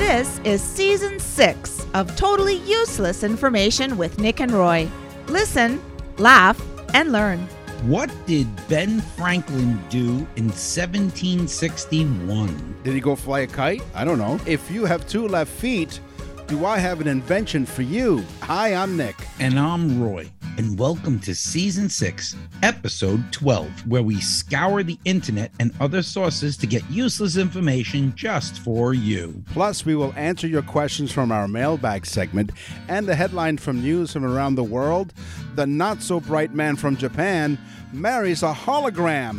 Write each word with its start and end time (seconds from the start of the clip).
This 0.00 0.40
is 0.44 0.60
season 0.62 1.20
six 1.20 1.86
of 1.92 2.16
Totally 2.16 2.56
Useless 2.56 3.22
Information 3.22 3.98
with 3.98 4.18
Nick 4.18 4.40
and 4.40 4.50
Roy. 4.50 4.88
Listen, 5.26 5.78
laugh, 6.16 6.58
and 6.94 7.12
learn. 7.12 7.40
What 7.82 8.10
did 8.26 8.48
Ben 8.66 9.02
Franklin 9.02 9.78
do 9.90 10.26
in 10.36 10.48
1761? 10.48 12.76
Did 12.82 12.94
he 12.94 13.00
go 13.00 13.14
fly 13.14 13.40
a 13.40 13.46
kite? 13.46 13.82
I 13.94 14.06
don't 14.06 14.16
know. 14.16 14.40
If 14.46 14.70
you 14.70 14.86
have 14.86 15.06
two 15.06 15.28
left 15.28 15.52
feet, 15.52 16.00
do 16.46 16.64
I 16.64 16.78
have 16.78 17.02
an 17.02 17.06
invention 17.06 17.66
for 17.66 17.82
you? 17.82 18.24
Hi, 18.40 18.74
I'm 18.74 18.96
Nick. 18.96 19.16
And 19.38 19.58
I'm 19.58 20.02
Roy, 20.02 20.30
and 20.58 20.78
welcome 20.78 21.18
to 21.20 21.34
season 21.34 21.88
six, 21.88 22.36
episode 22.62 23.32
12, 23.32 23.86
where 23.86 24.02
we 24.02 24.20
scour 24.20 24.82
the 24.82 24.98
internet 25.04 25.52
and 25.60 25.72
other 25.80 26.02
sources 26.02 26.56
to 26.56 26.66
get 26.66 26.88
useless 26.90 27.36
information 27.36 28.12
just 28.16 28.58
for 28.58 28.94
you. 28.94 29.42
Plus, 29.52 29.84
we 29.84 29.94
will 29.94 30.12
answer 30.16 30.46
your 30.46 30.62
questions 30.62 31.12
from 31.12 31.32
our 31.32 31.48
mailbag 31.48 32.06
segment 32.06 32.52
and 32.88 33.06
the 33.06 33.14
headline 33.14 33.56
from 33.56 33.80
news 33.80 34.12
from 34.12 34.24
around 34.24 34.54
the 34.54 34.64
world. 34.64 35.12
The 35.54 35.66
not 35.66 36.02
so 36.02 36.20
bright 36.20 36.54
man 36.54 36.76
from 36.76 36.96
Japan 36.96 37.58
marries 37.92 38.42
a 38.42 38.52
hologram. 38.52 39.38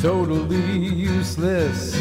Totally 0.00 0.76
useless 0.88 1.94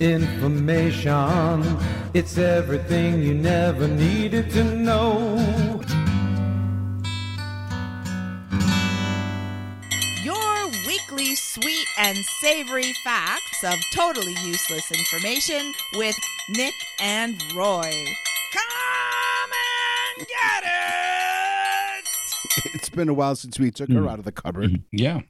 information. 0.00 1.78
It's 2.14 2.38
everything 2.38 3.22
you 3.22 3.34
never 3.34 3.88
needed 3.88 4.50
to 4.50 4.64
know. 4.64 5.36
Sweet 11.60 11.86
and 11.96 12.18
savory 12.40 12.92
facts 13.04 13.64
of 13.64 13.78
totally 13.92 14.34
useless 14.44 14.90
information 14.90 15.72
with 15.94 16.16
Nick 16.50 16.74
and 17.00 17.42
Roy. 17.54 18.04
Come 18.52 19.50
and 20.18 20.26
get 20.26 20.64
it! 20.64 22.08
It's 22.74 22.88
been 22.88 23.08
a 23.08 23.14
while 23.14 23.36
since 23.36 23.58
we 23.58 23.70
took 23.70 23.90
her 23.90 24.00
hmm. 24.00 24.08
out 24.08 24.18
of 24.18 24.24
the 24.24 24.32
cupboard. 24.32 24.70
Mm-hmm. 24.70 24.82
Yeah. 24.92 25.20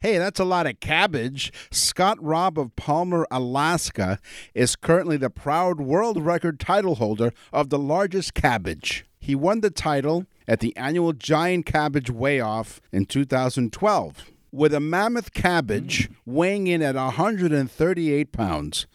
Hey, 0.00 0.18
that's 0.18 0.40
a 0.40 0.44
lot 0.44 0.66
of 0.66 0.80
cabbage. 0.80 1.52
Scott 1.70 2.22
Robb 2.22 2.58
of 2.58 2.74
Palmer, 2.76 3.26
Alaska, 3.30 4.18
is 4.54 4.74
currently 4.74 5.16
the 5.16 5.30
proud 5.30 5.80
world 5.80 6.24
record 6.24 6.58
title 6.58 6.96
holder 6.96 7.32
of 7.52 7.68
the 7.68 7.78
largest 7.78 8.34
cabbage. 8.34 9.04
He 9.20 9.34
won 9.34 9.60
the 9.60 9.70
title 9.70 10.26
at 10.48 10.60
the 10.60 10.74
annual 10.76 11.12
Giant 11.12 11.66
Cabbage 11.66 12.10
Weigh 12.10 12.40
Off 12.40 12.80
in 12.92 13.04
2012 13.04 14.30
with 14.56 14.72
a 14.72 14.80
mammoth 14.80 15.34
cabbage 15.34 16.08
weighing 16.24 16.66
in 16.66 16.82
at 16.82 16.94
138 16.94 18.32
pounds. 18.32 18.86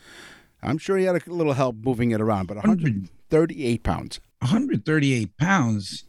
I'm 0.64 0.78
sure 0.78 0.98
he 0.98 1.06
had 1.06 1.16
a 1.16 1.32
little 1.32 1.54
help 1.54 1.78
moving 1.84 2.12
it 2.12 2.22
around, 2.22 2.48
but 2.48 2.58
138 2.58 3.84
pounds. 3.84 4.20
138 4.40 5.38
pounds. 5.38 6.06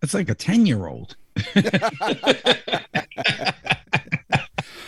That's 0.00 0.14
like 0.14 0.28
a 0.28 0.34
10 0.34 0.66
year 0.66 0.86
old. 0.86 1.16
That 1.54 1.92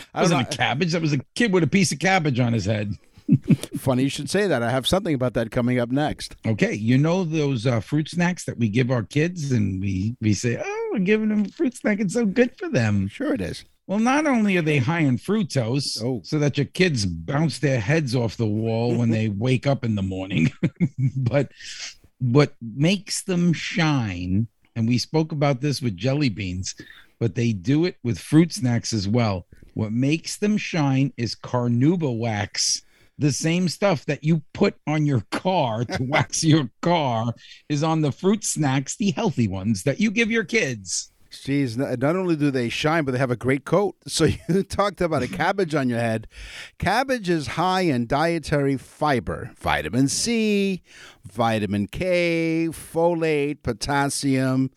wasn't 0.15 0.43
a 0.43 0.57
cabbage. 0.57 0.93
That 0.93 1.03
was 1.03 1.13
a 1.13 1.19
kid 1.35 1.53
with 1.53 1.63
a 1.63 1.69
piece 1.69 1.93
of 1.93 1.99
cabbage 1.99 2.41
on 2.41 2.53
his 2.53 2.65
head. 2.65 2.97
Funny 3.79 4.05
you 4.05 4.09
should 4.09 4.29
say 4.29 4.47
that. 4.49 4.63
I 4.63 4.71
have 4.71 4.87
something 4.87 5.15
about 5.15 5.35
that 5.35 5.51
coming 5.51 5.79
up 5.79 5.91
next. 5.91 6.37
Okay, 6.45 6.75
you 6.75 6.99
know 6.99 7.25
those 7.25 7.67
uh, 7.67 7.81
fruit 7.81 8.09
snacks 8.09 8.45
that 8.45 8.59
we 8.59 8.69
give 8.69 8.91
our 8.91 9.05
kids, 9.05 9.53
and 9.53 9.81
we 9.81 10.17
we 10.21 10.35
say, 10.35 10.61
"Oh, 10.63 10.89
we're 10.93 10.99
giving 10.99 11.29
them 11.29 11.47
a 11.47 11.49
fruit 11.49 11.77
snack. 11.77 12.01
It's 12.01 12.15
so 12.15 12.27
good 12.27 12.57
for 12.59 12.69
them." 12.69 13.09
Sure, 13.09 13.33
it 13.33 13.41
is. 13.41 13.65
Well, 13.87 13.99
not 13.99 14.27
only 14.27 14.57
are 14.57 14.63
they 14.63 14.79
high 14.79 15.01
in 15.01 15.19
fructose, 15.19 16.03
Oh. 16.03 16.21
so 16.25 16.39
that 16.39 16.57
your 16.57 16.67
kids 16.67 17.05
bounce 17.05 17.59
their 17.59 17.81
heads 17.81 18.15
off 18.15 18.37
the 18.37 18.47
wall 18.47 18.95
when 18.97 19.11
they 19.11 19.29
wake 19.47 19.67
up 19.67 19.85
in 19.85 19.95
the 19.97 20.03
morning, 20.03 20.51
but 21.17 21.51
what 22.19 22.55
makes 22.61 23.23
them 23.25 23.53
shine, 23.53 24.47
and 24.77 24.87
we 24.89 24.99
spoke 24.99 25.33
about 25.33 25.61
this 25.61 25.83
with 25.83 25.97
jelly 25.97 26.29
beans, 26.29 26.75
but 27.19 27.35
they 27.35 27.53
do 27.53 27.85
it 27.85 27.97
with 28.03 28.19
fruit 28.19 28.53
snacks 28.53 28.93
as 28.93 29.09
well. 29.09 29.47
What 29.75 29.93
makes 29.93 30.37
them 30.37 30.57
shine 30.57 31.13
is 31.17 31.35
carnauba 31.35 32.17
wax. 32.17 32.83
The 33.19 33.33
same 33.33 33.69
stuff 33.69 34.05
that 34.07 34.25
you 34.25 34.43
put 34.55 34.75
on 34.87 35.07
your 35.07 35.23
car 35.31 35.85
to 35.85 36.03
wax 36.09 36.43
your 36.43 36.71
car 36.81 37.35
is 37.69 37.83
on 37.83 38.01
the 38.01 38.13
fruit 38.13 38.45
snacks, 38.45 38.97
the 38.97 39.11
healthy 39.13 39.49
ones 39.49 39.83
that 39.85 40.01
you 40.01 40.11
give 40.11 40.31
your 40.31 40.45
kids. 40.45 41.12
Jeez, 41.33 41.77
not 41.77 42.15
only 42.15 42.37
do 42.37 42.51
they 42.51 42.69
shine, 42.69 43.05
but 43.05 43.13
they 43.13 43.19
have 43.19 43.31
a 43.31 43.37
great 43.37 43.65
coat. 43.65 43.97
So 44.07 44.27
you 44.49 44.63
talked 44.63 45.01
about 45.01 45.23
a 45.23 45.29
cabbage 45.43 45.75
on 45.75 45.89
your 45.89 45.99
head. 45.99 46.29
Cabbage 46.79 47.29
is 47.31 47.47
high 47.49 47.83
in 47.83 48.07
dietary 48.07 48.77
fiber, 48.77 49.51
vitamin 49.57 50.09
C, 50.09 50.83
vitamin 51.25 51.87
K, 51.87 52.69
folate, 52.71 53.63
potassium, 53.63 54.71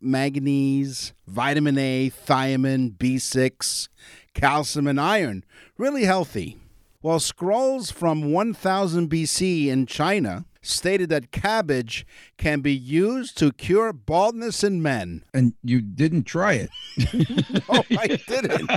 manganese, 0.00 1.14
vitamin 1.26 1.78
A, 1.78 2.10
thiamine, 2.10 2.96
B6, 2.96 3.88
calcium, 4.34 4.86
and 4.86 5.00
iron. 5.00 5.44
Really 5.78 6.04
healthy. 6.04 6.58
Well, 7.00 7.18
scrolls 7.18 7.90
from 7.90 8.30
1000 8.30 9.08
BC 9.08 9.66
in 9.68 9.86
China 9.86 10.44
stated 10.62 11.08
that 11.10 11.30
cabbage 11.32 12.06
can 12.38 12.60
be 12.60 12.72
used 12.74 13.36
to 13.38 13.52
cure 13.52 13.92
baldness 13.92 14.62
in 14.64 14.80
men. 14.80 15.24
And 15.34 15.54
you 15.62 15.80
didn't 15.80 16.24
try 16.24 16.54
it. 16.54 16.70
Oh, 17.68 17.84
I 17.98 18.06
didn't. 18.28 18.70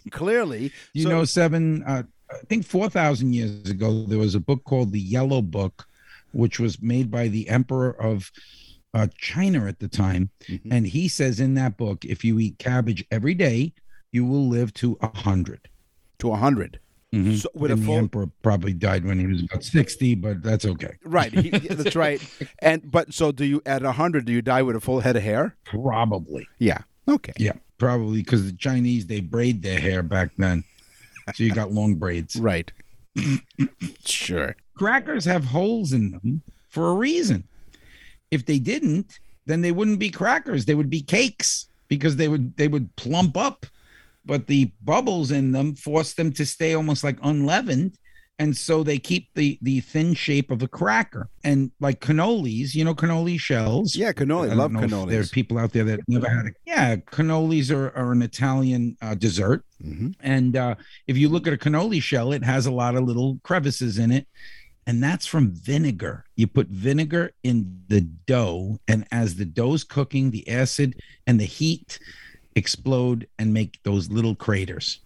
Clearly. 0.10 0.72
You 0.92 1.04
So- 1.04 1.08
know, 1.10 1.24
seven, 1.24 1.82
uh, 1.84 2.02
I 2.30 2.38
think 2.48 2.64
4,000 2.66 3.32
years 3.34 3.68
ago, 3.70 4.04
there 4.04 4.18
was 4.18 4.34
a 4.34 4.40
book 4.40 4.64
called 4.64 4.92
The 4.92 5.00
Yellow 5.00 5.42
Book, 5.42 5.86
which 6.32 6.58
was 6.58 6.82
made 6.82 7.10
by 7.10 7.28
the 7.28 7.48
Emperor 7.48 7.90
of 8.02 8.30
uh, 8.94 9.06
China 9.18 9.66
at 9.66 9.78
the 9.78 9.88
time. 9.88 10.30
Mhm. 10.48 10.60
And 10.70 10.86
he 10.86 11.08
says 11.08 11.38
in 11.40 11.54
that 11.54 11.76
book, 11.76 12.04
if 12.04 12.24
you 12.24 12.38
eat 12.38 12.58
cabbage 12.58 13.04
every 13.10 13.34
day, 13.34 13.72
you 14.10 14.24
will 14.24 14.48
live 14.48 14.72
to 14.74 14.96
a 15.00 15.06
100. 15.08 15.68
to 16.18 16.28
a 16.28 16.30
100. 16.30 16.80
Mm-hmm. 17.16 17.34
So 17.36 17.48
with 17.54 17.70
a 17.70 17.74
and 17.74 17.82
the 17.82 17.86
full 17.86 17.96
emperor 17.96 18.28
probably 18.42 18.74
died 18.74 19.04
when 19.04 19.18
he 19.18 19.26
was 19.26 19.42
about 19.42 19.64
60, 19.64 20.14
but 20.16 20.42
that's 20.42 20.66
okay. 20.66 20.96
right, 21.04 21.32
he, 21.32 21.50
that's 21.50 21.96
right. 21.96 22.20
And 22.58 22.90
but 22.90 23.14
so 23.14 23.32
do 23.32 23.44
you 23.44 23.62
at 23.64 23.82
100 23.82 24.24
do 24.26 24.32
you 24.32 24.42
die 24.42 24.62
with 24.62 24.76
a 24.76 24.80
full 24.80 25.00
head 25.00 25.16
of 25.16 25.22
hair? 25.22 25.56
Probably. 25.64 26.46
Yeah. 26.58 26.78
Okay. 27.08 27.32
Yeah, 27.38 27.54
probably 27.78 28.22
because 28.22 28.44
the 28.44 28.56
Chinese, 28.56 29.06
they 29.06 29.20
braid 29.20 29.62
their 29.62 29.80
hair 29.80 30.02
back 30.02 30.30
then. 30.36 30.64
So 31.34 31.44
you 31.44 31.52
got 31.52 31.72
long 31.72 31.94
braids. 31.94 32.36
Right. 32.40 32.70
sure. 34.04 34.54
crackers 34.74 35.24
have 35.24 35.42
holes 35.42 35.94
in 35.94 36.10
them 36.10 36.42
for 36.68 36.90
a 36.90 36.94
reason. 36.94 37.44
If 38.30 38.44
they 38.44 38.58
didn't, 38.58 39.18
then 39.46 39.62
they 39.62 39.72
wouldn't 39.72 39.98
be 39.98 40.10
crackers. 40.10 40.66
They 40.66 40.74
would 40.74 40.90
be 40.90 41.00
cakes 41.00 41.66
because 41.88 42.16
they 42.16 42.28
would 42.28 42.56
they 42.56 42.68
would 42.68 42.94
plump 42.96 43.36
up. 43.36 43.64
But 44.26 44.46
the 44.46 44.72
bubbles 44.82 45.30
in 45.30 45.52
them 45.52 45.74
force 45.76 46.14
them 46.14 46.32
to 46.32 46.44
stay 46.44 46.74
almost 46.74 47.04
like 47.04 47.18
unleavened. 47.22 47.96
And 48.38 48.54
so 48.54 48.82
they 48.82 48.98
keep 48.98 49.32
the 49.34 49.58
the 49.62 49.80
thin 49.80 50.12
shape 50.12 50.50
of 50.50 50.62
a 50.62 50.68
cracker. 50.68 51.30
And 51.42 51.70
like 51.80 52.00
cannolis, 52.00 52.74
you 52.74 52.84
know, 52.84 52.94
cannoli 52.94 53.40
shells. 53.40 53.96
Yeah, 53.96 54.12
cannoli. 54.12 54.50
I 54.50 54.54
Love 54.54 54.74
if 54.74 55.08
There 55.08 55.20
are 55.20 55.24
people 55.24 55.56
out 55.56 55.72
there 55.72 55.84
that 55.84 56.00
never 56.06 56.28
had 56.28 56.46
it. 56.46 56.56
Yeah, 56.66 56.96
cannolis 56.96 57.70
are, 57.70 57.96
are 57.96 58.12
an 58.12 58.20
Italian 58.20 58.96
uh, 59.00 59.14
dessert. 59.14 59.64
Mhm. 59.82 60.14
And 60.20 60.56
uh, 60.56 60.74
if 61.06 61.16
you 61.16 61.30
look 61.30 61.46
at 61.46 61.54
a 61.54 61.56
cannoli 61.56 62.02
shell, 62.02 62.32
it 62.32 62.44
has 62.44 62.66
a 62.66 62.70
lot 62.70 62.94
of 62.94 63.04
little 63.04 63.38
crevices 63.42 63.98
in 63.98 64.10
it. 64.10 64.26
And 64.86 65.02
that's 65.02 65.26
from 65.26 65.50
vinegar. 65.52 66.26
You 66.36 66.46
put 66.46 66.68
vinegar 66.68 67.32
in 67.42 67.82
the 67.88 68.02
dough, 68.02 68.78
and 68.86 69.04
as 69.10 69.34
the 69.34 69.44
dough's 69.44 69.82
cooking, 69.82 70.30
the 70.30 70.48
acid 70.48 70.94
and 71.26 71.40
the 71.40 71.44
heat 71.44 71.98
explode 72.56 73.28
and 73.38 73.54
make 73.54 73.80
those 73.84 74.10
little 74.10 74.34
craters. 74.34 75.00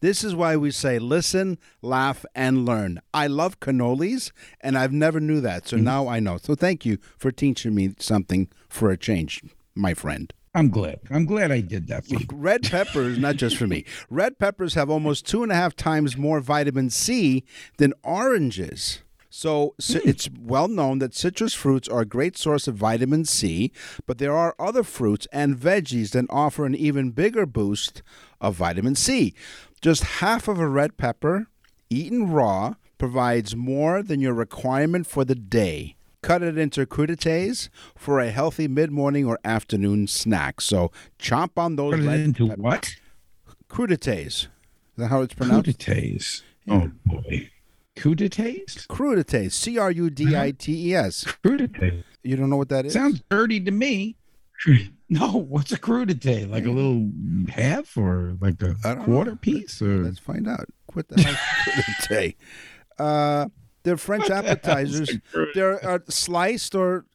This 0.00 0.22
is 0.22 0.34
why 0.34 0.56
we 0.56 0.70
say 0.70 0.98
listen, 0.98 1.58
laugh, 1.82 2.24
and 2.34 2.64
learn. 2.64 3.00
I 3.12 3.26
love 3.26 3.60
cannolis, 3.60 4.30
and 4.60 4.78
I've 4.78 4.92
never 4.92 5.18
knew 5.20 5.40
that, 5.40 5.68
so 5.68 5.76
mm-hmm. 5.76 5.84
now 5.84 6.08
I 6.08 6.20
know. 6.20 6.38
So 6.38 6.54
thank 6.54 6.86
you 6.86 6.98
for 7.16 7.32
teaching 7.32 7.74
me 7.74 7.94
something 7.98 8.48
for 8.68 8.90
a 8.90 8.96
change, 8.96 9.42
my 9.74 9.94
friend. 9.94 10.32
I'm 10.54 10.70
glad. 10.70 11.00
I'm 11.10 11.26
glad 11.26 11.52
I 11.52 11.60
did 11.60 11.88
that 11.88 12.06
for 12.06 12.14
you. 12.14 12.26
Red 12.32 12.62
peppers, 12.62 13.18
not 13.18 13.36
just 13.36 13.56
for 13.56 13.66
me. 13.66 13.84
Red 14.10 14.38
peppers 14.38 14.74
have 14.74 14.88
almost 14.88 15.26
two 15.26 15.42
and 15.42 15.52
a 15.52 15.56
half 15.56 15.76
times 15.76 16.16
more 16.16 16.40
vitamin 16.40 16.90
C 16.90 17.44
than 17.76 17.92
oranges. 18.02 19.00
So 19.30 19.74
ci- 19.80 19.98
hmm. 20.00 20.08
it's 20.08 20.28
well 20.40 20.68
known 20.68 20.98
that 21.00 21.14
citrus 21.14 21.54
fruits 21.54 21.88
are 21.88 22.00
a 22.00 22.06
great 22.06 22.36
source 22.36 22.66
of 22.66 22.76
vitamin 22.76 23.24
C, 23.24 23.72
but 24.06 24.18
there 24.18 24.34
are 24.36 24.54
other 24.58 24.82
fruits 24.82 25.26
and 25.32 25.56
veggies 25.56 26.10
that 26.10 26.24
offer 26.30 26.64
an 26.64 26.74
even 26.74 27.10
bigger 27.10 27.46
boost 27.46 28.02
of 28.40 28.54
vitamin 28.56 28.94
C. 28.94 29.34
Just 29.80 30.02
half 30.04 30.48
of 30.48 30.58
a 30.58 30.68
red 30.68 30.96
pepper, 30.96 31.46
eaten 31.90 32.30
raw, 32.30 32.74
provides 32.96 33.54
more 33.54 34.02
than 34.02 34.20
your 34.20 34.34
requirement 34.34 35.06
for 35.06 35.24
the 35.24 35.34
day. 35.34 35.94
Cut 36.20 36.42
it 36.42 36.58
into 36.58 36.84
crudités 36.84 37.68
for 37.94 38.18
a 38.18 38.30
healthy 38.30 38.66
mid-morning 38.66 39.24
or 39.24 39.38
afternoon 39.44 40.08
snack. 40.08 40.60
So 40.60 40.90
chomp 41.18 41.50
on 41.56 41.76
those 41.76 41.94
Put 41.94 42.04
it 42.06 42.20
into 42.20 42.48
what? 42.48 42.96
crudités. 43.70 44.26
Is 44.26 44.48
that 44.96 45.08
how 45.08 45.22
it's 45.22 45.34
pronounced? 45.34 45.78
Crudités. 45.78 46.42
Oh 46.68 46.90
boy. 47.06 47.50
Crudités? 47.98 48.86
Crudités. 48.88 49.50
C 49.50 49.78
R 49.78 49.90
U 49.90 50.10
D 50.10 50.36
I 50.36 50.52
T 50.52 50.90
E 50.90 50.94
S. 50.94 51.24
Crudités. 51.44 52.04
You 52.22 52.36
don't 52.36 52.50
know 52.50 52.56
what 52.56 52.68
that 52.70 52.86
is? 52.86 52.92
Sounds 52.92 53.22
dirty 53.30 53.60
to 53.60 53.70
me. 53.70 54.16
No, 55.10 55.38
what's 55.38 55.72
a 55.72 55.78
crudité? 55.78 56.46
Like 56.46 56.66
a 56.66 56.70
little 56.70 57.10
half 57.48 57.96
or 57.96 58.36
like 58.42 58.60
a 58.62 58.74
quarter 58.96 59.30
know. 59.30 59.36
piece? 59.38 59.80
Or 59.80 60.02
Let's 60.04 60.18
find 60.18 60.46
out. 60.46 60.66
What 60.92 61.08
the 61.08 61.14
crudité? 61.16 62.34
Uh, 62.98 63.46
they're 63.84 63.96
French 63.96 64.28
appetizers. 64.28 65.16
They're 65.54 65.82
uh, 65.82 66.00
sliced 66.10 66.74
or, 66.74 67.06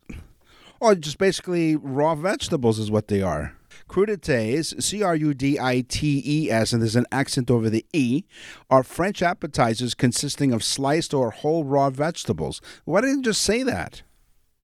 or 0.80 0.96
just 0.96 1.18
basically 1.18 1.76
raw 1.76 2.16
vegetables 2.16 2.80
is 2.80 2.92
what 2.92 3.08
they 3.08 3.22
are. 3.22 3.56
Crudités, 3.90 4.82
C 4.82 5.04
R 5.04 5.16
U 5.16 5.34
D 5.34 5.60
I 5.60 5.82
T 5.82 6.22
E 6.26 6.52
S, 6.52 6.74
and 6.74 6.82
there's 6.82 6.96
an 6.96 7.06
accent 7.12 7.52
over 7.52 7.70
the 7.70 7.86
E, 7.94 8.24
are 8.70 8.84
French 8.84 9.22
appetizers 9.22 9.94
consisting 9.94 10.52
of 10.52 10.64
sliced 10.64 11.14
or 11.14 11.32
whole 11.32 11.64
raw 11.64 11.90
vegetables. 11.90 12.62
Why 12.86 13.02
didn't 13.02 13.18
you 13.18 13.24
just 13.24 13.42
say 13.42 13.64
that? 13.64 14.04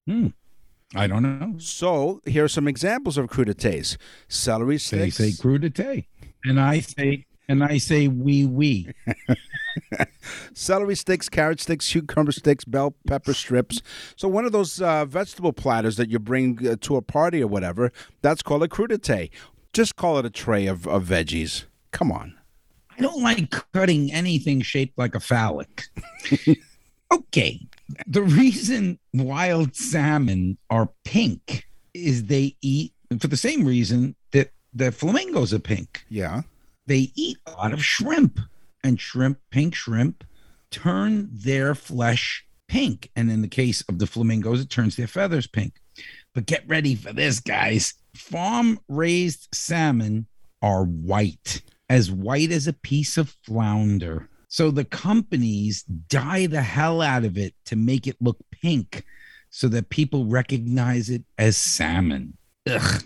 Hmm. 0.06 0.28
I 0.94 1.06
don't 1.06 1.22
know. 1.22 1.54
So 1.58 2.20
here 2.24 2.44
are 2.44 2.48
some 2.48 2.66
examples 2.66 3.16
of 3.16 3.28
crudités: 3.28 3.96
celery 4.28 4.78
sticks. 4.78 5.18
They 5.18 5.30
say 5.30 5.42
crudité, 5.42 6.06
and 6.44 6.58
I 6.60 6.80
say 6.80 7.26
and 7.50 7.64
I 7.64 7.78
say 7.78 8.06
wee 8.06 8.46
wee. 8.46 8.94
celery 10.54 10.94
sticks, 10.94 11.28
carrot 11.28 11.60
sticks, 11.60 11.90
cucumber 11.90 12.30
sticks, 12.30 12.64
bell 12.64 12.94
pepper 13.08 13.34
strips. 13.34 13.82
So 14.16 14.28
one 14.28 14.44
of 14.44 14.52
those 14.52 14.80
uh, 14.80 15.04
vegetable 15.04 15.52
platters 15.52 15.96
that 15.96 16.10
you 16.10 16.20
bring 16.20 16.66
uh, 16.66 16.76
to 16.82 16.96
a 16.96 17.02
party 17.02 17.42
or 17.42 17.48
whatever, 17.48 17.92
that's 18.22 18.40
called 18.40 18.62
a 18.62 18.68
crudité. 18.68 19.30
Just 19.72 19.96
call 19.96 20.18
it 20.18 20.24
a 20.24 20.30
tray 20.30 20.66
of, 20.66 20.86
of 20.86 21.04
veggies. 21.04 21.64
Come 21.90 22.12
on. 22.12 22.34
I 22.96 23.02
don't 23.02 23.22
like 23.22 23.50
cutting 23.72 24.12
anything 24.12 24.60
shaped 24.60 24.96
like 24.96 25.16
a 25.16 25.20
phallic. 25.20 25.86
okay. 27.12 27.60
The 28.06 28.22
reason 28.22 29.00
wild 29.12 29.74
salmon 29.74 30.56
are 30.70 30.90
pink 31.04 31.66
is 31.94 32.24
they 32.24 32.56
eat 32.62 32.92
for 33.18 33.26
the 33.26 33.36
same 33.36 33.64
reason 33.64 34.14
that 34.30 34.52
the 34.72 34.92
flamingos 34.92 35.52
are 35.52 35.58
pink. 35.58 36.04
Yeah. 36.08 36.42
They 36.90 37.12
eat 37.14 37.38
a 37.46 37.52
lot 37.52 37.72
of 37.72 37.84
shrimp, 37.84 38.40
and 38.82 38.98
shrimp, 39.00 39.38
pink 39.52 39.76
shrimp, 39.76 40.24
turn 40.72 41.28
their 41.32 41.76
flesh 41.76 42.44
pink. 42.66 43.12
And 43.14 43.30
in 43.30 43.42
the 43.42 43.46
case 43.48 43.80
of 43.88 44.00
the 44.00 44.08
flamingos, 44.08 44.60
it 44.60 44.70
turns 44.70 44.96
their 44.96 45.06
feathers 45.06 45.46
pink. 45.46 45.74
But 46.34 46.46
get 46.46 46.66
ready 46.66 46.96
for 46.96 47.12
this, 47.12 47.38
guys. 47.38 47.94
Farm 48.16 48.80
raised 48.88 49.46
salmon 49.52 50.26
are 50.62 50.82
white, 50.82 51.62
as 51.88 52.10
white 52.10 52.50
as 52.50 52.66
a 52.66 52.72
piece 52.72 53.16
of 53.16 53.36
flounder. 53.44 54.28
So 54.48 54.72
the 54.72 54.84
companies 54.84 55.84
dye 55.84 56.46
the 56.48 56.62
hell 56.62 57.02
out 57.02 57.24
of 57.24 57.38
it 57.38 57.54
to 57.66 57.76
make 57.76 58.08
it 58.08 58.16
look 58.20 58.38
pink 58.50 59.04
so 59.50 59.68
that 59.68 59.90
people 59.90 60.24
recognize 60.24 61.08
it 61.08 61.22
as 61.38 61.56
salmon. 61.56 62.36
Ugh, 62.68 63.04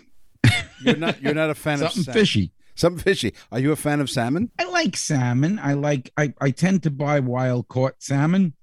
You're 0.81 0.97
not 0.97 1.21
you're 1.21 1.35
not 1.35 1.51
a 1.51 1.55
fan 1.55 1.75
of 1.75 1.79
something 1.91 2.03
salmon. 2.05 2.19
fishy. 2.19 2.51
Something 2.75 3.01
fishy. 3.01 3.33
Are 3.51 3.59
you 3.59 3.71
a 3.71 3.77
fan 3.77 4.01
of 4.01 4.09
salmon? 4.09 4.51
I 4.59 4.65
like 4.65 4.97
salmon. 4.97 5.59
I 5.59 5.73
like 5.73 6.11
I, 6.17 6.33
I 6.41 6.51
tend 6.51 6.83
to 6.83 6.91
buy 6.91 7.21
wild 7.21 7.69
caught 7.69 8.03
salmon 8.03 8.53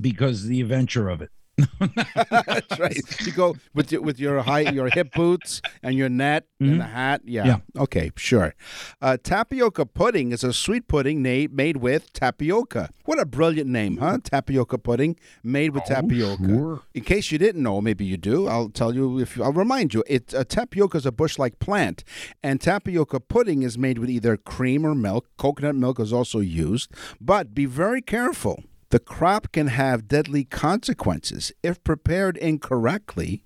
because 0.00 0.44
the 0.44 0.60
adventure 0.60 1.08
of 1.08 1.22
it. 1.22 1.30
That's 2.30 2.78
right. 2.78 2.98
You 3.26 3.32
go 3.32 3.56
with 3.74 3.92
your 3.92 4.02
with 4.02 4.18
your 4.18 4.42
high 4.42 4.60
your 4.60 4.88
hip 4.88 5.12
boots 5.14 5.62
and 5.82 5.94
your 5.94 6.08
net 6.08 6.46
and 6.60 6.80
the 6.80 6.84
hat. 6.84 7.22
Yeah. 7.24 7.44
Yeah. 7.46 7.56
Okay. 7.82 8.10
Sure. 8.16 8.54
Uh, 9.00 9.16
tapioca 9.22 9.86
pudding 9.86 10.32
is 10.32 10.42
a 10.42 10.52
sweet 10.52 10.88
pudding 10.88 11.22
na- 11.22 11.46
made 11.52 11.76
with 11.78 12.12
tapioca. 12.12 12.90
What 13.04 13.20
a 13.20 13.26
brilliant 13.26 13.68
name, 13.70 13.98
huh? 13.98 14.18
Tapioca 14.24 14.78
pudding 14.78 15.16
made 15.42 15.74
with 15.74 15.84
tapioca. 15.84 16.44
sure. 16.44 16.80
In 16.94 17.02
case 17.04 17.30
you 17.30 17.38
didn't 17.38 17.62
know, 17.62 17.80
maybe 17.80 18.04
you 18.04 18.16
do. 18.16 18.48
I'll 18.48 18.70
tell 18.70 18.94
you 18.94 19.20
if 19.20 19.40
I'll 19.40 19.52
remind 19.52 19.94
you. 19.94 20.02
It 20.06 20.34
uh, 20.34 20.44
tapioca 20.44 20.96
is 20.98 21.06
a 21.06 21.12
bush-like 21.12 21.58
plant, 21.58 22.02
and 22.42 22.60
tapioca 22.60 23.20
pudding 23.20 23.62
is 23.62 23.78
made 23.78 23.98
with 23.98 24.10
either 24.10 24.36
cream 24.36 24.84
or 24.86 24.94
milk. 24.94 25.28
Coconut 25.36 25.74
milk 25.76 26.00
is 26.00 26.12
also 26.12 26.40
used, 26.40 26.90
but 27.20 27.54
be 27.54 27.66
very 27.66 28.02
careful. 28.02 28.64
The 28.94 29.00
crop 29.00 29.50
can 29.50 29.66
have 29.66 30.06
deadly 30.06 30.44
consequences 30.44 31.50
if 31.64 31.82
prepared 31.82 32.36
incorrectly. 32.36 33.42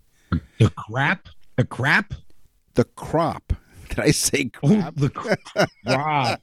The 0.59 0.69
crap? 0.69 1.31
The 1.56 1.65
crap? 1.65 2.12
The 2.75 2.85
crop. 2.85 3.55
Did 3.89 3.99
I 3.99 4.11
say 4.11 4.50
Oh, 4.62 4.69
crap? 4.69 4.97
the 4.97 5.09
crap. 5.09 5.39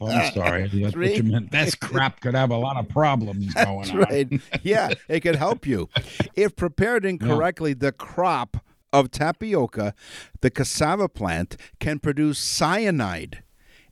I'm 0.02 0.34
sorry. 0.34 0.69
That's 0.74 0.96
what 0.96 1.18
you 1.18 1.22
meant. 1.22 1.52
That's 1.52 1.75
crap 1.75 2.19
could 2.19 2.34
have 2.34 2.50
a 2.50 2.57
lot 2.57 2.78
of 2.78 2.90
problems 2.90 3.54
going 3.54 3.81
That's 3.81 3.92
on. 3.92 3.98
right. 4.00 4.42
Yeah, 4.63 4.90
it 5.07 5.19
could 5.19 5.36
help 5.36 5.68
you. 5.68 5.88
If 6.36 6.56
prepared 6.56 7.06
incorrectly, 7.06 7.75
the 7.75 7.92
crop 7.92 8.57
of 8.92 9.12
tapioca, 9.12 9.94
the 10.42 10.50
cassava 10.50 11.07
plant, 11.07 11.57
can 11.80 12.00
produce 12.00 12.40
cyanide, 12.40 13.44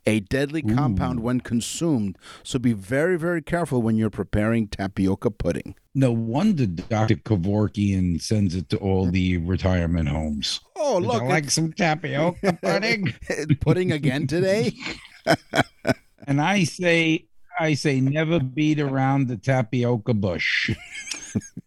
a 0.06 0.20
deadly 0.22 0.62
compound 0.62 1.22
when 1.22 1.40
consumed. 1.40 2.18
So 2.44 2.60
be 2.60 2.74
very, 2.74 3.18
very 3.18 3.42
careful 3.42 3.82
when 3.82 3.96
you're 3.96 4.10
preparing 4.10 4.68
tapioca 4.68 5.32
pudding. 5.32 5.76
No 5.96 6.12
wonder 6.12 6.66
Dr. 6.66 7.16
Kevorkian 7.16 8.22
sends 8.22 8.56
it 8.56 8.70
to 8.70 8.78
all 8.78 9.06
the 9.06 9.38
retirement 9.38 10.10
homes. 10.10 10.60
Oh, 10.76 10.96
Would 10.96 11.04
look, 11.04 11.24
like 11.24 11.52
some 11.52 11.72
tapioca 11.72 12.58
pudding? 12.62 13.14
pudding 13.62 13.92
again 13.92 14.28
today. 14.28 14.74
and 16.28 16.42
I 16.42 16.64
say, 16.64 17.26
I 17.60 17.76
say, 17.76 18.02
never 18.02 18.40
beat 18.40 18.80
around 18.80 19.28
the 19.28 19.38
tapioca 19.38 20.14
bush. 20.14 20.76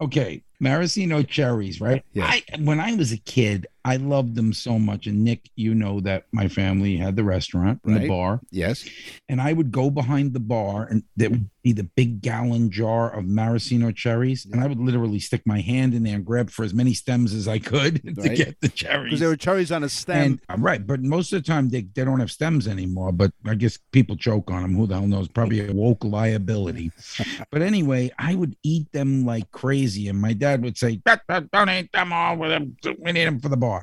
okay, 0.01 0.43
maraschino 0.59 1.23
cherries, 1.23 1.79
right? 1.81 2.03
Yeah. 2.13 2.25
I 2.25 2.43
when 2.59 2.79
I 2.79 2.93
was 2.95 3.11
a 3.11 3.17
kid, 3.17 3.67
I 3.87 3.95
loved 3.95 4.35
them 4.35 4.51
so 4.51 4.77
much. 4.77 5.07
And 5.07 5.23
Nick, 5.23 5.49
you 5.55 5.73
know 5.73 6.01
that 6.01 6.25
my 6.33 6.49
family 6.49 6.97
had 6.97 7.15
the 7.15 7.23
restaurant 7.23 7.79
and 7.85 7.93
Right. 7.95 8.01
the 8.01 8.07
bar, 8.09 8.41
Yes. 8.51 8.83
and 9.29 9.39
I 9.41 9.53
would 9.53 9.71
go 9.71 9.89
behind 9.89 10.33
the 10.33 10.41
bar, 10.41 10.85
and 10.89 11.03
there 11.15 11.29
would 11.29 11.49
be 11.63 11.71
the 11.71 11.83
big 11.83 12.21
gallon 12.21 12.69
jar 12.69 13.09
of 13.17 13.25
maraschino 13.25 13.91
cherries, 13.91 14.45
and 14.45 14.61
I 14.61 14.67
would 14.67 14.79
literally 14.79 15.19
stick 15.19 15.41
my 15.45 15.61
hand 15.61 15.93
in 15.93 16.03
there 16.03 16.15
and 16.15 16.25
grab 16.25 16.49
for 16.49 16.63
as 16.65 16.73
many 16.73 16.93
stems 16.93 17.33
as 17.33 17.47
I 17.47 17.59
could 17.59 18.01
to 18.21 18.29
get 18.35 18.59
the 18.61 18.67
cherries. 18.69 19.05
Because 19.05 19.19
there 19.21 19.29
were 19.29 19.35
cherries 19.37 19.71
on 19.71 19.83
a 19.83 19.89
stem. 19.89 20.17
And 20.17 20.59
uh, 20.59 20.61
right, 20.61 20.85
but 20.85 21.01
most 21.01 21.31
of 21.31 21.41
the 21.43 21.47
time 21.47 21.69
they, 21.69 21.81
they 21.83 22.03
don't 22.03 22.19
have 22.19 22.31
stems 22.31 22.67
anymore. 22.67 23.11
But 23.13 23.31
I 23.45 23.55
guess 23.55 23.77
people 23.93 24.15
choke 24.17 24.51
on 24.51 24.63
them. 24.63 24.75
Who 24.75 24.87
the 24.87 24.95
hell 24.95 25.07
knows? 25.07 25.27
Probably 25.29 25.65
a 25.67 25.71
woke 25.73 26.03
liability. 26.03 26.91
but 27.51 27.61
anyway, 27.61 28.11
I 28.19 28.35
would 28.35 28.55
eat 28.63 28.91
them 28.91 29.25
like 29.25 29.49
crazy, 29.51 30.07
and 30.09 30.19
my 30.19 30.33
dad 30.33 30.61
would 30.63 30.77
say, 30.77 31.01
"Don't- 31.05 31.69
eat 31.69 31.91
them 31.93 32.11
all. 32.13 32.35
with 32.37 32.49
them. 32.49 32.75
We 32.99 33.11
need 33.13 33.25
them 33.25 33.39
for 33.39 33.49
the 33.49 33.57
bar." 33.57 33.76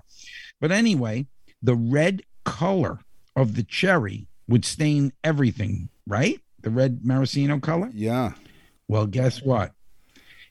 But 0.61 0.73
anyway, 0.73 1.27
the 1.63 1.75
red 1.77 2.23
color 2.45 3.01
of 3.37 3.55
the 3.57 3.63
cherry 3.63 4.27
would 4.49 4.65
stain 4.65 5.13
everything. 5.23 5.89
Right, 6.07 6.41
the 6.61 6.71
red 6.71 7.05
maraschino 7.05 7.59
color. 7.61 7.91
yeah. 7.95 8.33
Well, 8.87 9.07
guess 9.07 9.41
what? 9.43 9.73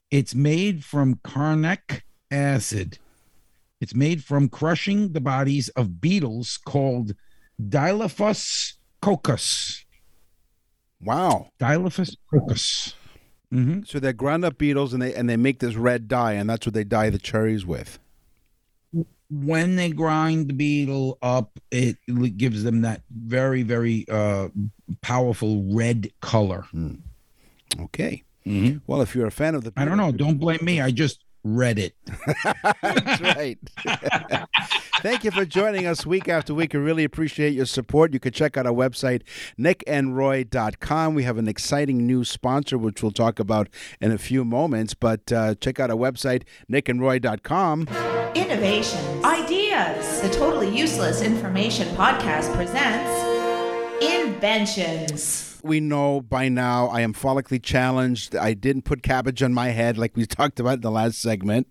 It's 0.10 0.34
made 0.34 0.84
from 0.84 1.20
carnic 1.24 2.04
acid. 2.32 2.98
It's 3.80 3.94
made 3.94 4.24
from 4.24 4.50
crushing 4.50 5.14
the 5.14 5.22
bodies 5.22 5.70
of 5.70 6.02
beetles 6.02 6.58
called 6.58 7.14
Dilophus 7.70 8.78
coccus. 9.02 9.86
Wow. 11.02 11.50
Dilophus 11.60 12.16
coccus. 12.32 12.96
hmm 13.52 13.82
So 13.86 14.00
they're 14.00 14.14
ground 14.14 14.46
up 14.46 14.58
beetles 14.58 14.94
and 14.94 15.02
they 15.02 15.14
and 15.14 15.30
they 15.30 15.38
make 15.38 15.60
this 15.60 15.76
red 15.76 16.08
dye, 16.08 16.34
and 16.34 16.50
that's 16.50 16.66
what 16.66 16.74
they 16.74 16.84
dye 16.84 17.10
the 17.12 17.20
cherries 17.20 17.66
with. 17.66 18.00
When 19.42 19.78
they 19.78 19.90
grind 19.90 20.48
the 20.48 20.54
beetle 20.54 21.18
up, 21.22 21.60
it 21.72 21.98
gives 22.38 22.64
them 22.64 22.82
that 22.82 23.02
very, 23.10 23.64
very 23.64 24.06
uh, 24.10 24.50
powerful 25.02 25.64
red 25.74 26.12
color. 26.22 26.66
Okay. 27.80 28.24
Mhm. 28.46 28.82
Well, 28.86 29.02
if 29.02 29.16
you're 29.16 29.26
a 29.26 29.32
fan 29.32 29.56
of 29.56 29.64
the, 29.64 29.74
I 29.76 29.86
don't 29.86 29.98
know. 29.98 30.12
Don't 30.12 30.38
blame 30.38 30.60
me. 30.62 30.82
I 30.82 30.92
just 30.92 31.24
read 31.44 31.80
it. 31.80 31.96
That's 32.82 33.22
right. 33.22 33.58
Thank 35.02 35.24
you 35.24 35.32
for 35.32 35.44
joining 35.46 35.86
us 35.88 36.06
week 36.06 36.30
after 36.30 36.54
week. 36.54 36.74
We 36.74 36.80
really 36.80 37.04
appreciate 37.04 37.54
your 37.54 37.66
support. 37.66 38.14
You 38.14 38.20
can 38.20 38.32
check 38.32 38.56
out 38.56 38.66
our 38.66 38.74
website, 38.74 39.24
nickandroy.com. 39.60 41.16
We 41.16 41.24
have 41.24 41.38
an 41.38 41.48
exciting 41.48 42.06
new 42.06 42.24
sponsor, 42.24 42.78
which 42.78 43.02
we'll 43.02 43.12
talk 43.12 43.40
about 43.40 43.68
in 44.00 44.12
a 44.12 44.18
few 44.18 44.46
moments. 44.46 44.94
But 44.94 45.32
uh, 45.32 45.56
check 45.56 45.80
out 45.80 45.90
our 45.90 45.98
website, 45.98 46.44
nickandroy.com. 46.72 47.88
Innovations, 48.36 49.24
ideas. 49.24 50.22
The 50.22 50.30
Totally 50.30 50.76
Useless 50.76 51.22
Information 51.22 51.88
Podcast 51.90 52.52
presents 52.56 53.24
Inventions. 54.04 55.60
We 55.64 55.80
know 55.80 56.20
by 56.20 56.50
now 56.50 56.88
I 56.88 57.02
am 57.02 57.14
follically 57.14 57.62
challenged. 57.62 58.36
I 58.36 58.56
didn't 58.56 58.86
put 58.86 59.04
cabbage 59.04 59.44
on 59.44 59.54
my 59.54 59.70
head 59.70 60.00
like 60.00 60.18
we 60.18 60.26
talked 60.26 60.60
about 60.60 60.76
in 60.76 60.82
the 60.82 60.90
last 60.90 61.22
segment. 61.22 61.68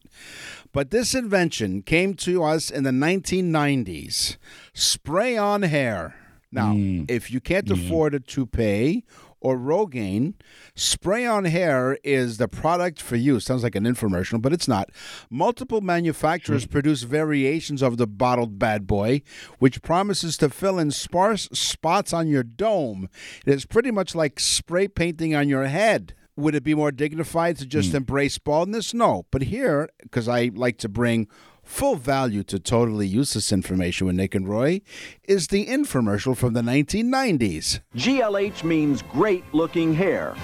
But 0.71 0.93
this 0.93 1.17
invention 1.17 1.83
came 1.83 2.15
to 2.15 2.45
us 2.45 2.71
in 2.71 2.85
the 2.85 2.91
1990s 2.91 4.37
spray 4.73 5.37
on 5.37 5.63
hair. 5.63 6.15
Now, 6.53 6.75
mm. 6.75 7.11
if 7.11 7.33
you 7.33 7.41
can't 7.41 7.71
afford 7.71 8.15
a 8.15 8.21
toupee 8.21 9.05
or 9.43 9.59
Rogaine. 9.59 10.35
Spray 10.75 11.27
on 11.27 11.45
hair 11.45 11.99
is 12.03 12.39
the 12.39 12.49
product 12.49 13.03
for 13.03 13.17
you. 13.17 13.41
Sounds 13.41 13.63
like 13.63 13.75
an 13.75 13.85
infomercial, 13.85 14.41
but 14.41 14.53
it's 14.53 14.69
not. 14.69 14.89
Multiple 15.29 15.81
manufacturers 15.81 16.65
hmm. 16.65 16.71
produce 16.71 17.03
variations 17.03 17.83
of 17.83 17.99
the 17.99 18.07
bottled 18.07 18.59
bad 18.59 18.87
boy, 18.87 19.23
which 19.59 19.83
promises 19.83 20.37
to 20.39 20.49
fill 20.49 20.79
in 20.79 20.91
sparse 20.91 21.49
spots 21.53 22.13
on 22.13 22.29
your 22.29 22.45
dome. 22.45 23.09
It 23.45 23.53
is 23.53 23.67
pretty 23.67 23.91
much 23.91 24.15
like 24.15 24.41
spray 24.41 24.89
painting 24.89 25.35
on 25.35 25.49
your 25.49 25.67
head. 25.67 26.15
Would 26.37 26.55
it 26.55 26.65
be 26.65 26.75
more 26.75 26.93
dignified 26.93 27.59
to 27.59 27.67
just 27.67 27.91
hmm. 27.91 27.99
embrace 27.99 28.39
baldness? 28.39 28.95
No. 28.95 29.27
But 29.31 29.43
here, 29.43 29.91
because 30.03 30.29
I 30.29 30.51
like 30.55 30.79
to 30.79 30.89
bring 30.89 31.29
full 31.73 31.97
value 31.97 32.43
to 32.45 32.59
totally 32.59 33.07
useless 33.07 33.51
information 33.51 34.07
with 34.07 34.15
Nick 34.15 34.35
and 34.35 34.47
Roy, 34.47 34.83
is 35.25 35.49
the 35.49 35.67
infomercial 35.67 36.37
from 36.37 36.53
the 36.53 36.61
1990s. 36.61 37.81
GLH 37.97 38.63
means 38.63 39.01
great 39.01 39.43
looking 39.55 39.95
hair. 39.95 40.37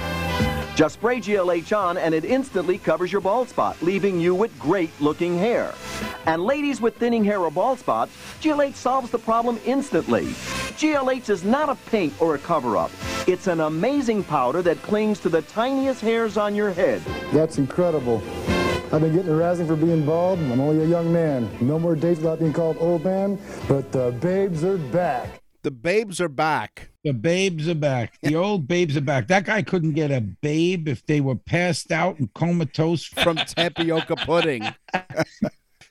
Just 0.75 0.95
spray 0.95 1.21
GLH 1.21 1.77
on 1.77 1.99
and 1.99 2.15
it 2.15 2.25
instantly 2.25 2.79
covers 2.79 3.13
your 3.13 3.21
bald 3.21 3.51
spot, 3.51 3.77
leaving 3.83 4.19
you 4.19 4.35
with 4.35 4.59
great 4.59 4.91
looking 5.01 5.37
hair. 5.37 5.75
And 6.25 6.43
ladies 6.43 6.81
with 6.81 6.97
thinning 6.97 7.25
hair 7.25 7.41
or 7.41 7.51
bald 7.51 7.79
spots, 7.79 8.13
GLH 8.41 8.75
solves 8.75 9.11
the 9.11 9.19
problem 9.19 9.61
instantly. 9.67 10.27
GLH 10.79 11.29
is 11.29 11.45
not 11.45 11.69
a 11.69 11.75
paint 11.91 12.15
or 12.23 12.37
a 12.37 12.39
cover 12.39 12.77
up. 12.79 12.91
It's 13.27 13.49
an 13.49 13.61
amazing 13.61 14.25
powder 14.25 14.63
that 14.63 14.81
clings 14.81 15.21
to 15.21 15.29
the 15.29 15.43
tiniest 15.43 16.01
hairs 16.01 16.39
on 16.39 16.55
your 16.55 16.71
head. 16.71 17.03
That's 17.33 17.59
incredible. 17.59 18.23
I've 18.91 19.03
been 19.03 19.15
getting 19.15 19.31
harassing 19.31 19.67
for 19.67 19.77
being 19.77 20.07
bald. 20.07 20.39
I'm 20.39 20.61
only 20.61 20.83
a 20.83 20.87
young 20.87 21.13
man. 21.13 21.51
No 21.61 21.79
more 21.79 21.95
dates 21.95 22.21
without 22.21 22.39
being 22.39 22.55
called 22.55 22.79
old 22.81 23.05
man, 23.05 23.39
but 23.69 23.93
the 23.93 24.17
babes 24.19 24.65
are 24.65 24.79
back. 24.79 25.43
The 25.63 25.71
babes 25.71 26.23
are 26.23 26.29
back. 26.31 26.89
The 27.05 27.13
babes 27.13 27.69
are 27.69 27.75
back. 27.75 28.19
The 28.23 28.35
old 28.35 28.67
babes 28.67 28.97
are 28.97 29.03
back. 29.03 29.29
That 29.29 29.45
guy 29.45 29.61
couldn't 29.61 29.93
get 29.93 30.11
a 30.11 30.23
babe 30.23 30.89
if 30.89 31.05
they 31.05 31.21
were 31.21 31.35
passed 31.35 31.93
out 31.93 32.19
and 32.19 32.33
comatose. 32.33 33.05
from 33.23 33.37
tapioca 33.37 34.17
pudding. 34.17 34.63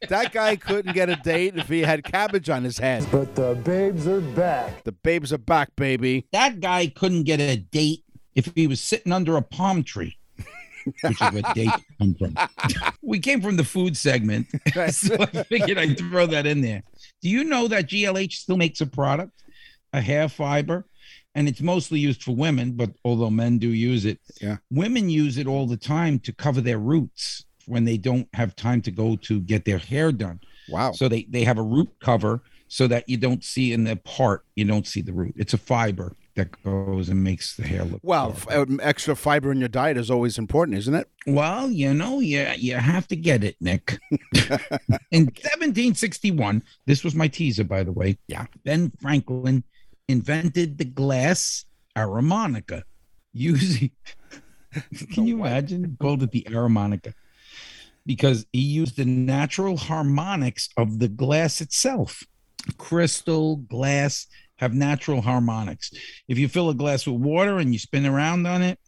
that 0.10 0.32
guy 0.32 0.56
couldn't 0.56 0.94
get 0.94 1.10
a 1.10 1.18
date 1.18 1.56
if 1.56 1.70
he 1.70 1.82
had 1.82 2.04
cabbage 2.04 2.50
on 2.50 2.64
his 2.64 2.80
head. 2.80 3.06
But 3.12 3.36
the 3.36 3.54
babes 3.64 4.08
are 4.08 4.22
back. 4.22 4.84
The 4.86 4.92
babes 4.92 5.32
are 5.32 5.38
back, 5.38 5.76
baby. 5.76 6.26
That 6.32 6.62
guy 6.62 6.88
couldn't 6.88 7.24
get 7.24 7.40
a 7.40 7.58
date 7.58 8.04
if 8.34 8.52
he 8.56 8.66
was 8.66 8.82
sitting 8.82 9.12
under 9.12 9.38
a 9.38 9.44
palm 9.44 9.84
tree. 9.84 10.18
Which 11.02 11.22
is 11.22 11.32
where 11.32 11.54
dates 11.54 11.84
come 12.00 12.16
from. 12.16 12.36
we 13.02 13.20
came 13.20 13.42
from 13.42 13.58
the 13.58 13.64
food 13.64 13.96
segment, 13.98 14.48
so 14.92 15.16
I 15.20 15.44
figured 15.44 15.78
I'd 15.78 15.98
throw 15.98 16.26
that 16.28 16.46
in 16.46 16.62
there. 16.62 16.84
Do 17.22 17.30
you 17.30 17.44
know 17.44 17.68
that 17.68 17.88
GLH 17.88 18.34
still 18.34 18.58
makes 18.58 18.82
a 18.82 18.86
product, 18.88 19.44
a 19.94 20.02
hair 20.02 20.30
fiber, 20.30 20.86
and 21.36 21.48
it's 21.48 21.62
mostly 21.62 22.00
used 22.00 22.24
for 22.24 22.36
women, 22.36 22.72
but 22.74 22.92
although 23.06 23.30
men 23.30 23.58
do 23.58 23.70
use 23.70 24.06
it, 24.06 24.20
Yeah. 24.42 24.58
women 24.72 25.10
use 25.10 25.38
it 25.38 25.48
all 25.48 25.68
the 25.68 25.78
time 25.78 26.20
to 26.20 26.34
cover 26.34 26.62
their 26.62 26.80
roots 26.80 27.46
when 27.66 27.86
they 27.86 27.98
don't 27.98 28.28
have 28.34 28.56
time 28.56 28.82
to 28.84 28.92
go 28.92 29.16
to 29.18 29.40
get 29.42 29.66
their 29.66 29.78
hair 29.78 30.12
done. 30.12 30.40
Wow. 30.70 30.94
So 30.94 31.08
they 31.08 31.24
they 31.30 31.44
have 31.44 31.58
a 31.58 31.64
root 31.64 31.90
cover 32.02 32.42
so 32.70 32.88
that 32.88 33.08
you 33.08 33.18
don't 33.18 33.44
see 33.44 33.72
in 33.74 33.84
the 33.86 33.96
part, 33.98 34.44
you 34.56 34.66
don't 34.66 34.88
see 34.88 35.02
the 35.02 35.14
root. 35.14 35.34
It's 35.38 35.54
a 35.54 35.58
fiber 35.58 36.16
that 36.38 36.64
goes 36.64 37.10
and 37.10 37.22
makes 37.24 37.56
the 37.56 37.68
hair 37.68 37.84
look 37.84 38.00
Well, 38.04 38.30
f- 38.32 38.50
um, 38.52 38.80
extra 38.82 39.16
fiber 39.16 39.52
in 39.52 39.60
your 39.60 39.68
diet 39.70 39.98
is 39.98 40.10
always 40.10 40.38
important, 40.38 40.78
isn't 40.78 40.96
it? 40.96 41.08
well, 41.28 41.70
you 41.70 41.94
know, 41.94 42.20
you 42.22 42.48
you 42.58 42.76
have 42.76 43.06
to 43.10 43.16
get 43.18 43.44
it, 43.44 43.58
Nick. 43.60 44.00
In 45.12 45.26
1761, 45.26 46.64
this 46.86 47.04
was 47.04 47.14
my 47.16 47.28
teaser, 47.28 47.66
by 47.66 47.84
the 47.84 47.92
way. 47.92 48.18
Yeah. 48.28 48.46
Ben 48.64 48.92
Franklin 49.02 49.64
invented 50.08 50.78
the 50.78 50.86
glass 50.86 51.66
armonica 51.98 52.84
using. 53.34 53.92
Can 55.14 55.28
you 55.28 55.40
imagine? 55.40 55.98
Called 56.00 56.24
it 56.24 56.32
the 56.32 56.48
armonica 56.50 57.14
because 58.06 58.46
he 58.54 58.62
used 58.62 58.96
the 58.96 59.06
natural 59.06 59.76
harmonics 59.76 60.70
of 60.78 61.00
the 61.00 61.10
glass 61.10 61.60
itself. 61.62 62.24
Crystal, 62.78 63.58
glass 63.58 64.28
have 64.58 64.74
natural 64.74 65.22
harmonics. 65.22 65.92
If 66.28 66.38
you 66.38 66.48
fill 66.48 66.70
a 66.70 66.76
glass 66.76 67.08
with 67.08 67.22
water 67.22 67.58
and 67.58 67.74
you 67.74 67.80
spin 67.80 68.06
around 68.06 68.46
on 68.46 68.62
it, 68.62 68.80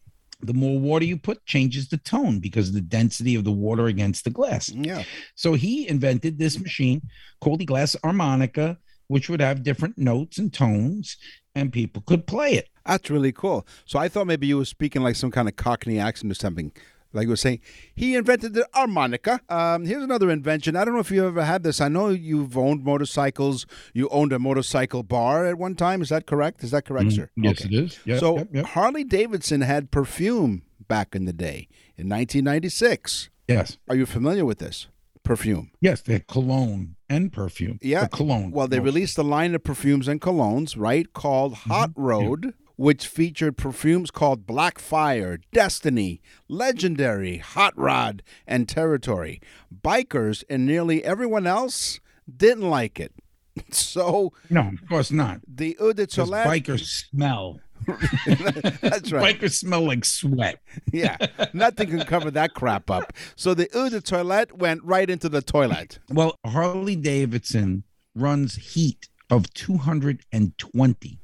the 0.42 0.54
more 0.54 0.80
water 0.80 1.06
you 1.06 1.18
put 1.18 1.46
changes 1.46 1.90
the 1.90 1.98
tone 1.98 2.40
because 2.40 2.70
of 2.70 2.76
the 2.76 2.82
density 2.82 3.36
of 3.36 3.44
the 3.44 3.52
water 3.52 3.88
against 3.88 4.24
the 4.24 4.30
glass. 4.30 4.70
Yeah. 4.70 5.04
So 5.36 5.54
he 5.54 5.88
invented 5.88 6.38
this 6.38 6.60
machine 6.60 7.02
called 7.42 7.60
the 7.60 7.66
glass 7.66 7.96
harmonica, 8.02 8.78
which 9.08 9.30
would 9.30 9.42
have 9.42 9.64
different 9.64 9.98
notes 9.98 10.38
and 10.38 10.54
tones, 10.54 11.18
and 11.56 11.74
people 11.74 12.02
could 12.06 12.26
play 12.26 12.54
it. 12.54 12.70
That's 12.86 13.10
really 13.10 13.32
cool. 13.32 13.68
So 13.86 14.00
I 14.00 14.08
thought 14.08 14.28
maybe 14.28 14.48
you 14.48 14.58
were 14.58 14.66
speaking 14.66 15.04
like 15.04 15.16
some 15.16 15.32
kind 15.32 15.50
of 15.50 15.56
Cockney 15.56 16.00
accent 16.00 16.32
or 16.32 16.36
something. 16.36 16.72
Like 17.12 17.24
you 17.24 17.30
were 17.30 17.36
saying, 17.36 17.62
he 17.96 18.16
invented 18.16 18.54
the 18.54 18.68
harmonica. 18.74 19.42
Um, 19.50 19.86
here's 19.86 20.04
another 20.04 20.30
invention. 20.30 20.76
I 20.76 20.86
don't 20.86 20.94
know 20.94 21.00
if 21.00 21.10
you 21.10 21.26
ever 21.26 21.44
had 21.44 21.64
this. 21.64 21.82
I 21.82 21.88
know 21.88 22.10
you've 22.10 22.56
owned 22.58 22.84
motorcycles. 22.84 23.66
You 23.94 24.08
owned 24.10 24.32
a 24.32 24.38
motorcycle 24.40 25.02
bar 25.04 25.48
at 25.48 25.58
one 25.58 25.74
time. 25.76 26.02
Is 26.04 26.10
that 26.10 26.28
correct? 26.28 26.64
Is 26.64 26.72
that 26.72 26.86
correct, 26.86 27.14
sir? 27.14 27.30
Mm-hmm. 27.38 27.44
Yes, 27.46 27.66
Okay. 27.66 27.76
it 27.76 27.84
is. 27.84 28.00
Yep, 28.06 28.20
so 28.20 28.38
yep, 28.38 28.48
yep. 28.54 28.66
Harley 28.68 29.04
Davidson 29.04 29.62
had 29.62 29.90
perfume 29.90 30.62
back 30.88 31.16
in 31.16 31.26
the 31.26 31.34
day 31.34 31.68
in 31.98 32.08
1996. 32.10 33.30
Yes, 33.48 33.78
Are 33.88 33.96
you 33.96 34.06
familiar 34.06 34.46
with 34.46 34.60
this 34.60 34.88
perfume? 35.24 35.72
yes, 35.82 36.02
they 36.02 36.14
had 36.14 36.28
cologne 36.28 36.96
and 37.10 37.32
perfume. 37.34 37.80
Yeah. 37.82 38.02
The 38.04 38.10
cologne. 38.10 38.52
Well, 38.52 38.68
they 38.68 38.78
mostly. 38.78 38.92
released 38.92 39.18
a 39.18 39.24
line 39.24 39.56
of 39.56 39.64
perfumes 39.64 40.08
and 40.08 40.22
colognes, 40.22 40.76
right, 40.78 41.12
called 41.14 41.54
Hot 41.56 41.92
Road, 41.96 42.54
which 42.80 43.08
featured 43.08 43.58
perfumes 43.58 44.10
called 44.10 44.48
Black 44.48 44.80
Fire, 44.80 45.38
Destiny, 45.52 46.22
Legendary, 46.48 47.36
Hot 47.40 47.78
Rod, 47.78 48.24
and 48.48 48.70
Territory. 48.70 49.42
Bikers 49.84 50.46
and 50.50 50.66
nearly 50.66 51.04
everyone 51.04 51.46
else 51.46 52.00
didn't 52.34 52.70
like 52.70 52.98
it. 52.98 53.12
So 53.72 54.32
No, 54.50 54.62
of 54.70 54.88
course 54.88 55.12
not. 55.12 55.42
the 55.46 55.78
Eau 55.78 55.92
de 55.92 56.08
Toilette, 56.08 56.48
bikers 56.48 56.86
smell. 57.10 57.60
that's 57.86 59.12
right. 59.12 59.38
Bikers 59.38 59.56
smell 59.56 59.82
like 59.86 60.06
sweat. 60.06 60.62
Yeah, 60.94 61.18
nothing 61.52 61.90
can 61.90 62.06
cover 62.06 62.32
that 62.32 62.54
crap 62.54 62.90
up. 62.90 63.12
So 63.36 63.54
the 63.54 63.68
Eau 63.78 63.90
de 63.90 64.00
Toilette 64.00 64.58
went 64.58 64.82
right 64.86 65.10
into 65.10 65.28
the 65.28 65.42
toilet. 65.42 66.00
Well, 66.10 66.36
Harley 66.46 66.96
Davidson 66.96 67.84
runs 68.16 68.56
heat 68.56 69.10
of 69.30 69.54
220 69.54 71.20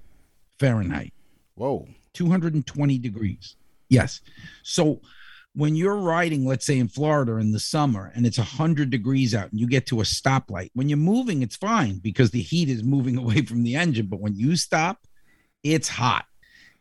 Fahrenheit. 0.59 1.13
Whoa. 1.55 1.87
220 2.13 2.97
degrees. 2.99 3.55
Yes. 3.89 4.21
So 4.63 5.01
when 5.53 5.75
you're 5.75 5.95
riding, 5.95 6.45
let's 6.45 6.65
say 6.65 6.77
in 6.77 6.87
Florida 6.87 7.37
in 7.37 7.51
the 7.51 7.59
summer, 7.59 8.11
and 8.13 8.25
it's 8.25 8.37
100 8.37 8.89
degrees 8.89 9.33
out 9.33 9.51
and 9.51 9.59
you 9.59 9.67
get 9.67 9.85
to 9.87 10.01
a 10.01 10.03
stoplight, 10.03 10.69
when 10.73 10.89
you're 10.89 10.97
moving, 10.97 11.41
it's 11.41 11.55
fine 11.55 11.97
because 11.99 12.31
the 12.31 12.41
heat 12.41 12.69
is 12.69 12.83
moving 12.83 13.17
away 13.19 13.41
from 13.41 13.63
the 13.63 13.75
engine. 13.75 14.07
But 14.07 14.19
when 14.19 14.35
you 14.35 14.55
stop, 14.55 14.99
it's 15.63 15.87
hot. 15.87 16.25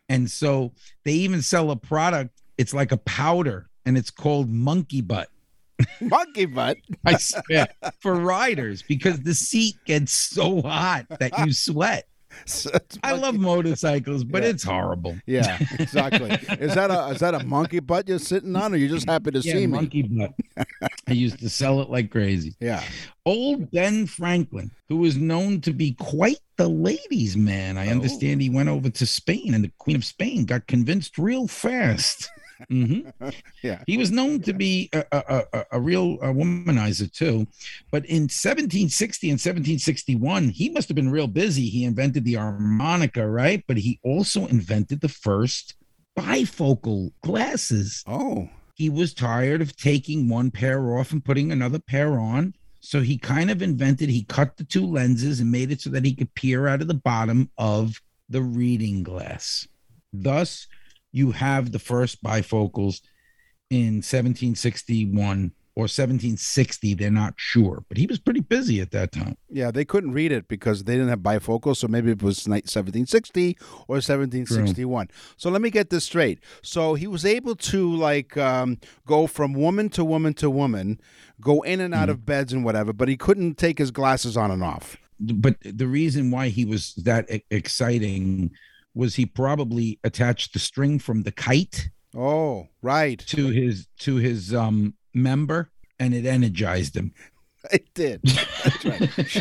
And 0.09 0.29
so 0.29 0.73
they 1.03 1.13
even 1.13 1.41
sell 1.41 1.71
a 1.71 1.75
product, 1.75 2.41
it's 2.57 2.73
like 2.73 2.91
a 2.91 2.97
powder, 2.97 3.69
and 3.85 3.97
it's 3.97 4.11
called 4.11 4.49
monkey 4.49 5.01
butt. 5.01 5.29
Monkey 6.01 6.45
butt. 6.45 6.77
I 7.05 7.17
swear, 7.17 7.67
for 7.99 8.15
riders 8.15 8.81
because 8.81 9.19
the 9.19 9.33
seat 9.33 9.75
gets 9.85 10.13
so 10.13 10.61
hot 10.61 11.05
that 11.19 11.37
you 11.39 11.51
sweat. 11.51 12.07
I 13.03 13.13
love 13.13 13.35
motorcycles, 13.35 14.23
but 14.23 14.43
Yeah. 14.43 14.49
it's 14.49 14.63
horrible. 14.63 15.17
Yeah, 15.25 15.57
exactly. 15.79 16.31
is 16.59 16.75
that 16.75 16.91
a 16.91 17.07
is 17.11 17.19
that 17.19 17.33
a 17.35 17.43
monkey 17.43 17.79
butt 17.79 18.07
you're 18.07 18.19
sitting 18.19 18.55
on, 18.55 18.73
or 18.73 18.77
you 18.77 18.87
just 18.87 19.07
happy 19.09 19.31
to 19.31 19.39
Yeah, 19.39 19.53
see 19.53 19.59
me? 19.61 19.67
monkey 19.67 20.01
butt. 20.03 20.33
I 21.07 21.11
used 21.13 21.39
to 21.39 21.49
sell 21.49 21.81
it 21.81 21.89
like 21.89 22.11
crazy. 22.11 22.55
Yeah. 22.59 22.83
Old 23.25 23.71
Ben 23.71 24.05
Franklin, 24.05 24.69
who 24.89 24.97
was 24.97 25.17
known 25.17 25.61
to 25.61 25.73
be 25.73 25.93
quite 25.93 26.39
the 26.57 26.67
ladies' 26.67 27.35
man. 27.35 27.77
I 27.77 27.87
oh. 27.87 27.91
understand 27.91 28.41
he 28.41 28.49
went 28.49 28.69
over 28.69 28.89
to 28.89 29.05
Spain, 29.05 29.53
and 29.53 29.63
the 29.63 29.71
Queen 29.79 29.95
of 29.95 30.05
Spain 30.05 30.45
got 30.45 30.67
convinced 30.67 31.17
real 31.17 31.47
fast. 31.47 32.29
Hmm 32.69 33.01
Yeah. 33.63 33.83
He 33.87 33.97
was 33.97 34.11
known 34.11 34.41
to 34.41 34.53
be 34.53 34.89
a, 34.93 35.03
a, 35.11 35.43
a, 35.53 35.65
a 35.73 35.79
real 35.81 36.17
womanizer 36.19 37.11
too. 37.11 37.47
But 37.91 38.05
in 38.05 38.23
1760 38.23 39.27
and 39.27 39.33
1761, 39.39 40.49
he 40.49 40.69
must 40.69 40.87
have 40.89 40.95
been 40.95 41.11
real 41.11 41.27
busy. 41.27 41.67
He 41.69 41.83
invented 41.83 42.23
the 42.25 42.35
harmonica, 42.35 43.27
right? 43.27 43.63
But 43.67 43.77
he 43.77 43.99
also 44.03 44.45
invented 44.47 45.01
the 45.01 45.09
first 45.09 45.75
bifocal 46.17 47.11
glasses 47.23 48.03
Oh. 48.07 48.49
he 48.75 48.89
was 48.89 49.13
tired 49.13 49.61
of 49.61 49.75
taking 49.75 50.29
one 50.29 50.49
pair 50.51 50.97
off 50.97 51.11
and 51.11 51.23
putting 51.23 51.51
another 51.51 51.79
pair 51.79 52.19
on. 52.19 52.53
So 52.79 53.01
he 53.01 53.17
kind 53.17 53.49
of 53.49 53.61
invented, 53.61 54.09
he 54.09 54.23
cut 54.23 54.57
the 54.57 54.63
two 54.63 54.85
lenses 54.85 55.39
and 55.39 55.51
made 55.51 55.71
it 55.71 55.81
so 55.81 55.89
that 55.89 56.05
he 56.05 56.13
could 56.13 56.33
peer 56.35 56.67
out 56.67 56.81
of 56.81 56.87
the 56.87 56.93
bottom 56.93 57.49
of 57.57 57.99
the 58.29 58.41
reading 58.41 59.03
glass. 59.03 59.67
Thus, 60.13 60.67
you 61.15 61.31
have 61.31 61.71
the 61.71 61.79
first 61.79 62.21
bifocals 62.21 62.99
in 63.69 64.03
1761 64.03 65.53
or 65.77 65.83
1760. 65.83 66.93
They're 66.93 67.09
not 67.09 67.35
sure, 67.37 67.85
but 67.87 67.97
he 67.97 68.05
was 68.05 68.19
pretty 68.19 68.41
busy 68.41 68.81
at 68.81 68.91
that 68.91 69.13
time. 69.13 69.37
Yeah, 69.49 69.71
they 69.71 69.85
couldn't 69.85 70.11
read 70.11 70.33
it 70.33 70.49
because 70.49 70.83
they 70.83 70.95
didn't 70.95 71.07
have 71.07 71.19
bifocals, 71.19 71.77
so 71.77 71.87
maybe 71.87 72.11
it 72.11 72.21
was 72.21 72.45
1760 72.45 73.57
or 73.87 73.95
1761. 73.95 75.07
So 75.37 75.49
let 75.49 75.61
me 75.61 75.69
get 75.69 75.89
this 75.89 76.03
straight. 76.03 76.39
So 76.61 76.95
he 76.95 77.07
was 77.07 77.25
able 77.25 77.55
to 77.55 77.95
like 77.95 78.35
um, 78.35 78.77
go 79.07 79.25
from 79.25 79.53
woman 79.53 79.87
to 79.91 80.03
woman 80.03 80.33
to 80.35 80.49
woman, 80.49 80.99
go 81.39 81.61
in 81.61 81.79
and 81.79 81.95
out 81.95 82.09
of 82.09 82.25
beds 82.25 82.51
and 82.51 82.65
whatever, 82.65 82.91
but 82.91 83.07
he 83.07 83.15
couldn't 83.15 83.57
take 83.57 83.77
his 83.77 83.91
glasses 83.91 84.35
on 84.35 84.51
and 84.51 84.61
off. 84.61 84.97
But 85.17 85.55
the 85.61 85.87
reason 85.87 86.29
why 86.29 86.49
he 86.49 86.65
was 86.65 86.93
that 86.95 87.29
exciting 87.49 88.51
was 88.95 89.15
he 89.15 89.25
probably 89.27 89.99
attached 90.03 90.53
the 90.53 90.59
string 90.59 90.97
from 90.97 91.21
the 91.23 91.31
kite 91.31 91.89
Oh, 92.15 92.69
right. 92.81 93.19
to 93.27 93.47
his 93.49 93.87
to 93.99 94.15
his 94.15 94.53
um 94.53 94.95
member 95.13 95.69
and 95.99 96.13
it 96.15 96.25
energized 96.25 96.95
him. 96.97 97.13
It 97.71 97.95
did. 97.95 98.21
That's 98.21 98.85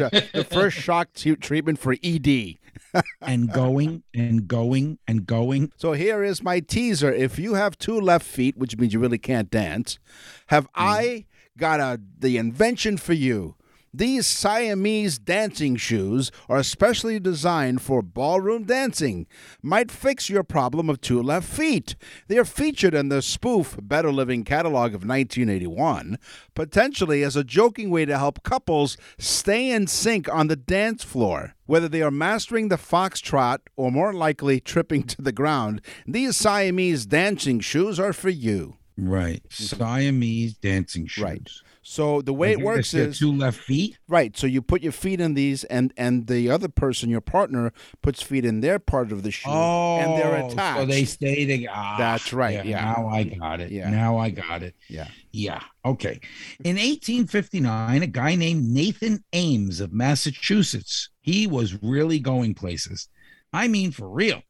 right. 0.01 0.31
The 0.33 0.47
first 0.51 0.79
shock 0.79 1.11
treatment 1.13 1.79
for 1.79 1.95
ED. 2.03 2.55
and 3.21 3.53
going 3.53 4.03
and 4.15 4.49
going 4.49 4.99
and 5.07 5.27
going. 5.27 5.73
So 5.77 5.93
here 5.93 6.25
is 6.25 6.43
my 6.43 6.61
teaser. 6.61 7.13
If 7.13 7.39
you 7.39 7.53
have 7.53 7.77
two 7.77 8.01
left 8.01 8.25
feet, 8.25 8.57
which 8.57 8.79
means 8.79 8.95
you 8.95 8.99
really 9.01 9.19
can't 9.19 9.51
dance, 9.51 9.99
have 10.47 10.69
I 10.75 11.27
got 11.59 11.81
a 11.81 12.01
the 12.19 12.39
invention 12.39 12.97
for 12.97 13.13
you? 13.13 13.57
These 13.97 14.27
Siamese 14.27 15.21
dancing 15.21 15.77
shoes 15.77 16.33
are 16.49 16.57
especially 16.57 17.21
designed 17.21 17.81
for 17.81 18.03
ballroom 18.03 18.65
dancing. 18.65 19.29
Might 19.63 19.93
fix 19.93 20.29
your 20.29 20.43
problem 20.43 20.91
of 20.91 21.01
two 21.01 21.23
left 21.23 21.49
feet. 21.49 21.95
They 22.27 22.37
are 22.37 22.45
featured 22.45 22.93
in 22.93 23.09
the 23.09 23.23
spoof 23.23 23.77
Better 23.81 24.11
Living 24.11 24.43
catalog 24.43 24.95
of 24.97 25.07
1981, 25.07 26.19
potentially 26.57 27.23
as 27.23 27.37
a 27.37 27.45
joking 27.45 27.89
way 27.89 28.05
to 28.05 28.19
help 28.19 28.43
couples 28.43 28.97
stay 29.17 29.71
in 29.71 29.87
sync 29.87 30.29
on 30.29 30.49
the 30.49 30.57
dance 30.57 31.05
floor. 31.05 31.55
Whether 31.67 31.89
they 31.89 32.03
are 32.03 32.11
mastering 32.11 32.71
the 32.71 32.77
foxtrot 32.77 33.59
or 33.77 33.93
more 33.93 34.13
likely 34.13 34.59
tripping 34.59 35.05
to 35.05 35.23
the 35.23 35.31
ground, 35.31 35.81
these 36.05 36.37
Siamese 36.37 37.07
dancing 37.07 37.61
shoes 37.61 38.01
are 38.01 38.13
for 38.13 38.31
you. 38.31 38.77
Right. 38.97 39.43
Mm-hmm. 39.49 39.77
Siamese 39.77 40.55
dancing 40.55 41.07
shoes. 41.07 41.23
Right. 41.23 41.51
So 41.87 42.23
the 42.23 42.33
way 42.33 42.49
I 42.49 42.53
it 42.53 42.61
works 42.61 42.95
is 42.95 43.19
two 43.19 43.31
left 43.31 43.61
feet. 43.61 43.99
Right. 44.09 44.35
So 44.37 44.47
you 44.47 44.63
put 44.63 44.83
your 44.83 44.91
feet 44.91 45.21
in 45.21 45.35
these, 45.35 45.65
and 45.65 45.93
and 45.99 46.27
the 46.27 46.51
other 46.51 46.69
person, 46.69 47.11
your 47.11 47.21
partner, 47.21 47.73
puts 48.03 48.23
feet 48.23 48.45
in 48.47 48.61
their 48.63 48.79
part 48.79 49.13
of 49.13 49.23
the 49.23 49.31
shoe, 49.31 49.51
oh, 49.51 49.99
and 49.99 50.13
they're 50.19 50.35
Oh, 50.43 50.49
attached. 50.49 50.81
So 50.81 50.87
they 50.87 51.05
stay 51.05 51.45
together. 51.47 51.73
Ah, 51.77 51.97
That's 51.99 52.33
right, 52.33 52.65
yeah. 52.65 52.81
Now 52.95 53.09
I 53.09 53.25
got 53.25 53.61
it. 53.61 53.71
Yeah. 53.71 53.91
Now 53.91 54.17
I 54.17 54.31
got 54.31 54.63
it. 54.63 54.75
yeah. 54.89 55.09
Yeah. 55.31 55.61
Okay. 55.85 56.21
In 56.65 56.77
1859, 56.77 58.03
a 58.03 58.07
guy 58.07 58.35
named 58.35 58.65
Nathan 58.65 59.23
Ames 59.35 59.81
of 59.81 59.93
Massachusetts, 59.93 61.11
he 61.21 61.47
was 61.47 61.83
really 61.83 62.19
going 62.19 62.55
places. 62.55 63.09
I 63.53 63.69
mean, 63.69 63.93
for 63.93 64.09
real. 64.09 64.43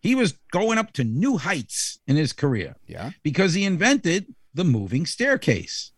He 0.00 0.14
was 0.14 0.32
going 0.52 0.78
up 0.78 0.92
to 0.94 1.04
new 1.04 1.36
heights 1.38 1.98
in 2.06 2.16
his 2.16 2.32
career 2.32 2.76
Yeah. 2.86 3.10
because 3.22 3.54
he 3.54 3.64
invented 3.64 4.34
the 4.54 4.64
moving 4.64 5.06
staircase. 5.06 5.92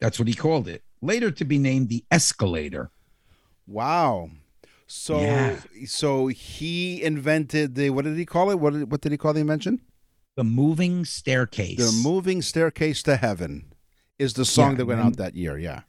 That's 0.00 0.18
what 0.18 0.28
he 0.28 0.34
called 0.34 0.66
it. 0.68 0.82
Later 1.02 1.30
to 1.30 1.44
be 1.44 1.58
named 1.58 1.88
the 1.88 2.04
escalator. 2.10 2.90
Wow. 3.66 4.30
So 4.86 5.20
Yeah. 5.20 5.60
so 5.86 6.26
he 6.26 7.02
invented 7.02 7.74
the 7.74 7.90
what 7.90 8.04
did 8.04 8.16
he 8.16 8.26
call 8.26 8.50
it? 8.50 8.58
What 8.58 8.72
did, 8.72 8.90
what 8.90 9.00
did 9.00 9.12
he 9.12 9.18
call 9.18 9.32
the 9.34 9.40
invention? 9.40 9.80
The 10.36 10.44
moving 10.44 11.04
staircase. 11.04 11.78
The 11.78 11.92
moving 12.08 12.42
staircase 12.42 13.02
to 13.04 13.16
heaven 13.16 13.72
is 14.18 14.34
the 14.34 14.44
song 14.44 14.72
Yeah, 14.72 14.76
that 14.78 14.86
went 14.86 15.00
out 15.00 15.16
that 15.16 15.34
year. 15.36 15.58
Yeah. 15.58 15.82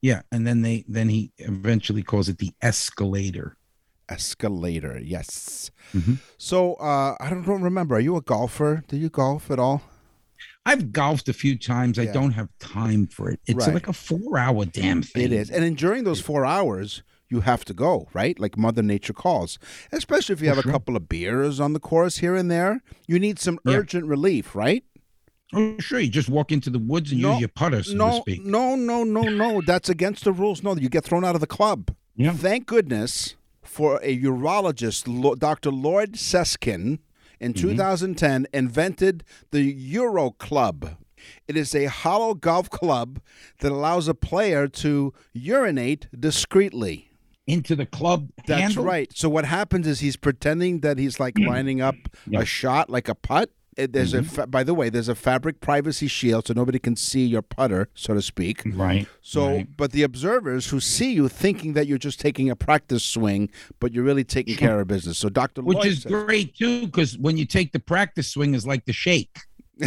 Yeah, 0.00 0.22
and 0.30 0.46
then 0.46 0.62
they 0.62 0.84
then 0.88 1.08
he 1.08 1.32
eventually 1.38 2.02
calls 2.02 2.28
it 2.28 2.38
the 2.38 2.52
escalator. 2.62 3.56
Escalator. 4.08 5.00
Yes. 5.02 5.70
Mhm. 5.92 6.18
So 6.38 6.74
uh, 6.74 7.16
I 7.18 7.30
don't 7.30 7.46
remember. 7.62 7.96
Are 7.96 8.00
you 8.00 8.16
a 8.16 8.20
golfer? 8.22 8.84
Do 8.88 8.96
you 8.96 9.08
golf 9.08 9.50
at 9.50 9.58
all? 9.58 9.82
I've 10.66 10.92
golfed 10.92 11.28
a 11.28 11.32
few 11.32 11.56
times. 11.56 11.98
I 11.98 12.02
Yeah. 12.02 12.12
don't 12.12 12.32
have 12.32 12.48
time 12.58 13.06
for 13.06 13.30
it. 13.30 13.40
It's 13.46 13.64
Right. 13.66 13.74
like 13.74 13.88
a 13.88 13.92
four-hour 13.94 14.66
damn 14.66 15.00
thing. 15.02 15.22
It 15.22 15.32
is. 15.32 15.48
And 15.50 15.62
then 15.62 15.74
during 15.74 16.04
those 16.04 16.20
four 16.20 16.44
hours, 16.44 17.02
you 17.30 17.40
have 17.40 17.64
to 17.66 17.72
go, 17.72 18.08
right? 18.12 18.38
Like 18.38 18.58
Mother 18.58 18.82
Nature 18.82 19.12
calls. 19.12 19.58
Especially 19.92 20.32
if 20.34 20.40
you 20.42 20.48
have 20.48 20.58
sure. 20.60 20.70
a 20.70 20.72
couple 20.72 20.96
of 20.96 21.08
beers 21.08 21.60
on 21.60 21.72
the 21.72 21.80
course 21.80 22.18
here 22.18 22.34
and 22.36 22.50
there. 22.50 22.82
You 23.06 23.18
need 23.18 23.38
some 23.38 23.58
Yeah. 23.64 23.76
urgent 23.76 24.06
relief, 24.06 24.54
right? 24.54 24.84
Oh, 25.54 25.76
sure. 25.78 26.00
You 26.00 26.08
just 26.10 26.28
walk 26.28 26.50
into 26.50 26.70
the 26.70 26.78
woods 26.80 27.12
and 27.12 27.22
No, 27.22 27.32
use 27.34 27.40
your 27.40 27.48
putter, 27.48 27.82
so 27.84 27.92
to 27.92 27.96
no, 27.96 28.20
speak. 28.20 28.44
no, 28.44 28.74
no, 28.74 29.04
no, 29.04 29.22
no. 29.22 29.60
That's 29.64 29.88
against 29.88 30.24
the 30.24 30.32
rules. 30.32 30.62
No, 30.64 30.74
you 30.76 30.88
get 30.88 31.04
thrown 31.04 31.24
out 31.24 31.36
of 31.36 31.40
the 31.40 31.46
club. 31.46 31.94
Yeah. 32.16 32.32
Thank 32.32 32.66
goodness 32.66 33.36
for 33.62 34.00
a 34.02 34.18
urologist, 34.20 35.38
Dr. 35.38 35.70
Lloyd 35.70 36.14
Seskin, 36.14 36.98
in 37.40 37.52
Mm-hmm. 37.52 37.68
2010 37.70 38.46
invented 38.52 39.24
the 39.50 39.94
UroClub. 39.94 40.96
It 41.48 41.56
is 41.56 41.74
a 41.74 41.86
hollow 41.86 42.34
golf 42.34 42.70
club 42.70 43.20
that 43.60 43.72
allows 43.72 44.06
a 44.08 44.14
player 44.14 44.68
to 44.68 45.12
urinate 45.32 46.06
discreetly. 46.18 47.10
Into 47.46 47.76
the 47.76 47.86
club 47.86 48.30
That's 48.46 48.60
handle? 48.60 48.84
right. 48.84 49.10
So 49.14 49.28
what 49.28 49.44
happens 49.44 49.86
is 49.86 50.00
he's 50.00 50.16
pretending 50.16 50.80
that 50.80 50.98
he's 50.98 51.20
like 51.20 51.38
lining 51.38 51.80
up 51.80 51.94
Yeah. 52.26 52.40
a 52.40 52.44
shot 52.44 52.90
like 52.90 53.08
a 53.08 53.14
putt. 53.14 53.50
It- 53.76 53.92
there's 53.92 54.14
a 54.14 54.18
mm-hmm. 54.18 54.28
fa- 54.28 54.46
by 54.46 54.62
the 54.62 54.74
way, 54.74 54.88
there's 54.88 55.08
a 55.08 55.14
fabric 55.14 55.60
privacy 55.60 56.08
shield 56.08 56.46
so 56.46 56.54
nobody 56.54 56.78
can 56.78 56.96
see 56.96 57.24
your 57.24 57.42
putter, 57.42 57.88
so 57.94 58.14
to 58.14 58.22
speak. 58.22 58.62
Right. 58.64 59.06
So, 59.20 59.48
right. 59.48 59.76
but 59.76 59.92
the 59.92 60.02
observers 60.02 60.68
who 60.68 60.80
see 60.80 61.12
you 61.12 61.28
thinking 61.28 61.74
that 61.74 61.86
you're 61.86 61.98
just 61.98 62.20
taking 62.20 62.50
a 62.50 62.56
practice 62.56 63.04
swing, 63.04 63.50
but 63.80 63.92
you're 63.92 64.04
really 64.04 64.24
taking 64.24 64.56
care 64.56 64.80
of 64.80 64.88
business. 64.88 65.18
So, 65.18 65.28
Dr. 65.28 65.62
Which 65.62 65.76
Lloyd 65.76 65.86
is 65.86 66.02
says- 66.02 66.12
great 66.12 66.56
too, 66.56 66.86
because 66.86 67.18
when 67.18 67.36
you 67.36 67.44
take 67.44 67.72
the 67.72 67.80
practice 67.80 68.28
swing, 68.28 68.54
is 68.54 68.66
like 68.66 68.84
the 68.86 68.92
shake. 68.92 69.38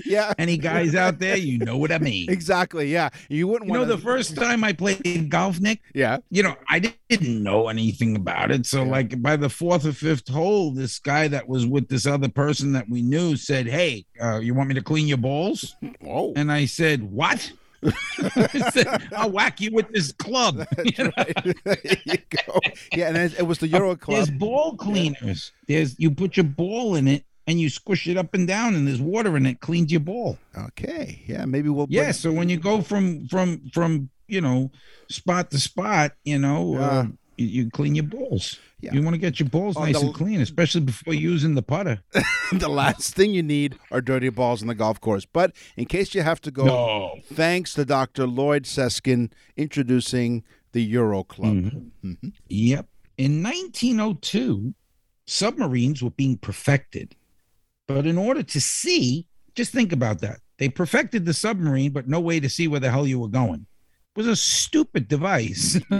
yeah, 0.04 0.32
Any 0.38 0.56
guys 0.56 0.94
out 0.94 1.18
there, 1.18 1.36
you 1.36 1.58
know 1.58 1.76
what 1.76 1.92
I 1.92 1.98
mean. 2.10 2.30
exactly. 2.30 2.90
Yeah, 2.92 3.10
you 3.28 3.46
wouldn't 3.48 3.68
You 3.68 3.74
know, 3.74 3.80
want 3.80 3.90
the 3.90 3.98
first 3.98 4.34
time 4.36 4.64
I 4.64 4.72
played 4.72 5.28
golf, 5.30 5.60
Nick, 5.60 5.80
Yeah, 5.94 6.18
you 6.30 6.42
know, 6.42 6.56
I 6.68 6.78
didn't 6.78 7.42
know 7.42 7.68
anything 7.68 8.16
about 8.16 8.50
it. 8.50 8.66
So, 8.66 8.82
like, 8.82 9.20
by 9.22 9.36
the 9.36 9.48
fourth 9.48 9.84
or 9.86 9.92
fifth 9.92 10.28
hole, 10.28 10.72
this 10.72 10.98
guy 10.98 11.28
that 11.28 11.48
was 11.48 11.66
with 11.66 11.88
this 11.88 12.06
other 12.06 12.28
person 12.28 12.72
that 12.72 12.88
we 12.88 13.02
knew 13.02 13.36
said, 13.36 13.66
Hey, 13.66 14.06
uh, 14.22 14.38
you 14.38 14.54
want 14.54 14.68
me 14.68 14.74
to 14.74 14.82
clean 14.82 15.06
your 15.08 15.18
balls? 15.18 15.74
oh, 16.06 16.32
And 16.36 16.50
I 16.52 16.66
said, 16.66 17.02
What? 17.02 17.52
Said, 18.72 19.08
I'll 19.16 19.30
whack 19.30 19.58
you 19.58 19.70
with 19.72 19.88
this 19.90 20.12
club. 20.12 20.66
You 20.84 21.04
know? 21.04 21.24
you 22.04 22.18
go. 22.28 22.60
Yeah, 22.92 23.08
and 23.08 23.16
it, 23.16 23.38
it 23.38 23.42
was 23.46 23.56
the 23.58 23.68
UroClub. 23.68 24.06
There's 24.08 24.30
ball 24.30 24.76
cleaners. 24.76 25.52
There's 25.66 25.98
you 25.98 26.10
put 26.10 26.36
your 26.36 26.44
ball 26.44 26.94
in 26.96 27.08
it 27.08 27.24
and 27.50 27.60
you 27.60 27.68
squish 27.68 28.06
it 28.06 28.16
up 28.16 28.32
and 28.32 28.46
down, 28.46 28.76
and 28.76 28.86
there's 28.86 29.00
water 29.02 29.36
in 29.36 29.44
it, 29.44 29.58
cleans 29.60 29.90
your 29.90 30.00
ball. 30.00 30.38
Okay, 30.56 31.22
yeah, 31.26 31.44
maybe 31.44 31.68
we'll. 31.68 31.88
Yeah. 31.90 32.12
So 32.12 32.30
when 32.32 32.48
you 32.48 32.56
go 32.58 32.80
from 32.80 33.26
from 33.26 33.68
from 33.72 34.08
you 34.28 34.40
know 34.40 34.70
spot 35.08 35.50
to 35.50 35.58
spot, 35.58 36.12
you 36.24 36.38
know, 36.38 36.74
Yeah. 36.74 36.80
uh, 36.86 37.06
you, 37.36 37.46
you 37.46 37.70
clean 37.70 37.94
your 37.96 38.04
balls. 38.04 38.60
Yeah. 38.80 38.92
You 38.94 39.02
want 39.02 39.14
to 39.14 39.18
get 39.18 39.40
your 39.40 39.48
balls 39.48 39.76
Oh, 39.76 39.84
nice 39.84 39.98
the- 39.98 40.06
and 40.06 40.14
clean, 40.14 40.40
especially 40.40 40.82
before 40.82 41.12
using 41.12 41.54
the 41.54 41.62
putter. 41.62 42.00
the 42.52 42.68
last 42.68 43.14
thing 43.14 43.34
you 43.34 43.42
need 43.42 43.76
are 43.90 44.00
dirty 44.00 44.28
balls 44.30 44.62
on 44.62 44.68
the 44.68 44.74
golf 44.74 45.00
course. 45.00 45.26
But 45.26 45.52
in 45.76 45.84
case 45.86 46.14
you 46.14 46.22
have 46.22 46.40
to 46.42 46.50
go, 46.50 46.64
No. 46.64 47.16
thanks 47.34 47.74
to 47.74 47.84
Dr. 47.84 48.26
Lloyd 48.26 48.64
Seskin 48.64 49.30
introducing 49.56 50.44
the 50.72 50.94
UroClub. 50.94 51.90
Mm-hmm. 52.04 52.28
Yep. 52.48 52.86
In 53.18 53.42
1902, 53.42 54.72
submarines 55.26 56.02
were 56.02 56.10
being 56.10 56.38
perfected. 56.38 57.16
But 57.94 58.06
in 58.06 58.18
order 58.18 58.42
to 58.42 58.60
see, 58.60 59.26
just 59.54 59.72
think 59.72 59.92
about 59.92 60.20
that. 60.20 60.38
They 60.58 60.68
perfected 60.68 61.24
the 61.24 61.34
submarine, 61.34 61.92
but 61.92 62.08
no 62.08 62.20
way 62.20 62.38
to 62.38 62.48
see 62.48 62.68
where 62.68 62.80
the 62.80 62.90
hell 62.90 63.06
you 63.06 63.18
were 63.18 63.28
going. 63.28 63.66
It 64.14 64.18
was 64.18 64.26
a 64.26 64.36
stupid 64.36 65.08
device. 65.08 65.80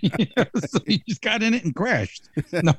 You 0.00 0.26
know, 0.36 0.44
so 0.64 0.78
you 0.86 0.98
just 1.08 1.20
got 1.20 1.42
in 1.42 1.54
it 1.54 1.64
and 1.64 1.74
crashed. 1.74 2.28
No. 2.52 2.72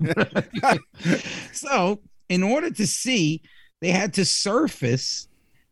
so, 1.52 1.99
in 2.30 2.43
order 2.43 2.69
to 2.71 2.88
see, 2.88 3.41
they 3.82 3.91
had 3.91 4.13
to 4.13 4.26
surface 4.26 5.28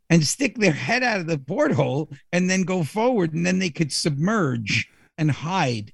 and 0.10 0.25
stick 0.25 0.58
their 0.58 0.73
head 0.73 1.04
out 1.04 1.21
of 1.21 1.27
the 1.27 1.38
porthole 1.38 2.10
and 2.34 2.49
then 2.49 2.63
go 2.63 2.84
forward, 2.84 3.34
and 3.34 3.45
then 3.45 3.60
they 3.60 3.69
could 3.69 3.93
submerge 3.93 4.89
and 5.17 5.32
hide 5.32 5.91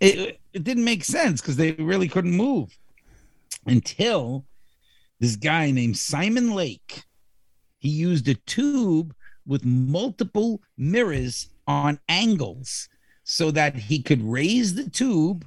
it, 0.00 0.38
it 0.52 0.64
didn't 0.64 0.84
make 0.84 1.02
sense 1.02 1.40
because 1.40 1.56
they 1.56 1.72
really 1.72 2.08
couldn't 2.08 2.36
move 2.36 2.76
until 3.66 4.44
this 5.20 5.36
guy 5.36 5.70
named 5.70 5.96
Simon 5.96 6.54
Lake 6.54 7.04
he 7.78 7.88
used 7.88 8.28
a 8.28 8.34
tube 8.34 9.14
with 9.46 9.64
multiple 9.64 10.60
mirrors 10.76 11.48
on 11.66 12.00
angles 12.08 12.88
so 13.22 13.50
that 13.52 13.76
he 13.76 14.02
could 14.02 14.22
raise 14.22 14.74
the 14.74 14.90
tube 14.90 15.46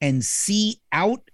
and 0.00 0.24
see 0.24 0.80
out 0.92 1.30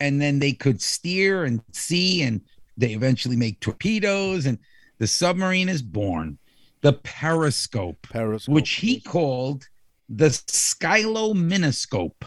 and 0.00 0.20
then 0.20 0.38
they 0.38 0.52
could 0.52 0.80
steer 0.80 1.44
and 1.44 1.60
see 1.72 2.22
and 2.22 2.40
They 2.78 2.92
eventually 2.94 3.36
make 3.36 3.58
torpedoes, 3.58 4.46
and 4.46 4.58
the 4.98 5.06
submarine 5.08 5.68
is 5.68 5.82
born. 5.82 6.38
The 6.80 6.92
periscope, 6.92 7.98
Periscope. 8.02 8.54
which 8.54 8.70
he 8.74 9.00
called 9.00 9.68
the 10.08 10.28
skylominoscope. 10.28 12.22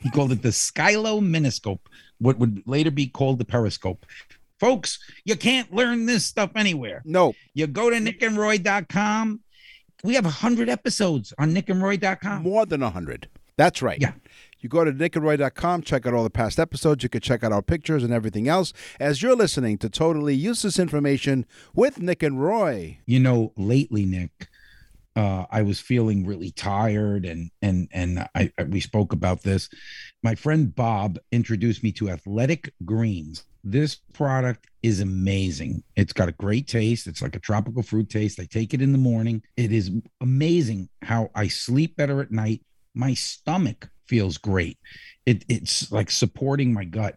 He 0.00 0.10
called 0.10 0.32
it 0.32 0.42
the 0.42 0.48
skylominoscope, 0.48 1.78
what 2.22 2.38
would 2.38 2.62
later 2.66 2.90
be 2.90 3.06
called 3.06 3.38
the 3.38 3.44
periscope. 3.44 4.06
Folks, 4.60 4.98
you 5.24 5.36
can't 5.36 5.72
learn 5.74 6.06
this 6.06 6.24
stuff 6.24 6.50
anywhere. 6.54 7.02
No, 7.04 7.34
You 7.52 7.66
go 7.66 7.90
to 7.90 7.96
nickandroy.com. 7.96 9.40
We 10.04 10.14
have 10.14 10.24
100 10.24 10.68
episodes 10.68 11.32
on 11.38 11.54
nickandroy.com. 11.54 12.42
more 12.42 12.66
than 12.66 12.80
100. 12.80 13.28
That's 13.56 13.82
right. 13.82 14.00
Yeah. 14.00 14.12
You 14.60 14.68
go 14.68 14.84
to 14.84 14.92
nickandroy.com, 14.92 15.82
check 15.82 16.06
out 16.06 16.14
all 16.14 16.22
the 16.22 16.30
past 16.30 16.60
episodes. 16.60 17.02
You 17.02 17.08
can 17.08 17.20
check 17.20 17.42
out 17.42 17.50
our 17.52 17.62
pictures 17.62 18.04
and 18.04 18.12
everything 18.12 18.46
else 18.46 18.72
as 19.00 19.20
you're 19.20 19.34
listening 19.34 19.78
to 19.78 19.90
Totally 19.90 20.34
Useless 20.36 20.78
Information 20.78 21.44
with 21.74 22.00
Nick 22.00 22.22
and 22.22 22.40
Roy. 22.40 22.98
You 23.04 23.18
know, 23.18 23.52
lately, 23.56 24.04
Nick, 24.06 24.48
uh, 25.14 25.44
I 25.50 25.62
was 25.62 25.80
feeling 25.80 26.26
really 26.26 26.50
tired, 26.50 27.24
and 27.24 27.50
and 27.60 27.88
and 27.92 28.20
I, 28.34 28.50
I 28.58 28.64
we 28.64 28.80
spoke 28.80 29.12
about 29.12 29.42
this. 29.42 29.68
My 30.22 30.34
friend 30.34 30.74
Bob 30.74 31.18
introduced 31.30 31.82
me 31.82 31.92
to 31.92 32.10
Athletic 32.10 32.72
Greens. 32.84 33.44
This 33.64 33.96
product 34.12 34.66
is 34.82 35.00
amazing. 35.00 35.84
It's 35.94 36.12
got 36.12 36.28
a 36.28 36.32
great 36.32 36.66
taste. 36.66 37.06
It's 37.06 37.22
like 37.22 37.36
a 37.36 37.40
tropical 37.40 37.82
fruit 37.82 38.08
taste. 38.08 38.40
I 38.40 38.44
take 38.44 38.74
it 38.74 38.82
in 38.82 38.92
the 38.92 38.98
morning. 38.98 39.42
It 39.56 39.70
is 39.70 39.90
amazing 40.20 40.88
how 41.02 41.30
I 41.34 41.48
sleep 41.48 41.96
better 41.96 42.20
at 42.20 42.32
night. 42.32 42.62
My 42.94 43.14
stomach 43.14 43.88
feels 44.06 44.38
great. 44.38 44.78
It, 45.26 45.44
it's 45.48 45.92
like 45.92 46.10
supporting 46.10 46.72
my 46.72 46.84
gut. 46.84 47.16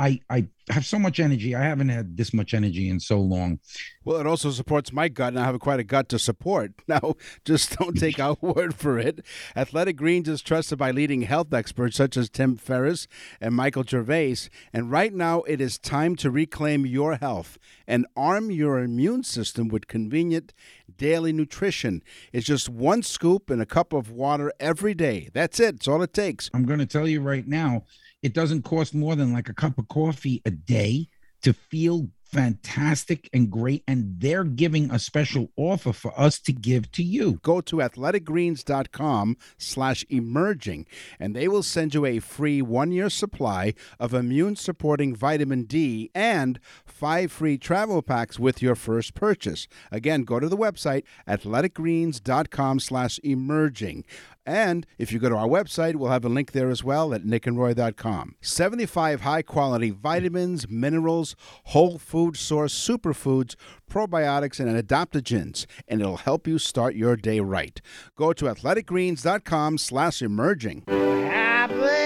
I, 0.00 0.18
I 0.30 0.48
have 0.70 0.86
so 0.86 0.98
much 0.98 1.20
energy. 1.20 1.54
I 1.54 1.60
haven't 1.60 1.90
had 1.90 2.16
this 2.16 2.32
much 2.32 2.54
energy 2.54 2.88
in 2.88 3.00
so 3.00 3.20
long. 3.20 3.60
Well, 4.02 4.18
it 4.18 4.26
also 4.26 4.50
supports 4.50 4.94
my 4.94 5.08
gut, 5.08 5.28
and 5.28 5.38
I 5.38 5.44
have 5.44 5.60
quite 5.60 5.78
a 5.78 5.84
gut 5.84 6.08
to 6.08 6.18
support. 6.18 6.72
Now, 6.88 7.14
just 7.44 7.78
don't 7.78 7.96
take 7.96 8.18
our 8.18 8.36
word 8.40 8.74
for 8.74 8.98
it. 8.98 9.24
Athletic 9.54 9.96
Greens 9.96 10.28
is 10.28 10.42
trusted 10.42 10.78
by 10.78 10.90
leading 10.90 11.22
health 11.22 11.52
experts 11.52 11.96
such 11.96 12.16
as 12.16 12.28
Tim 12.28 12.56
Ferriss 12.56 13.06
and 13.40 13.54
Michael 13.54 13.84
Gervais. 13.84 14.48
And 14.72 14.90
right 14.90 15.12
now, 15.12 15.42
it 15.42 15.60
is 15.60 15.78
time 15.78 16.16
to 16.16 16.30
reclaim 16.30 16.84
your 16.84 17.16
health 17.16 17.58
and 17.86 18.06
arm 18.16 18.50
your 18.50 18.80
immune 18.80 19.22
system 19.22 19.68
with 19.68 19.86
convenient 19.86 20.52
daily 20.96 21.32
nutrition. 21.32 22.02
It's 22.32 22.46
just 22.46 22.68
one 22.68 23.02
scoop 23.02 23.50
in 23.50 23.60
a 23.60 23.66
cup 23.66 23.92
of 23.92 24.10
water 24.10 24.52
every 24.58 24.94
day. 24.94 25.28
That's 25.32 25.60
it. 25.60 25.76
It's 25.76 25.88
all 25.88 26.02
it 26.02 26.12
takes. 26.12 26.50
I'm 26.52 26.64
going 26.64 26.80
to 26.80 26.86
tell 26.86 27.06
you 27.06 27.20
right 27.20 27.46
now, 27.46 27.84
it 28.22 28.34
doesn't 28.34 28.62
cost 28.62 28.94
more 28.94 29.16
than 29.16 29.32
like 29.32 29.48
a 29.48 29.54
cup 29.54 29.78
of 29.78 29.88
coffee 29.88 30.42
a 30.44 30.50
day 30.50 31.08
to 31.42 31.52
feel 31.52 32.08
fantastic 32.30 33.28
and 33.32 33.50
great. 33.50 33.82
And 33.88 34.20
they're 34.20 34.44
giving 34.44 34.90
a 34.90 34.98
special 34.98 35.50
offer 35.56 35.92
for 35.92 36.18
us 36.18 36.38
to 36.40 36.52
give 36.52 36.90
to 36.92 37.02
you. 37.02 37.40
go 37.42 37.60
to 37.62 37.76
athleticgreens.com 37.76 39.36
slash 39.58 40.04
emerging 40.08 40.86
and 41.18 41.34
they 41.34 41.48
will 41.48 41.62
send 41.62 41.94
you 41.94 42.06
a 42.06 42.20
free 42.20 42.62
one-year 42.62 43.10
supply 43.10 43.74
of 43.98 44.14
immune 44.14 44.56
supporting 44.56 45.14
vitamin 45.14 45.64
d 45.64 46.10
and 46.14 46.60
five 46.86 47.32
free 47.32 47.58
travel 47.58 48.02
packs 48.02 48.38
with 48.38 48.62
your 48.62 48.74
first 48.74 49.14
purchase 49.14 49.66
again 49.90 50.22
go 50.22 50.38
to 50.38 50.48
the 50.48 50.56
website 50.56 51.02
athleticgreens.com 51.28 52.78
slash 52.78 53.18
emerging 53.24 54.04
and 54.46 54.86
if 54.98 55.12
you 55.12 55.18
go 55.18 55.28
to 55.28 55.36
our 55.36 55.46
website, 55.46 55.96
we'll 55.96 56.10
have 56.10 56.24
a 56.24 56.28
link 56.28 56.52
there 56.52 56.70
as 56.70 56.82
well 56.82 57.12
at 57.14 57.22
nickandroy.com. 57.24 58.36
75 58.40 59.20
high 59.20 59.42
quality 59.42 59.90
vitamins, 59.90 60.68
minerals, 60.68 61.36
whole 61.64 61.98
food 61.98 62.36
source 62.36 62.74
superfoods, 62.74 63.54
probiotics, 63.90 64.60
and 64.60 64.88
adaptogens, 64.88 65.66
and 65.86 66.00
it'll 66.00 66.18
help 66.18 66.46
you 66.46 66.58
start 66.58 66.94
your 66.94 67.16
day 67.16 67.40
right. 67.40 67.80
Go 68.16 68.32
to 68.32 68.46
athleticgreens.com 68.46 69.78
slash 69.78 70.22
emerging. 70.22 70.84
happened 70.88 71.99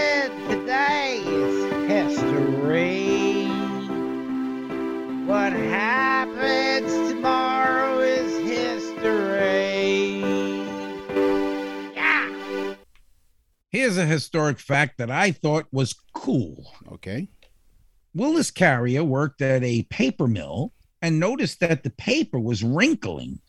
Here's 13.74 13.98
a 13.98 14.06
historic 14.06 14.60
fact 14.60 14.98
that 14.98 15.10
I 15.10 15.32
thought 15.32 15.66
was 15.72 15.96
cool. 16.12 16.72
Okay. 16.92 17.26
Willis 18.14 18.52
Carrier 18.52 19.02
worked 19.02 19.42
at 19.42 19.64
a 19.64 19.82
paper 19.90 20.28
mill 20.28 20.72
and 21.02 21.18
noticed 21.18 21.58
that 21.58 21.82
the 21.82 21.90
paper 21.90 22.38
was 22.38 22.62
wrinkling 22.62 23.40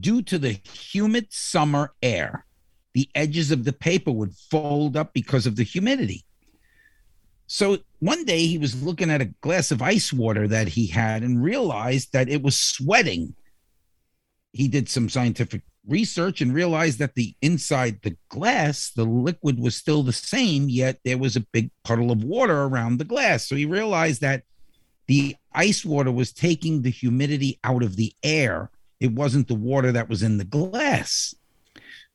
due 0.00 0.20
to 0.20 0.38
the 0.38 0.60
humid 0.70 1.28
summer 1.30 1.94
air. 2.02 2.44
The 2.92 3.08
edges 3.14 3.50
of 3.50 3.64
the 3.64 3.72
paper 3.72 4.12
would 4.12 4.34
fold 4.34 4.98
up 4.98 5.14
because 5.14 5.46
of 5.46 5.56
the 5.56 5.62
humidity. 5.62 6.26
So 7.46 7.78
one 8.00 8.26
day 8.26 8.44
he 8.44 8.58
was 8.58 8.82
looking 8.82 9.10
at 9.10 9.22
a 9.22 9.32
glass 9.40 9.70
of 9.70 9.80
ice 9.80 10.12
water 10.12 10.46
that 10.46 10.68
he 10.68 10.88
had 10.88 11.22
and 11.22 11.42
realized 11.42 12.12
that 12.12 12.28
it 12.28 12.42
was 12.42 12.58
sweating. 12.58 13.34
He 14.52 14.68
did 14.68 14.90
some 14.90 15.08
scientific 15.08 15.62
research 15.86 16.40
and 16.40 16.54
realized 16.54 16.98
that 16.98 17.14
the 17.14 17.34
inside 17.42 18.00
the 18.02 18.16
glass, 18.28 18.90
the 18.90 19.04
liquid 19.04 19.58
was 19.58 19.76
still 19.76 20.02
the 20.02 20.12
same, 20.12 20.68
yet 20.68 20.98
there 21.04 21.18
was 21.18 21.36
a 21.36 21.46
big 21.52 21.70
puddle 21.84 22.10
of 22.10 22.24
water 22.24 22.62
around 22.62 22.98
the 22.98 23.04
glass. 23.04 23.46
So 23.46 23.56
he 23.56 23.66
realized 23.66 24.20
that 24.22 24.44
the 25.06 25.36
ice 25.52 25.84
water 25.84 26.10
was 26.10 26.32
taking 26.32 26.82
the 26.82 26.90
humidity 26.90 27.58
out 27.62 27.82
of 27.82 27.96
the 27.96 28.12
air. 28.22 28.70
It 29.00 29.12
wasn't 29.12 29.48
the 29.48 29.54
water 29.54 29.92
that 29.92 30.08
was 30.08 30.22
in 30.22 30.38
the 30.38 30.44
glass. 30.44 31.34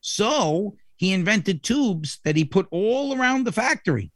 So 0.01 0.75
he 0.95 1.13
invented 1.13 1.63
tubes 1.63 2.19
that 2.23 2.35
he 2.35 2.45
put 2.45 2.67
all 2.71 3.17
around 3.17 3.45
the 3.45 3.51
factory 3.51 4.11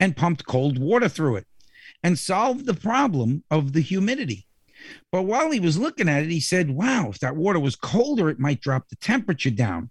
and 0.00 0.16
pumped 0.16 0.46
cold 0.46 0.78
water 0.78 1.08
through 1.08 1.36
it 1.36 1.46
and 2.02 2.18
solved 2.18 2.66
the 2.66 2.74
problem 2.74 3.44
of 3.50 3.72
the 3.72 3.80
humidity. 3.80 4.46
But 5.12 5.22
while 5.22 5.50
he 5.50 5.60
was 5.60 5.78
looking 5.78 6.08
at 6.08 6.22
it, 6.22 6.30
he 6.30 6.40
said, 6.40 6.70
Wow, 6.70 7.10
if 7.10 7.20
that 7.20 7.36
water 7.36 7.58
was 7.60 7.76
colder, 7.76 8.28
it 8.28 8.38
might 8.38 8.60
drop 8.60 8.88
the 8.88 8.96
temperature 8.96 9.50
down. 9.50 9.90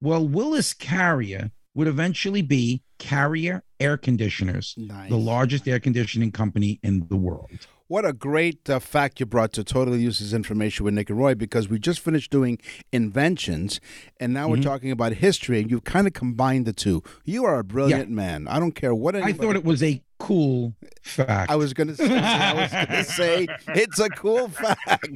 Well, 0.00 0.26
Willis 0.26 0.72
Carrier 0.72 1.50
would 1.74 1.86
eventually 1.88 2.42
be 2.42 2.82
Carrier 2.98 3.62
Air 3.80 3.96
Conditioners, 3.96 4.74
Nice. 4.76 5.10
the 5.10 5.16
largest 5.18 5.68
air 5.68 5.78
conditioning 5.80 6.32
company 6.32 6.80
in 6.82 7.06
the 7.08 7.16
world. 7.16 7.50
What 7.88 8.04
a 8.04 8.12
great 8.12 8.68
uh, 8.68 8.80
fact 8.80 9.20
you 9.20 9.26
brought 9.26 9.52
to 9.52 9.62
Totally 9.62 10.00
Uses 10.00 10.34
Information 10.34 10.84
with 10.84 10.94
Nick 10.94 11.08
and 11.08 11.18
Roy 11.18 11.36
because 11.36 11.68
we 11.68 11.78
just 11.78 12.00
finished 12.00 12.32
doing 12.32 12.58
inventions 12.92 13.80
and 14.18 14.34
now 14.34 14.48
we're 14.48 14.60
talking 14.60 14.90
about 14.90 15.12
history 15.12 15.60
and 15.60 15.70
you've 15.70 15.84
kind 15.84 16.06
of 16.08 16.12
combined 16.12 16.66
the 16.66 16.72
two. 16.72 17.02
You 17.24 17.44
are 17.44 17.60
a 17.60 17.64
brilliant 17.64 18.10
man. 18.10 18.48
I 18.48 18.58
don't 18.58 18.72
care 18.74 18.92
what 18.92 19.14
I 19.14 19.32
thought 19.32 19.54
it 19.54 19.64
was 19.64 19.84
a 19.84 20.02
cool 20.18 20.74
fact. 21.02 21.50
I 21.50 21.56
was 21.56 21.72
going 21.74 21.88
to 21.88 21.96
say, 21.96 22.18
I 22.18 22.52
was 22.54 22.72
going 22.72 22.86
to 22.88 23.04
say 23.04 23.48
it's 23.68 23.98
a 23.98 24.08
cool 24.10 24.48
fact. 24.48 25.08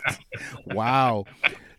Wow. 0.67 1.25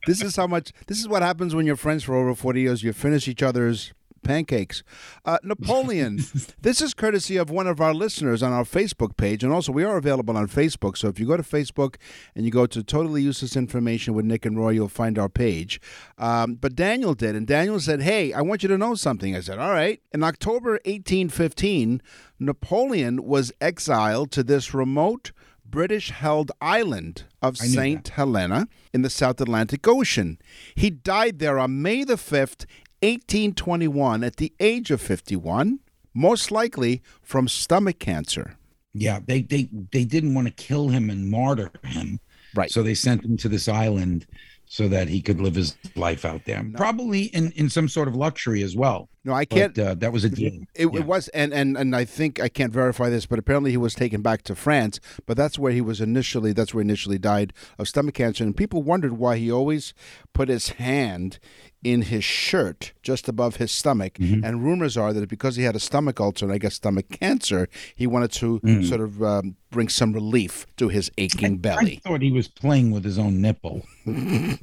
This 0.07 0.21
is 0.23 0.36
how 0.36 0.47
much 0.47 0.71
this 0.88 0.99
is 0.99 1.07
what 1.07 1.21
happens 1.21 1.53
when 1.53 1.65
you're 1.65 1.75
friends 1.75 2.03
for 2.03 2.15
over 2.15 2.34
40 2.34 2.62
years. 2.62 2.84
You 2.84 2.93
finish 2.93 3.27
each 3.27 3.43
other's 3.43 3.93
pancakes. 4.23 4.84
Uh, 5.25 5.38
Napoleon, 5.43 6.19
this 6.62 6.81
is 6.81 6.93
courtesy 6.93 7.38
of 7.38 7.49
one 7.49 7.67
of 7.67 7.81
our 7.81 7.93
listeners 7.93 8.41
on 8.41 8.51
our 8.51 8.63
Facebook 8.63 9.17
page. 9.17 9.43
And 9.43 9.51
also, 9.53 9.71
we 9.71 9.84
are 9.84 9.97
available 9.97 10.38
on 10.38 10.47
Facebook. 10.47 10.97
So 10.97 11.07
if 11.07 11.19
you 11.19 11.27
go 11.27 11.38
to 11.38 11.43
Facebook 11.43 11.95
and 12.36 12.45
you 12.45 12.51
go 12.51 12.65
to 12.65 12.84
Totally 12.84 13.21
Useless 13.21 13.55
Information 13.55 14.13
with 14.13 14.25
Nick 14.25 14.45
and 14.45 14.57
Roy, 14.57 14.71
you'll 14.71 14.88
find 14.88 15.17
our 15.17 15.29
page. 15.29 15.81
Um, 16.17 16.55
but 16.55 16.75
Daniel 16.75 17.13
did. 17.13 17.36
And 17.36 17.47
Daniel 17.47 17.79
said, 17.79 18.01
Hey, 18.01 18.34
I 18.34 18.41
want 18.41 18.63
you 18.63 18.69
to 18.69 18.77
know 18.77 18.95
something. 18.95 19.36
I 19.36 19.41
said, 19.41 19.60
All 19.60 19.71
right. 19.71 20.01
In 20.13 20.23
October 20.23 20.71
1815, 20.86 22.01
Napoleon 22.39 23.23
was 23.23 23.51
exiled 23.62 24.31
to 24.31 24.43
this 24.43 24.73
remote 24.73 25.31
British 25.71 26.12
held 26.12 26.51
island 26.62 27.23
of 27.41 27.57
St. 27.57 28.07
Helena 28.10 28.67
in 28.93 29.01
the 29.01 29.10
South 29.10 29.39
Atlantic 29.39 29.88
Ocean. 29.88 30.38
He 30.75 30.89
died 30.89 31.39
there 31.39 31.57
on 31.57 31.81
May 31.81 32.03
the 32.03 32.15
5th, 32.15 32.65
1821, 33.01 34.23
at 34.23 34.37
the 34.37 34.53
age 34.59 34.91
of 34.91 35.01
51, 35.01 35.79
most 36.13 36.51
likely 36.51 37.01
from 37.21 37.47
stomach 37.47 37.99
cancer. 37.99 38.57
yeah, 38.93 39.19
they 39.25 39.41
they 39.41 39.69
they 39.91 40.03
didn't 40.03 40.33
want 40.33 40.47
to 40.47 40.53
kill 40.53 40.89
him 40.89 41.09
and 41.09 41.29
martyr 41.29 41.71
him. 41.83 42.19
Right. 42.53 42.69
So 42.69 42.83
they 42.83 42.93
sent 42.95 43.23
him 43.23 43.37
to 43.37 43.47
this 43.49 43.69
island 43.69 44.27
so 44.65 44.87
that 44.89 45.07
he 45.09 45.21
could 45.21 45.39
live 45.41 45.55
his 45.55 45.75
life 45.95 46.23
out 46.25 46.43
there. 46.45 46.65
Probably 46.75 47.23
in 47.33 47.51
in 47.53 47.69
some 47.69 47.87
sort 47.87 48.07
of 48.09 48.15
luxury 48.15 48.61
as 48.63 48.75
well. 48.75 49.07
No, 49.23 49.33
I 49.33 49.45
can't. 49.45 49.73
But 49.75 49.81
uh, 49.87 49.95
that 49.95 50.11
was 50.11 50.23
a 50.25 50.29
deal. 50.29 50.53
It, 50.75 50.87
Yeah. 50.91 50.99
it 50.99 51.05
was, 51.05 51.27
and, 51.29 51.53
and 51.53 51.77
and 51.77 51.95
I 51.95 52.03
think 52.05 52.39
I 52.41 52.49
can't 52.49 52.73
verify 52.73 53.09
this, 53.09 53.25
but 53.25 53.39
apparently 53.39 53.71
he 53.71 53.77
was 53.77 53.93
taken 53.93 54.21
back 54.21 54.41
to 54.43 54.55
France. 54.55 54.99
But 55.25 55.37
that's 55.37 55.57
where 55.59 55.71
he 55.71 55.81
was 55.81 56.01
initially. 56.01 56.51
That's 56.51 56.73
where 56.73 56.83
he 56.83 56.87
initially 56.87 57.19
died 57.19 57.53
of 57.79 57.87
stomach 57.87 58.15
cancer, 58.15 58.43
and 58.43 58.57
people 58.57 58.81
wondered 58.83 59.13
why 59.13 59.37
he 59.37 59.49
always 59.51 59.93
put 60.33 60.49
his 60.49 60.69
hand 60.69 61.39
in 61.84 62.04
his 62.04 62.24
shirt 62.24 62.94
just 63.02 63.28
above 63.28 63.56
his 63.56 63.72
stomach. 63.72 64.13
Mm-hmm. 64.15 64.44
And 64.46 64.63
rumors 64.63 64.96
are 64.98 65.13
that 65.13 65.28
because 65.30 65.56
he 65.56 65.63
had 65.63 65.76
a 65.76 65.80
stomach 65.80 66.20
ulcer 66.20 66.46
and 66.46 66.54
I 66.54 66.58
guess 66.60 66.76
stomach 66.76 67.10
cancer, 67.10 67.67
he 67.96 68.06
wanted 68.08 68.32
to 68.34 68.60
Mm. 68.62 68.88
sort 68.88 69.02
of 69.02 69.24
um, 69.24 69.56
bring 69.72 69.89
some 69.89 70.13
relief 70.13 70.67
to 70.78 70.89
his 70.89 71.10
aching 71.17 71.58
belly. 71.58 72.02
I 72.06 72.10
thought 72.10 72.22
he 72.22 72.32
was 72.32 72.48
playing 72.48 72.91
with 72.91 73.04
his 73.04 73.17
own 73.17 73.41
nipple. 73.41 73.84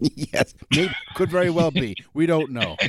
yes, 0.01 0.55
maybe, 0.71 0.93
could 1.15 1.31
very 1.31 1.51
well 1.51 1.71
be. 1.71 1.97
We 2.15 2.27
don't 2.27 2.51
know. 2.53 2.77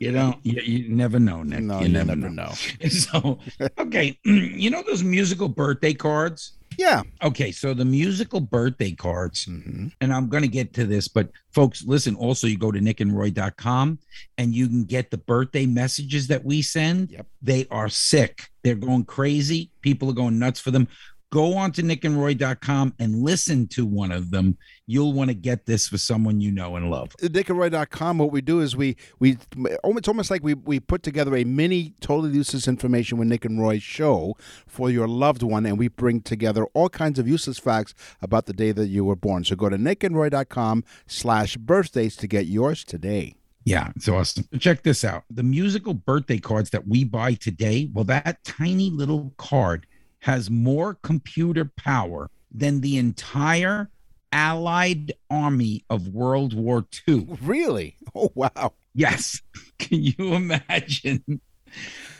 You 0.00 0.10
don't. 0.12 0.38
You, 0.42 0.60
you 0.62 0.88
never 0.88 1.18
know, 1.20 1.42
Nick. 1.42 1.60
No, 1.62 1.78
you 1.78 1.86
you 1.86 1.92
never, 1.92 2.16
never 2.16 2.30
know. 2.34 2.46
know. 2.82 2.88
So, 2.88 3.38
okay, 3.78 4.18
you 4.24 4.70
know 4.70 4.82
those 4.82 5.04
musical 5.04 5.48
birthday 5.48 5.94
cards. 5.94 6.52
Yeah. 6.78 7.02
Okay, 7.22 7.52
so 7.52 7.74
the 7.74 7.84
musical 7.84 8.40
birthday 8.40 8.92
cards, 8.92 9.46
Mm-hmm. 9.46 9.88
and 10.00 10.12
I'm 10.12 10.28
going 10.28 10.42
to 10.42 10.48
get 10.48 10.72
to 10.74 10.86
this, 10.86 11.08
but 11.08 11.30
folks, 11.52 11.84
listen. 11.84 12.14
Also, 12.16 12.46
you 12.46 12.58
go 12.58 12.70
to 12.72 12.80
nickandroy.com 12.80 13.98
and 14.38 14.54
you 14.54 14.66
can 14.68 14.84
get 14.84 15.10
the 15.10 15.18
birthday 15.18 15.66
messages 15.66 16.26
that 16.28 16.44
we 16.44 16.62
send. 16.62 17.10
Yep. 17.10 17.26
They 17.42 17.66
are 17.70 17.88
sick. 17.88 18.42
They're 18.62 18.74
going 18.74 19.04
crazy. 19.04 19.70
People 19.82 20.08
are 20.10 20.14
going 20.14 20.38
nuts 20.38 20.60
for 20.60 20.70
them. 20.70 20.88
Go 21.34 21.56
on 21.56 21.72
to 21.72 21.82
nickandroy.com 21.82 22.94
and 23.00 23.24
listen 23.24 23.66
to 23.66 23.84
one 23.84 24.12
of 24.12 24.30
them. 24.30 24.56
You'll 24.86 25.12
want 25.12 25.30
to 25.30 25.34
get 25.34 25.66
this 25.66 25.88
for 25.88 25.98
someone 25.98 26.40
you 26.40 26.52
know 26.52 26.76
and 26.76 26.92
love. 26.92 27.16
DickandRoy.com, 27.16 28.18
what 28.18 28.30
we 28.30 28.40
do 28.40 28.60
is 28.60 28.76
we 28.76 28.96
we 29.18 29.36
it's 29.52 30.06
almost 30.06 30.30
like 30.30 30.44
we 30.44 30.54
we 30.54 30.78
put 30.78 31.02
together 31.02 31.34
a 31.34 31.42
mini 31.42 31.92
totally 32.00 32.30
useless 32.30 32.68
information 32.68 33.18
with 33.18 33.26
Nick 33.26 33.44
and 33.44 33.60
Roy 33.60 33.80
show 33.80 34.36
for 34.68 34.90
your 34.90 35.08
loved 35.08 35.42
one, 35.42 35.66
and 35.66 35.76
we 35.76 35.88
bring 35.88 36.20
together 36.20 36.66
all 36.66 36.88
kinds 36.88 37.18
of 37.18 37.26
useless 37.26 37.58
facts 37.58 37.94
about 38.22 38.46
the 38.46 38.52
day 38.52 38.70
that 38.70 38.86
you 38.86 39.04
were 39.04 39.16
born. 39.16 39.42
So 39.42 39.56
go 39.56 39.68
to 39.68 39.76
nickandroy.com 39.76 40.84
slash 41.08 41.56
birthdays 41.56 42.14
to 42.14 42.28
get 42.28 42.46
yours 42.46 42.84
today. 42.84 43.34
Yeah, 43.64 43.90
it's 43.96 44.08
awesome. 44.08 44.46
Check 44.60 44.84
this 44.84 45.04
out. 45.04 45.24
The 45.30 45.42
musical 45.42 45.94
birthday 45.94 46.38
cards 46.38 46.70
that 46.70 46.86
we 46.86 47.02
buy 47.02 47.34
today, 47.34 47.90
well, 47.92 48.04
that 48.04 48.44
tiny 48.44 48.90
little 48.90 49.34
card 49.36 49.88
has 50.24 50.48
more 50.48 50.94
computer 51.02 51.70
power 51.76 52.30
than 52.50 52.80
the 52.80 52.96
entire 52.96 53.90
Allied 54.32 55.12
army 55.28 55.84
of 55.90 56.08
World 56.08 56.54
War 56.54 56.86
II. 57.06 57.28
Really? 57.42 57.96
Oh 58.14 58.30
wow. 58.34 58.72
Yes. 58.94 59.42
Can 59.78 60.02
you 60.02 60.34
imagine 60.34 61.40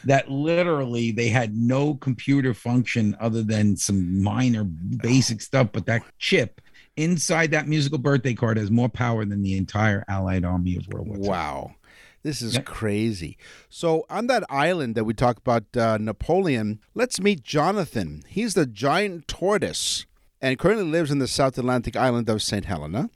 that 0.05 0.29
literally 0.29 1.13
they 1.13 1.29
had 1.29 1.57
no 1.57 1.95
computer 1.95 2.53
function 2.53 3.17
other 3.21 3.43
than 3.43 3.77
some 3.77 4.23
minor 4.23 4.65
basic 4.65 5.39
oh. 5.39 5.41
stuff, 5.41 5.69
but 5.73 5.87
that 5.87 6.03
chip 6.19 6.61
inside 6.97 7.53
that 7.53 7.69
musical 7.69 7.99
birthday 7.99 8.35
card 8.35 8.59
has 8.59 8.71
more 8.71 8.89
power 8.89 9.25
than 9.25 9.43
the 9.43 9.57
entire 9.57 10.05
Allied 10.09 10.45
army 10.45 10.77
of 10.77 10.87
World 10.89 11.09
War 11.09 11.17
II. 11.17 11.29
Wow. 11.29 11.75
This 12.25 12.43
is 12.43 12.55
Yeah. 12.55 12.63
crazy. 12.63 13.37
So, 13.69 14.05
on 14.11 14.27
that 14.27 14.43
island 14.51 14.97
that 14.97 15.05
we 15.05 15.15
talked 15.15 15.39
about, 15.39 15.65
uh, 15.77 15.99
Napoleon, 16.01 16.81
let's 16.95 17.21
meet 17.21 17.45
Jonathan. 17.45 18.25
He's 18.27 18.55
the 18.55 18.67
giant 18.67 19.29
tortoise 19.29 20.07
and 20.41 20.59
currently 20.59 20.87
lives 20.91 21.11
in 21.13 21.21
the 21.21 21.29
South 21.29 21.57
Atlantic 21.59 21.95
island 21.97 22.29
of 22.29 22.43
St. 22.43 22.65
Helena. 22.65 23.11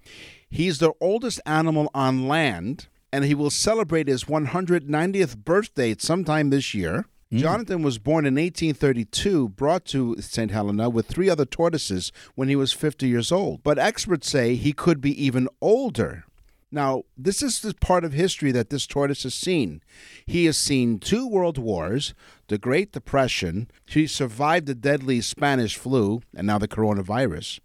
He's 0.49 0.79
the 0.79 0.93
oldest 1.01 1.41
animal 1.47 1.91
on 1.95 2.29
land, 2.29 2.87
and 3.13 3.25
he 3.25 3.35
will 3.35 3.51
celebrate 3.51 4.09
his 4.09 4.25
190th 4.29 5.37
birthday 5.39 5.97
sometime 5.99 6.51
this 6.51 6.73
year. 6.75 7.07
Jonathan 7.31 7.83
was 7.83 7.99
born 7.99 8.25
in 8.25 8.37
1832, 8.39 9.51
brought 9.51 9.85
to 9.87 10.17
St. 10.21 10.51
Helena 10.51 10.89
with 10.89 11.07
three 11.07 11.29
other 11.29 11.45
tortoises 11.45 12.11
when 12.35 12.49
he 12.49 12.57
was 12.57 12.73
50 12.73 13.07
years 13.07 13.31
old. 13.31 13.63
But 13.63 13.79
experts 13.79 14.31
say 14.31 14.55
he 14.55 14.73
could 14.73 15.03
be 15.03 15.13
even 15.23 15.47
older. 15.61 16.25
Now, 16.71 17.05
this 17.17 17.43
is 17.43 17.61
the 17.61 17.75
part 17.75 18.05
of 18.05 18.13
history 18.13 18.53
that 18.53 18.69
this 18.71 18.87
tortoise 18.87 19.23
has 19.23 19.35
seen. 19.35 19.83
He 20.27 20.45
has 20.45 20.59
seen 20.59 20.99
two 20.99 21.27
world 21.27 21.57
wars, 21.57 22.13
the 22.49 22.59
Great 22.59 22.93
Depression, 22.93 23.71
he 23.87 24.07
survived 24.07 24.67
the 24.67 24.75
deadly 24.75 25.21
Spanish 25.23 25.77
flu, 25.77 26.21
and 26.37 26.47
now 26.47 26.59
the 26.59 26.69
coronavirus. 26.69 27.61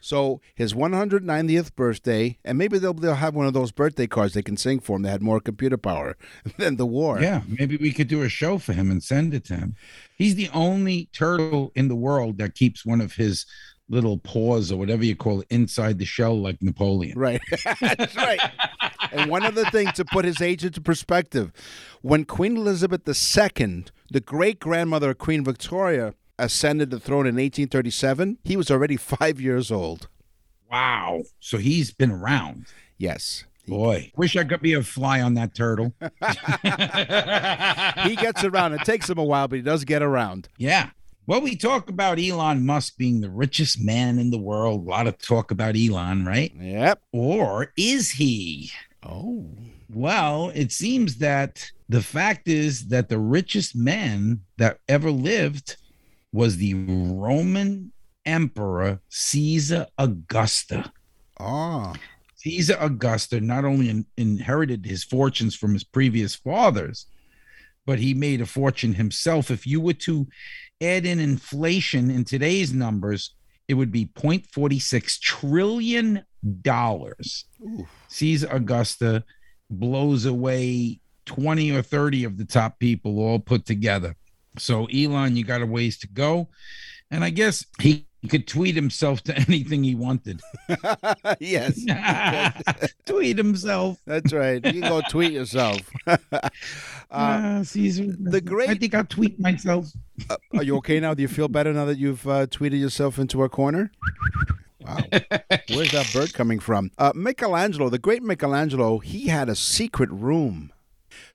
So 0.00 0.40
his 0.54 0.72
190th 0.72 1.74
birthday, 1.74 2.38
and 2.44 2.56
maybe 2.56 2.78
they'll, 2.78 2.94
they'll 2.94 3.14
have 3.14 3.34
one 3.34 3.46
of 3.46 3.52
those 3.52 3.72
birthday 3.72 4.06
cards 4.06 4.34
they 4.34 4.42
can 4.42 4.56
sing 4.56 4.80
for 4.80 4.96
him 4.96 5.02
that 5.02 5.10
had 5.10 5.22
more 5.22 5.40
computer 5.40 5.76
power 5.76 6.16
than 6.58 6.76
the 6.76 6.86
war. 6.86 7.20
Yeah, 7.20 7.42
maybe 7.46 7.76
we 7.76 7.92
could 7.92 8.08
do 8.08 8.22
a 8.22 8.28
show 8.28 8.58
for 8.58 8.72
him 8.72 8.90
and 8.90 9.02
send 9.02 9.34
it 9.34 9.44
to 9.46 9.56
him. 9.56 9.76
He's 10.16 10.34
the 10.34 10.48
only 10.54 11.10
turtle 11.12 11.72
in 11.74 11.88
the 11.88 11.94
world 11.94 12.38
that 12.38 12.54
keeps 12.54 12.86
one 12.86 13.00
of 13.02 13.14
his 13.14 13.44
little 13.88 14.18
paws 14.18 14.72
or 14.72 14.78
whatever 14.78 15.04
you 15.04 15.14
call 15.14 15.40
it 15.42 15.46
inside 15.50 15.98
the 15.98 16.04
shell 16.04 16.40
like 16.40 16.60
Napoleon. 16.60 17.18
Right. 17.18 17.40
That's 17.80 18.16
right. 18.16 18.40
and 19.12 19.30
one 19.30 19.44
other 19.44 19.64
thing 19.66 19.88
to 19.92 20.04
put 20.04 20.24
his 20.24 20.40
age 20.40 20.64
into 20.64 20.80
perspective 20.80 21.52
when 22.02 22.24
Queen 22.24 22.56
Elizabeth 22.56 23.06
II, 23.08 23.84
the 24.10 24.20
great 24.20 24.58
grandmother 24.60 25.10
of 25.10 25.18
Queen 25.18 25.44
Victoria, 25.44 26.14
ascended 26.38 26.90
the 26.90 27.00
throne 27.00 27.26
in 27.26 27.36
1837, 27.36 28.38
he 28.44 28.56
was 28.56 28.70
already 28.70 28.96
five 28.96 29.40
years 29.40 29.70
old. 29.70 30.08
Wow. 30.70 31.22
So 31.40 31.58
he's 31.58 31.92
been 31.92 32.10
around. 32.10 32.66
Yes. 32.98 33.44
Boy, 33.68 34.12
wish 34.16 34.36
I 34.36 34.44
could 34.44 34.62
be 34.62 34.74
a 34.74 34.82
fly 34.82 35.20
on 35.20 35.34
that 35.34 35.54
turtle. 35.54 35.92
He 38.08 38.14
gets 38.14 38.44
around. 38.44 38.74
It 38.74 38.84
takes 38.84 39.10
him 39.10 39.18
a 39.18 39.24
while, 39.24 39.48
but 39.48 39.56
he 39.56 39.62
does 39.62 39.84
get 39.84 40.02
around. 40.02 40.48
Yeah. 40.58 40.90
Well, 41.28 41.40
we 41.40 41.56
talk 41.56 41.90
about 41.90 42.20
Elon 42.20 42.64
Musk 42.64 42.96
being 42.96 43.20
the 43.20 43.30
richest 43.30 43.82
man 43.82 44.20
in 44.20 44.30
the 44.30 44.38
world. 44.38 44.86
A 44.86 44.90
lot 44.90 45.08
of 45.08 45.18
talk 45.18 45.50
about 45.50 45.74
Elon, 45.76 46.24
right? 46.24 46.52
Yep. 46.56 47.02
Or 47.12 47.72
is 47.76 48.12
he? 48.12 48.70
Oh. 49.02 49.50
Well, 49.92 50.52
it 50.54 50.70
seems 50.70 51.16
that 51.18 51.68
the 51.88 52.00
fact 52.02 52.46
is 52.46 52.88
that 52.88 53.08
the 53.08 53.18
richest 53.18 53.74
man 53.74 54.42
that 54.58 54.78
ever 54.88 55.10
lived 55.10 55.76
was 56.32 56.58
the 56.58 56.74
Roman 56.74 57.92
Emperor 58.24 59.00
Caesar 59.08 59.86
Augusta. 59.98 60.92
Ah. 61.40 61.94
Caesar 62.36 62.76
Augusta 62.78 63.40
not 63.40 63.64
only 63.64 63.88
in- 63.88 64.06
inherited 64.16 64.86
his 64.86 65.02
fortunes 65.02 65.56
from 65.56 65.72
his 65.72 65.82
previous 65.82 66.36
fathers, 66.36 67.06
but 67.84 67.98
he 68.00 68.14
made 68.14 68.40
a 68.40 68.46
fortune 68.46 68.94
himself. 68.94 69.50
If 69.50 69.66
you 69.66 69.80
were 69.80 69.92
to 69.94 70.26
add 70.80 71.06
in 71.06 71.18
inflation 71.20 72.10
in 72.10 72.24
today's 72.24 72.72
numbers, 72.72 73.34
it 73.68 73.74
would 73.74 73.90
be 73.90 74.06
0.46 74.06 75.20
trillion 75.20 76.22
dollars. 76.62 77.44
Caesar 78.08 78.48
Augusta 78.52 79.24
blows 79.70 80.24
away 80.26 81.00
20 81.24 81.72
or 81.72 81.82
30 81.82 82.24
of 82.24 82.38
the 82.38 82.44
top 82.44 82.78
people 82.78 83.18
all 83.18 83.38
put 83.40 83.66
together. 83.66 84.14
So 84.58 84.86
Elon, 84.86 85.36
you 85.36 85.44
got 85.44 85.62
a 85.62 85.66
ways 85.66 85.98
to 85.98 86.08
go. 86.08 86.48
And 87.10 87.24
I 87.24 87.30
guess 87.30 87.64
he 87.80 88.06
could 88.28 88.46
tweet 88.46 88.74
himself 88.76 89.22
to 89.24 89.36
anything 89.48 89.82
he 89.82 89.94
wanted. 89.96 90.40
yes. 91.40 91.84
tweet 93.06 93.36
himself. 93.38 93.98
That's 94.06 94.32
right. 94.32 94.64
You 94.64 94.80
can 94.80 94.88
go 94.88 95.02
tweet 95.10 95.32
yourself. 95.32 95.80
uh, 96.06 96.16
Ah, 97.10 97.60
Caesar. 97.64 98.06
the 98.18 98.40
great- 98.40 98.70
I 98.70 98.74
think 98.74 98.94
I'll 98.94 99.04
tweet 99.04 99.38
myself. 99.40 99.86
Are 100.54 100.62
you 100.62 100.76
okay 100.78 101.00
now? 101.00 101.14
Do 101.14 101.22
you 101.22 101.28
feel 101.28 101.48
better 101.48 101.72
now 101.72 101.84
that 101.84 101.98
you've 101.98 102.26
uh, 102.26 102.46
tweeted 102.46 102.80
yourself 102.80 103.18
into 103.18 103.42
a 103.42 103.48
corner? 103.48 103.90
Wow. 104.80 104.98
Where's 105.70 105.92
that 105.92 106.10
bird 106.12 106.32
coming 106.32 106.60
from? 106.60 106.90
Uh, 106.98 107.12
Michelangelo, 107.14 107.88
the 107.88 107.98
great 107.98 108.22
Michelangelo, 108.22 108.98
he 108.98 109.26
had 109.28 109.48
a 109.48 109.56
secret 109.56 110.10
room, 110.10 110.72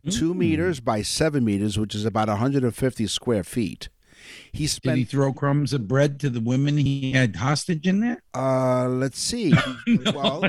two 0.10 0.34
meters 0.34 0.80
by 0.80 1.02
seven 1.02 1.44
meters, 1.44 1.78
which 1.78 1.94
is 1.94 2.06
about 2.06 2.28
150 2.30 3.08
square 3.08 3.44
feet. 3.44 3.90
He 4.54 4.68
Did 4.68 4.98
he 4.98 5.04
throw 5.04 5.34
crumbs 5.34 5.74
of 5.74 5.88
bread 5.88 6.20
to 6.22 6.30
the 6.30 6.40
women 6.40 6.78
he 6.78 7.12
had 7.12 7.36
hostage 7.38 7.88
in 7.88 8.00
there? 8.00 8.22
uh, 8.34 8.88
let's 8.88 9.20
see. 9.20 9.54
He- 9.86 10.00
well, 10.16 10.44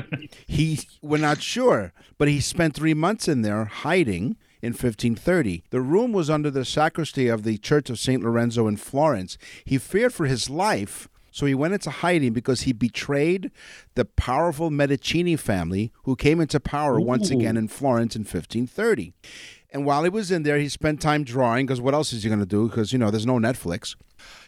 he, 0.47 0.79
we're 1.01 1.17
not 1.17 1.41
sure, 1.41 1.91
but 2.17 2.27
he 2.27 2.39
spent 2.39 2.75
three 2.75 2.93
months 2.93 3.27
in 3.27 3.41
there 3.41 3.65
hiding 3.65 4.37
in 4.63 4.69
1530. 4.69 5.65
The 5.71 5.81
room 5.81 6.13
was 6.13 6.29
under 6.29 6.49
the 6.49 6.63
sacristy 6.63 7.27
of 7.27 7.43
the 7.43 7.57
Church 7.57 7.89
of 7.89 7.99
St. 7.99 8.23
Lorenzo 8.23 8.65
in 8.65 8.77
Florence. 8.77 9.37
He 9.65 9.77
feared 9.77 10.13
for 10.13 10.25
his 10.25 10.49
life, 10.49 11.09
so 11.31 11.45
he 11.45 11.53
went 11.53 11.73
into 11.73 11.89
hiding 11.89 12.31
because 12.31 12.61
he 12.61 12.71
betrayed 12.71 13.51
the 13.95 14.05
powerful 14.05 14.69
Medici 14.69 15.35
family 15.35 15.91
who 16.05 16.15
came 16.15 16.39
into 16.39 16.61
power 16.61 16.97
once 16.97 17.29
again 17.29 17.57
in 17.57 17.67
Florence 17.67 18.15
in 18.15 18.21
1530. 18.21 19.11
And 19.71 19.85
while 19.85 20.03
he 20.03 20.09
was 20.09 20.31
in 20.31 20.43
there, 20.43 20.59
he 20.59 20.69
spent 20.69 21.01
time 21.01 21.25
drawing 21.25 21.65
because 21.65 21.81
what 21.81 21.95
else 21.95 22.13
is 22.13 22.23
he 22.23 22.29
going 22.29 22.39
to 22.39 22.45
do? 22.45 22.69
Because, 22.69 22.93
you 22.93 22.99
know, 22.99 23.11
there's 23.11 23.25
no 23.25 23.39
Netflix. 23.39 23.95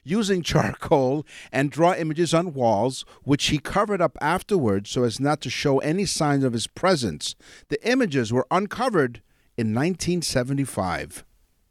Using 0.03 0.43
charcoal 0.43 1.25
and 1.51 1.71
draw 1.71 1.93
images 1.93 2.33
on 2.33 2.53
walls, 2.53 3.03
which 3.23 3.47
he 3.47 3.57
covered 3.57 4.01
up 4.01 4.17
afterwards 4.21 4.91
so 4.91 5.03
as 5.03 5.19
not 5.19 5.41
to 5.41 5.49
show 5.49 5.79
any 5.79 6.05
signs 6.05 6.43
of 6.45 6.53
his 6.53 6.67
presence. 6.67 7.35
The 7.67 7.85
images 7.85 8.31
were 8.31 8.47
uncovered 8.51 9.21
in 9.57 9.73
1975. 9.73 11.23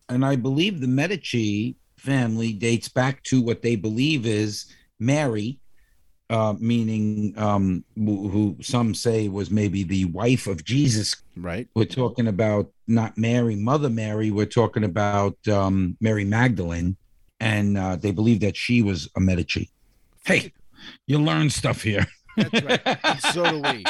And 0.08 0.24
I 0.24 0.36
believe 0.36 0.80
the 0.80 0.86
Medici 0.86 1.76
family 1.96 2.52
dates 2.52 2.88
back 2.88 3.22
to 3.24 3.40
what 3.40 3.62
they 3.62 3.76
believe 3.76 4.26
is 4.26 4.66
Mary 4.98 5.58
uh, 6.30 6.54
meaning 6.58 7.34
um, 7.36 7.84
who, 7.94 8.28
who 8.28 8.56
some 8.60 8.94
say 8.94 9.28
was 9.28 9.50
maybe 9.50 9.82
the 9.82 10.06
wife 10.06 10.46
of 10.46 10.64
Jesus. 10.64 11.16
Right. 11.36 11.68
We're 11.74 11.84
talking 11.84 12.28
about 12.28 12.70
not 12.86 13.18
Mary, 13.18 13.56
Mother 13.56 13.90
Mary. 13.90 14.30
We're 14.30 14.46
talking 14.46 14.84
about 14.84 15.36
um, 15.48 15.96
Mary 16.00 16.24
Magdalene, 16.24 16.96
and 17.40 17.76
uh, 17.76 17.96
they 17.96 18.10
believe 18.10 18.40
that 18.40 18.56
she 18.56 18.82
was 18.82 19.08
a 19.16 19.20
Medici. 19.20 19.70
Hey, 20.24 20.52
you 21.06 21.18
learn 21.18 21.50
stuff 21.50 21.82
here. 21.82 22.06
That's 22.36 22.62
right. 22.62 22.80
And 23.04 23.20
so 23.20 23.44
do 23.44 23.62
we. 23.62 23.84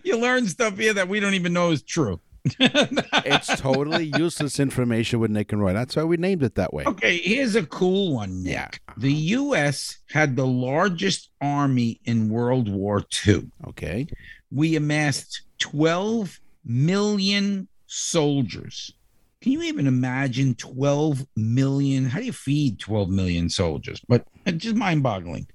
you 0.04 0.18
learn 0.18 0.46
stuff 0.46 0.78
here 0.78 0.94
that 0.94 1.06
we 1.06 1.20
don't 1.20 1.34
even 1.34 1.52
know 1.52 1.70
is 1.70 1.82
true. 1.82 2.18
It's 2.44 3.60
totally 3.60 4.12
useless 4.16 4.60
information 4.60 5.18
with 5.18 5.30
Nick 5.30 5.52
and 5.52 5.60
Roy. 5.62 5.72
That's 5.72 5.96
why 5.96 6.04
we 6.04 6.16
named 6.16 6.42
it 6.42 6.56
that 6.56 6.74
way. 6.74 6.84
Okay, 6.84 7.18
here's 7.18 7.54
a 7.56 7.64
cool 7.64 8.14
one, 8.14 8.42
Nick. 8.42 8.52
Yeah. 8.52 8.68
The 8.96 9.12
U.S. 9.12 9.98
had 10.10 10.36
the 10.36 10.46
largest 10.46 11.30
army 11.40 12.00
in 12.04 12.28
World 12.28 12.68
War 12.68 13.04
II. 13.26 13.50
Okay. 13.68 14.06
We 14.50 14.76
amassed 14.76 15.42
12 15.58 16.38
million 16.64 17.68
soldiers. 17.86 18.92
Can 19.40 19.52
you 19.52 19.62
even 19.62 19.86
imagine 19.86 20.54
12 20.54 21.26
million? 21.36 22.06
How 22.06 22.18
do 22.18 22.24
you 22.24 22.32
feed 22.32 22.78
12 22.78 23.10
million 23.10 23.48
soldiers? 23.50 24.00
But 24.08 24.26
it's 24.46 24.64
just 24.64 24.76
mind 24.76 25.02
boggling. 25.02 25.46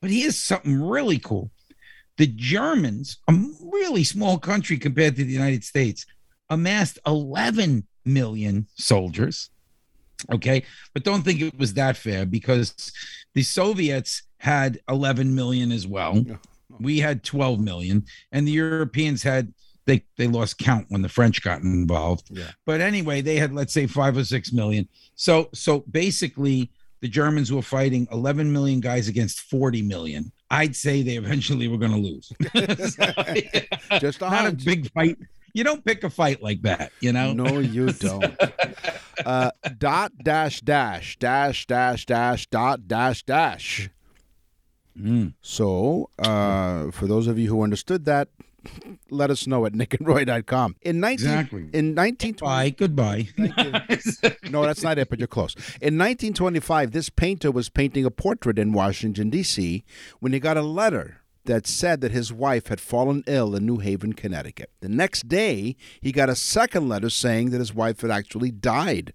But 0.00 0.10
here's 0.10 0.36
something 0.36 0.82
really 0.82 1.18
cool. 1.18 1.50
The 2.16 2.26
Germans, 2.26 3.18
a 3.28 3.34
really 3.62 4.04
small 4.04 4.38
country 4.38 4.78
compared 4.78 5.16
to 5.16 5.24
the 5.24 5.32
United 5.32 5.64
States, 5.64 6.04
amassed 6.50 6.98
11 7.06 7.86
million 8.04 8.66
soldiers. 8.74 9.50
Okay. 10.32 10.64
But 10.92 11.04
don't 11.04 11.22
think 11.22 11.40
it 11.40 11.58
was 11.58 11.74
that 11.74 11.96
fair 11.96 12.26
because 12.26 12.92
the 13.34 13.42
Soviets 13.42 14.22
had 14.38 14.80
11 14.88 15.34
million 15.34 15.72
as 15.72 15.86
well. 15.86 16.24
We 16.78 16.98
had 16.98 17.22
12 17.24 17.60
million, 17.60 18.04
and 18.32 18.46
the 18.46 18.52
Europeans 18.52 19.22
had. 19.22 19.52
They, 19.86 20.04
they 20.18 20.28
lost 20.28 20.58
count 20.58 20.86
when 20.90 21.02
the 21.02 21.08
French 21.08 21.42
got 21.42 21.62
involved. 21.62 22.28
Yeah. 22.30 22.50
But 22.64 22.80
anyway, 22.80 23.22
they 23.22 23.36
had 23.36 23.52
let's 23.52 23.72
say 23.72 23.86
five 23.86 24.16
or 24.16 24.24
six 24.24 24.52
million. 24.52 24.86
So 25.16 25.48
so 25.52 25.80
basically, 25.90 26.70
the 27.00 27.08
Germans 27.08 27.50
were 27.50 27.62
fighting 27.62 28.06
11 28.12 28.52
million 28.52 28.80
guys 28.80 29.08
against 29.08 29.40
40 29.40 29.82
million. 29.82 30.30
I'd 30.50 30.76
say 30.76 31.02
they 31.02 31.16
eventually 31.16 31.66
were 31.66 31.78
going 31.78 31.92
to 31.92 31.98
lose. 31.98 32.32
So, 32.94 33.98
Just 33.98 34.22
a 34.22 34.30
not 34.30 34.46
a 34.46 34.52
big 34.52 34.90
fight. 34.92 35.16
You 35.52 35.64
don't 35.64 35.84
pick 35.84 36.04
a 36.04 36.10
fight 36.10 36.42
like 36.42 36.62
that, 36.62 36.92
you 37.00 37.12
know. 37.12 37.32
No, 37.32 37.58
you 37.58 37.92
don't. 37.92 38.34
uh, 39.24 39.50
dot 39.78 40.12
dash 40.22 40.60
dash 40.60 41.18
dash 41.18 41.66
dash 41.66 42.06
dash 42.06 42.46
dot 42.46 42.86
dash 42.86 43.22
dash. 43.24 43.90
Mm. 44.98 45.34
So, 45.40 46.10
uh, 46.18 46.90
for 46.90 47.06
those 47.06 47.26
of 47.26 47.38
you 47.38 47.48
who 47.48 47.62
understood 47.62 48.04
that, 48.04 48.28
let 49.10 49.30
us 49.30 49.46
know 49.46 49.64
at 49.64 49.72
nickandroy.com. 49.72 50.76
In 50.82 51.00
19, 51.00 51.12
Exactly. 51.26 51.60
In 51.72 51.94
1920, 51.94 52.40
Bye. 52.40 52.70
Goodbye. 52.70 53.28
no, 54.50 54.62
that's 54.66 54.82
not 54.82 54.98
it, 54.98 55.08
but 55.08 55.18
you're 55.18 55.28
close. 55.28 55.54
In 55.80 55.96
1925, 55.96 56.90
this 56.92 57.08
painter 57.08 57.50
was 57.50 57.68
painting 57.70 58.04
a 58.04 58.10
portrait 58.10 58.58
in 58.58 58.72
Washington, 58.72 59.30
D.C., 59.30 59.84
when 60.18 60.32
he 60.32 60.40
got 60.40 60.56
a 60.58 60.62
letter 60.62 61.19
that 61.44 61.66
said 61.66 62.00
that 62.00 62.12
his 62.12 62.32
wife 62.32 62.68
had 62.68 62.80
fallen 62.80 63.24
ill 63.26 63.54
in 63.54 63.66
New 63.66 63.78
Haven, 63.78 64.12
Connecticut. 64.12 64.70
The 64.80 64.88
next 64.88 65.28
day, 65.28 65.76
he 66.00 66.12
got 66.12 66.28
a 66.28 66.36
second 66.36 66.88
letter 66.88 67.10
saying 67.10 67.50
that 67.50 67.58
his 67.58 67.74
wife 67.74 68.00
had 68.02 68.10
actually 68.10 68.50
died. 68.50 69.12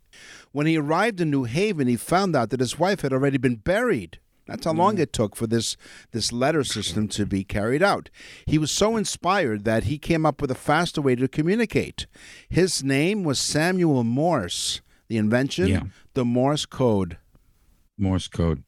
When 0.52 0.68
he 0.68 0.78
arrived 0.78 1.22
in 1.22 1.30
New 1.30 1.44
Haven, 1.44 1.88
he 1.88 1.98
found 1.98 2.36
out 2.36 2.50
that 2.50 2.60
his 2.60 2.80
wife 2.80 3.02
had 3.02 3.14
already 3.14 3.38
been 3.38 3.58
buried. 3.58 4.20
That's 4.48 4.66
how 4.66 4.74
long 4.74 4.98
mm. 4.98 5.00
it 5.00 5.14
took 5.14 5.36
for 5.36 5.48
this 5.48 5.76
this 6.12 6.32
letter 6.32 6.64
system 6.64 7.08
to 7.10 7.26
be 7.26 7.44
carried 7.44 7.82
out. 7.82 8.10
He 8.46 8.58
was 8.58 8.72
so 8.72 8.96
inspired 8.96 9.66
that 9.66 9.86
he 9.86 9.98
came 9.98 10.26
up 10.26 10.40
with 10.40 10.52
a 10.52 10.56
faster 10.56 11.02
way 11.02 11.16
to 11.16 11.28
communicate. 11.28 12.06
His 12.48 12.84
name 12.84 13.24
was 13.24 13.40
Samuel 13.40 14.04
Morse. 14.04 14.82
The 15.08 15.18
invention, 15.18 15.68
Yeah. 15.68 15.84
the 16.14 16.26
Morse 16.26 16.66
code. 16.66 17.18
Morse 17.98 18.28
code. 18.28 18.64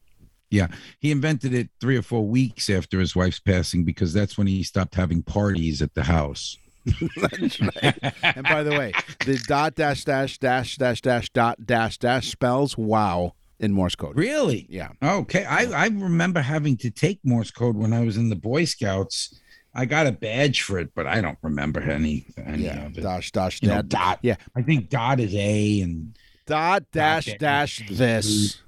Yeah, 0.49 0.67
he 0.99 1.11
invented 1.11 1.53
it 1.53 1.69
three 1.81 1.97
or 1.97 2.01
four 2.01 2.25
weeks 2.25 2.69
after 2.69 2.99
his 2.99 3.15
wife's 3.15 3.39
passing 3.39 3.83
because 3.83 4.13
that's 4.13 4.37
when 4.37 4.47
he 4.47 4.63
stopped 4.63 4.95
having 4.95 5.21
parties 5.23 5.81
at 5.81 5.93
the 5.93 6.03
house. 6.03 6.57
That's 7.17 7.59
right. 7.61 8.13
and 8.23 8.43
by 8.45 8.63
the 8.63 8.71
way, 8.71 8.93
the 9.25 9.37
dot 9.45 9.75
dash 9.75 10.05
dash 10.05 10.37
dash 10.37 10.77
dash 10.77 11.01
dash 11.01 11.29
dot 11.31 11.65
dash 11.65 11.97
dash 11.97 12.29
spells 12.31 12.77
wow 12.77 13.33
in 13.59 13.73
Morse 13.73 13.95
code. 13.95 14.15
Really? 14.15 14.65
Yeah. 14.69 14.91
Okay. 15.03 15.43
I, 15.43 15.65
I 15.65 15.87
remember 15.87 16.39
having 16.39 16.77
to 16.77 16.89
take 16.89 17.19
Morse 17.25 17.51
code 17.51 17.75
when 17.75 17.91
I 17.91 18.05
was 18.05 18.15
in 18.15 18.29
the 18.29 18.37
Boy 18.37 18.63
Scouts. 18.63 19.37
I 19.75 19.83
got 19.83 20.07
a 20.07 20.13
badge 20.13 20.61
for 20.61 20.79
it, 20.79 20.91
but 20.95 21.05
I 21.07 21.19
don't 21.19 21.37
remember 21.41 21.81
any, 21.81 22.25
any 22.45 22.63
Yeah. 22.63 22.85
of 22.85 22.97
it. 22.97 23.01
Dash 23.01 23.33
dash 23.33 23.61
You 23.61 23.67
know, 23.67 23.75
dot 23.81 23.89
dot. 23.89 24.19
Yeah. 24.21 24.35
I 24.55 24.61
think 24.61 24.89
dot 24.89 25.19
is 25.19 25.35
A 25.35 25.81
and 25.81 26.17
Dot 26.45 26.83
dash 26.93 27.25
dash 27.37 27.79
dash 27.79 27.89
this. 27.89 28.61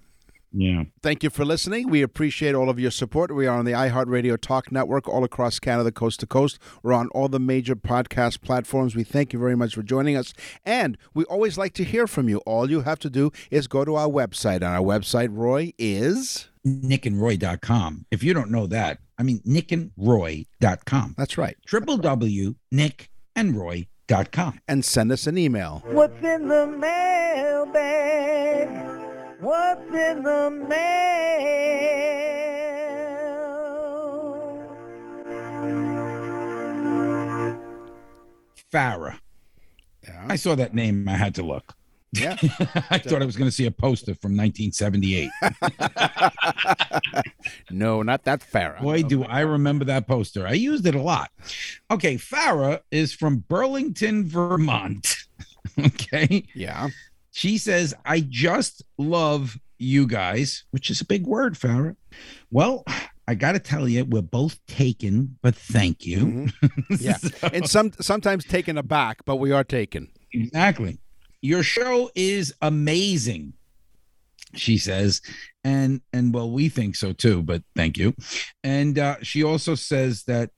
Yeah. 0.51 0.83
Thank 1.03 1.23
you 1.23 1.29
for 1.29 1.45
listening. 1.45 1.89
We 1.89 2.01
appreciate 2.01 2.55
all 2.55 2.69
of 2.69 2.79
your 2.79 2.91
support. 2.91 3.33
We 3.33 3.45
are 3.47 3.57
on 3.57 3.65
the 3.65 3.71
iHeartRadio 3.73 4.39
Talk 4.41 4.71
Network 4.71 5.07
all 5.07 5.23
across 5.23 5.59
Canada, 5.59 5.91
coast 5.91 6.19
to 6.21 6.27
coast. 6.27 6.57
We're 6.81 6.93
on 6.93 7.09
all 7.09 7.27
the 7.27 7.39
major 7.39 7.75
podcast 7.75 8.41
platforms. 8.41 8.95
We 8.95 9.03
thank 9.03 9.31
you 9.33 9.39
very 9.39 9.55
much 9.55 9.75
for 9.75 9.83
joining 9.83 10.15
us. 10.17 10.33
And 10.65 10.97
we 11.13 11.23
always 11.25 11.57
like 11.57 11.73
to 11.75 11.83
hear 11.83 12.07
from 12.07 12.27
you. 12.29 12.37
All 12.39 12.69
you 12.69 12.81
have 12.81 12.99
to 12.99 13.09
do 13.09 13.31
is 13.51 13.67
go 13.67 13.85
to 13.85 13.95
our 13.95 14.07
website. 14.07 14.55
And 14.55 14.63
our 14.65 14.81
website, 14.81 15.29
Roy, 15.31 15.71
is. 15.77 16.49
nickandroy.com. 16.65 18.05
If 18.11 18.23
you 18.23 18.33
don't 18.33 18.51
know 18.51 18.67
that, 18.67 18.99
I 19.17 19.23
mean 19.23 19.39
nickandroy.com. 19.47 21.15
That's 21.17 21.37
right. 21.37 21.55
www.nickandroy.com. 21.67 24.59
And 24.67 24.83
send 24.83 25.11
us 25.11 25.27
an 25.27 25.37
email. 25.37 25.83
What's 25.85 26.23
in 26.23 26.47
the 26.47 26.65
mailbag? 26.65 27.59
What's 29.39 29.81
in 29.93 30.23
the 30.23 30.49
mail? 30.51 30.79
Farah. 38.71 39.19
Yeah. 40.03 40.25
I 40.27 40.35
saw 40.35 40.55
that 40.55 40.73
name. 40.73 41.07
I 41.07 41.13
had 41.13 41.35
to 41.35 41.43
look. 41.43 41.73
Yeah. 42.11 42.35
I 42.89 42.97
thought 42.97 43.21
I 43.21 43.25
was 43.25 43.37
going 43.37 43.49
to 43.49 43.55
see 43.55 43.65
a 43.65 43.71
poster 43.71 44.13
from 44.15 44.35
1978. 44.35 45.29
no, 47.71 48.01
not 48.01 48.25
that 48.25 48.41
Farrah. 48.41 48.81
Boy, 48.81 49.03
do 49.03 49.23
I 49.23 49.41
remember 49.41 49.85
that 49.85 50.05
poster. 50.05 50.45
I 50.45 50.53
used 50.53 50.85
it 50.85 50.95
a 50.95 51.01
lot. 51.01 51.31
Okay, 51.89 52.15
Farah 52.15 52.81
is 52.91 53.13
from 53.13 53.45
Burlington, 53.47 54.25
Vermont. 54.25 55.15
okay. 55.79 56.45
Yeah. 56.53 56.89
She 57.39 57.57
says, 57.57 57.95
I 58.03 58.19
just 58.19 58.83
love 58.97 59.57
you 59.77 60.07
guys, 60.07 60.65
which 60.71 60.89
is 60.89 60.99
a 60.99 61.05
big 61.05 61.25
word, 61.25 61.53
Farah. 61.53 61.95
Well, 62.51 62.83
I 63.29 63.35
got 63.35 63.53
to 63.53 63.59
tell 63.59 63.87
you, 63.87 64.03
we're 64.03 64.21
both 64.21 64.59
taken, 64.65 65.37
but 65.41 65.55
thank 65.55 66.05
you. 66.05 66.49
Yeah. 66.99 67.15
and 67.53 67.65
some 67.69 67.93
sometimes 68.01 68.43
taken 68.43 68.77
aback, 68.77 69.23
but 69.23 69.37
we 69.37 69.53
are 69.53 69.63
taken. 69.63 70.09
Exactly. 70.33 70.99
Your 71.39 71.63
show 71.63 72.11
is 72.13 72.53
amazing, 72.61 73.53
she 74.55 74.77
says. 74.77 75.21
And 75.63 76.01
and 76.11 76.33
well, 76.33 76.51
we 76.51 76.67
think 76.67 76.97
so 76.97 77.13
too, 77.13 77.41
but 77.41 77.63
thank 77.73 77.97
you. 77.97 78.15
And 78.65 78.99
uh, 78.99 79.15
she 79.21 79.45
also 79.45 79.75
says 79.75 80.23
that 80.23 80.51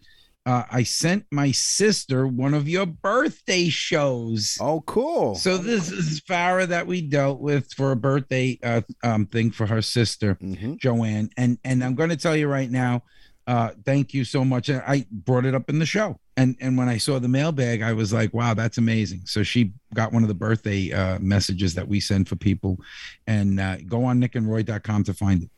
uh, 0.45 0.63
I 0.71 0.83
sent 0.83 1.25
my 1.31 1.51
sister 1.51 2.25
one 2.27 2.53
of 2.53 2.67
your 2.67 2.85
birthday 2.85 3.69
shows. 3.69 4.57
Oh, 4.59 4.81
cool. 4.81 5.35
So 5.35 5.57
this 5.57 5.91
is 5.91 6.19
Farah 6.21 6.67
that 6.67 6.87
we 6.87 7.01
dealt 7.01 7.39
with 7.39 7.71
for 7.73 7.91
a 7.91 7.95
birthday 7.95 8.57
uh, 8.63 8.81
um, 9.03 9.27
thing 9.27 9.51
for 9.51 9.67
her 9.67 9.81
sister 9.81 10.35
Mhm. 10.35 10.79
Joanne, 10.79 11.29
and 11.37 11.57
and 11.63 11.83
I'm 11.83 11.95
going 11.95 12.09
to 12.09 12.17
tell 12.17 12.35
you 12.35 12.47
right 12.47 12.71
now, 12.71 13.03
uh, 13.47 13.71
thank 13.85 14.13
you 14.13 14.23
so 14.25 14.43
much. 14.43 14.69
I 14.69 15.05
brought 15.11 15.45
it 15.45 15.53
up 15.53 15.69
in 15.69 15.77
the 15.77 15.85
show, 15.85 16.19
and 16.37 16.55
and 16.59 16.75
when 16.77 16.89
I 16.89 16.97
saw 16.97 17.19
the 17.19 17.27
mailbag, 17.27 17.81
I 17.83 17.93
was 17.93 18.11
like, 18.11 18.33
wow, 18.33 18.53
that's 18.55 18.77
amazing. 18.79 19.21
So 19.25 19.43
she 19.43 19.73
got 19.93 20.11
one 20.11 20.23
of 20.23 20.27
the 20.27 20.33
birthday 20.35 20.91
uh, 20.91 21.19
messages 21.19 21.75
that 21.75 21.87
we 21.87 21.99
send 21.99 22.27
for 22.27 22.35
people, 22.35 22.79
and 23.27 23.59
uh, 23.59 23.77
go 23.87 24.05
on 24.05 24.19
nickandroy.com 24.19 25.03
to 25.03 25.13
find 25.13 25.43
it. 25.43 25.49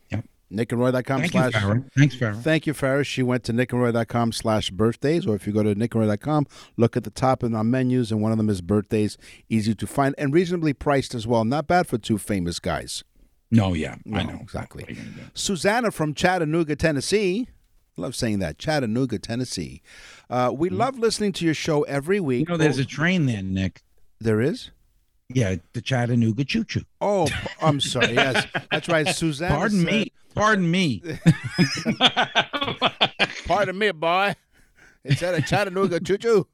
Nickandroy.com 0.54 1.22
Thank 1.22 1.34
you, 1.34 1.40
slash 1.40 1.54
Thanks, 1.98 2.16
Farah. 2.16 2.42
Thank 2.42 2.68
you, 2.68 2.74
Farrah. 2.74 3.06
She 3.06 3.24
went 3.24 3.44
to 3.46 3.54
nickandroy.com 3.54 4.32
slash 4.32 4.70
birthdays, 4.70 5.26
or 5.26 5.36
if 5.36 5.48
you 5.48 5.54
go 5.54 5.64
to 5.64 5.76
nickandroy.com, 5.76 6.48
look 6.78 6.96
at 6.96 7.04
the 7.04 7.10
top 7.10 7.44
of 7.44 7.54
our 7.54 7.64
menus, 7.64 8.12
and 8.12 8.22
one 8.22 8.32
of 8.32 8.38
them 8.38 8.50
is 8.50 8.62
birthdays. 8.62 9.18
Easy 9.50 9.74
to 9.76 9.88
find 9.88 10.16
and 10.18 10.34
reasonably 10.34 10.74
priced 10.74 11.16
as 11.16 11.26
well. 11.26 11.44
Not 11.44 11.68
bad 11.68 11.88
for 11.88 11.98
two 11.98 12.18
famous 12.18 12.60
guys. 12.60 13.04
No, 13.52 13.74
yeah, 13.74 13.96
I 14.12 14.24
know 14.24 14.40
exactly. 14.42 14.84
What 14.84 14.90
are 14.90 14.94
you 14.94 15.02
gonna 15.02 15.16
do? 15.16 15.32
Susanna 15.34 15.92
from 15.92 16.14
Chattanooga, 16.14 16.76
Tennessee. 16.76 17.50
Love 17.98 18.16
saying 18.16 18.40
that. 18.40 18.58
Chattanooga, 18.58 19.20
Tennessee. 19.20 19.84
Uh, 20.30 20.52
we 20.54 20.70
love 20.70 20.98
listening 20.98 21.32
to 21.34 21.46
your 21.46 21.54
show 21.54 21.84
every 21.84 22.20
week. 22.20 22.48
You 22.50 22.54
know, 22.54 22.58
there's 22.58 22.80
a 22.80 22.86
train 22.86 23.28
there, 23.28 23.44
Nick. 23.44 23.84
There 24.20 24.42
is? 24.42 24.72
Yeah, 25.30 25.56
the 25.74 25.82
Chattanooga 25.82 26.44
Choo 26.46 26.64
Choo. 26.64 26.82
Oh, 27.02 27.28
I'm 27.62 27.80
sorry. 27.80 28.14
Yes, 28.14 28.46
that's 28.72 28.88
right. 28.90 29.08
Suzanne. 29.16 29.50
Pardon 29.52 29.80
said- 29.80 29.92
me. 29.92 30.12
Pardon 30.36 30.70
me. 30.72 31.02
Pardon 33.46 33.78
me, 33.78 33.92
boy. 33.92 34.34
It's 35.04 35.22
at 35.22 35.36
a 35.36 35.42
Chattanooga 35.42 36.00
choo 36.00 36.18
choo. 36.18 36.48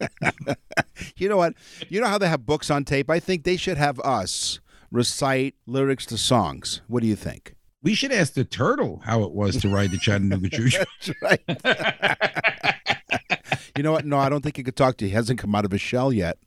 you 1.16 1.28
know 1.28 1.36
what? 1.36 1.54
You 1.88 2.00
know 2.00 2.08
how 2.08 2.18
they 2.18 2.28
have 2.28 2.44
books 2.46 2.68
on 2.70 2.84
tape? 2.84 3.08
I 3.08 3.20
think 3.20 3.44
they 3.44 3.56
should 3.56 3.76
have 3.76 4.00
us 4.00 4.58
recite 4.90 5.54
lyrics 5.66 6.04
to 6.06 6.18
songs. 6.18 6.80
What 6.88 7.02
do 7.02 7.06
you 7.06 7.14
think? 7.16 7.54
We 7.82 7.94
should 7.94 8.10
ask 8.10 8.34
the 8.34 8.44
turtle 8.44 9.02
how 9.04 9.22
it 9.22 9.30
was 9.32 9.56
to 9.58 9.68
ride 9.68 9.92
the 9.92 9.98
Chattanooga 9.98 10.48
Choo 10.48 10.68
Choo. 10.68 10.84
That's 11.06 11.22
right. 11.22 12.74
You 13.76 13.82
know 13.82 13.92
what? 13.92 14.04
No, 14.04 14.18
I 14.18 14.28
don't 14.28 14.42
think 14.42 14.56
he 14.56 14.62
could 14.62 14.76
talk 14.76 14.96
to 14.98 15.04
you. 15.04 15.10
He 15.10 15.14
hasn't 15.14 15.38
come 15.38 15.54
out 15.54 15.64
of 15.64 15.70
his 15.70 15.80
shell 15.80 16.12
yet. 16.12 16.38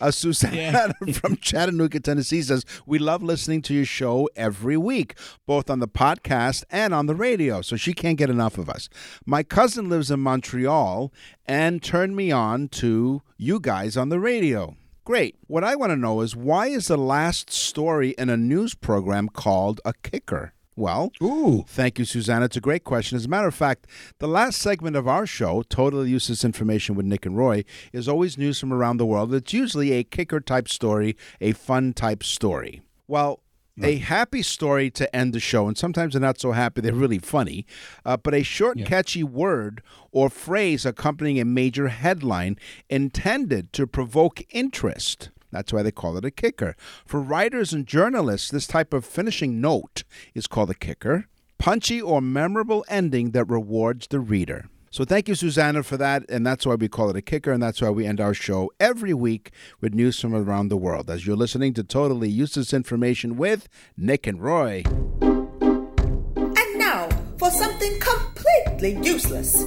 Uh, 0.00 0.10
Susanna 0.10 0.94
from 1.12 1.36
Chattanooga, 1.36 2.00
Tennessee 2.00 2.42
says, 2.42 2.64
We 2.86 2.98
love 2.98 3.22
listening 3.22 3.62
to 3.62 3.74
your 3.74 3.84
show 3.84 4.28
every 4.34 4.76
week, 4.76 5.14
both 5.46 5.68
on 5.68 5.80
the 5.80 5.88
podcast 5.88 6.64
and 6.70 6.94
on 6.94 7.06
the 7.06 7.14
radio. 7.14 7.60
So 7.60 7.76
she 7.76 7.92
can't 7.92 8.18
get 8.18 8.30
enough 8.30 8.58
of 8.58 8.70
us. 8.70 8.88
My 9.26 9.42
cousin 9.42 9.88
lives 9.88 10.10
in 10.10 10.20
Montreal 10.20 11.12
and 11.46 11.82
turned 11.82 12.16
me 12.16 12.30
on 12.32 12.68
to 12.68 13.22
you 13.36 13.60
guys 13.60 13.96
on 13.96 14.08
the 14.08 14.20
radio. 14.20 14.76
Great. 15.04 15.36
What 15.46 15.64
I 15.64 15.76
want 15.76 15.90
to 15.90 15.96
know 15.96 16.20
is 16.20 16.36
why 16.36 16.68
is 16.68 16.88
the 16.88 16.96
last 16.96 17.50
story 17.50 18.10
in 18.10 18.28
a 18.28 18.36
news 18.36 18.74
program 18.74 19.28
called 19.28 19.80
a 19.84 19.92
kicker? 20.02 20.52
Well, 20.80 21.12
Ooh. 21.22 21.66
Thank 21.68 21.98
you, 21.98 22.06
Susanna. 22.06 22.46
It's 22.46 22.56
a 22.56 22.60
great 22.60 22.84
question. 22.84 23.16
As 23.16 23.26
a 23.26 23.28
matter 23.28 23.46
of 23.46 23.54
fact, 23.54 23.86
the 24.18 24.26
last 24.26 24.58
segment 24.58 24.96
of 24.96 25.06
our 25.06 25.26
show, 25.26 25.62
Totally 25.68 26.08
Useless 26.08 26.42
Information 26.42 26.94
with 26.94 27.04
Nick 27.04 27.26
and 27.26 27.36
Roy, 27.36 27.64
is 27.92 28.08
always 28.08 28.38
news 28.38 28.58
from 28.58 28.72
around 28.72 28.96
the 28.96 29.04
world. 29.04 29.34
It's 29.34 29.52
usually 29.52 29.92
a 29.92 30.04
kicker 30.04 30.40
type 30.40 30.70
story, 30.70 31.18
a 31.38 31.52
fun 31.52 31.92
type 31.92 32.22
story. 32.22 32.80
Well, 33.06 33.40
a 33.82 33.98
happy 33.98 34.40
story 34.40 34.90
to 34.92 35.14
end 35.14 35.34
the 35.34 35.40
show, 35.40 35.68
and 35.68 35.76
sometimes 35.76 36.14
they're 36.14 36.20
not 36.20 36.40
so 36.40 36.52
happy, 36.52 36.80
they're 36.80 36.94
really 36.94 37.18
funny, 37.18 37.66
uh, 38.06 38.16
but 38.16 38.34
a 38.34 38.42
short, 38.42 38.78
catchy 38.84 39.22
word 39.22 39.82
or 40.12 40.30
phrase 40.30 40.86
accompanying 40.86 41.38
a 41.40 41.44
major 41.44 41.88
headline 41.88 42.56
intended 42.88 43.72
to 43.74 43.86
provoke 43.86 44.42
interest. 44.50 45.30
That's 45.50 45.72
why 45.72 45.82
they 45.82 45.90
call 45.90 46.16
it 46.16 46.24
a 46.24 46.30
kicker. 46.30 46.76
For 47.06 47.20
writers 47.20 47.72
and 47.72 47.86
journalists, 47.86 48.50
this 48.50 48.66
type 48.66 48.92
of 48.94 49.04
finishing 49.04 49.60
note 49.60 50.04
is 50.34 50.46
called 50.46 50.70
a 50.70 50.74
kicker. 50.74 51.26
Punchy 51.58 52.00
or 52.00 52.22
memorable 52.22 52.84
ending 52.88 53.32
that 53.32 53.44
rewards 53.44 54.06
the 54.06 54.20
reader. 54.20 54.66
So 54.92 55.04
thank 55.04 55.28
you, 55.28 55.36
Susanna, 55.36 55.84
for 55.84 55.96
that. 55.98 56.24
And 56.28 56.44
that's 56.44 56.66
why 56.66 56.74
we 56.74 56.88
call 56.88 57.10
it 57.10 57.16
a 57.16 57.22
kicker. 57.22 57.52
And 57.52 57.62
that's 57.62 57.80
why 57.80 57.90
we 57.90 58.06
end 58.06 58.20
our 58.20 58.34
show 58.34 58.72
every 58.80 59.14
week 59.14 59.52
with 59.80 59.94
news 59.94 60.18
from 60.18 60.34
around 60.34 60.68
the 60.68 60.76
world. 60.76 61.08
As 61.08 61.26
you're 61.26 61.36
listening 61.36 61.74
to 61.74 61.84
Totally 61.84 62.28
Useless 62.28 62.72
Information 62.72 63.36
with 63.36 63.68
Nick 63.96 64.26
and 64.26 64.42
Roy. 64.42 64.82
And 65.20 66.78
now 66.78 67.08
for 67.38 67.50
something 67.50 68.00
completely 68.00 68.98
useless. 69.06 69.64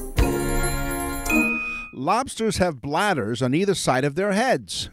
Lobsters 1.94 2.58
have 2.58 2.82
bladders 2.82 3.42
on 3.42 3.54
either 3.54 3.76
side 3.76 4.04
of 4.04 4.16
their 4.16 4.34
heads. 4.34 4.90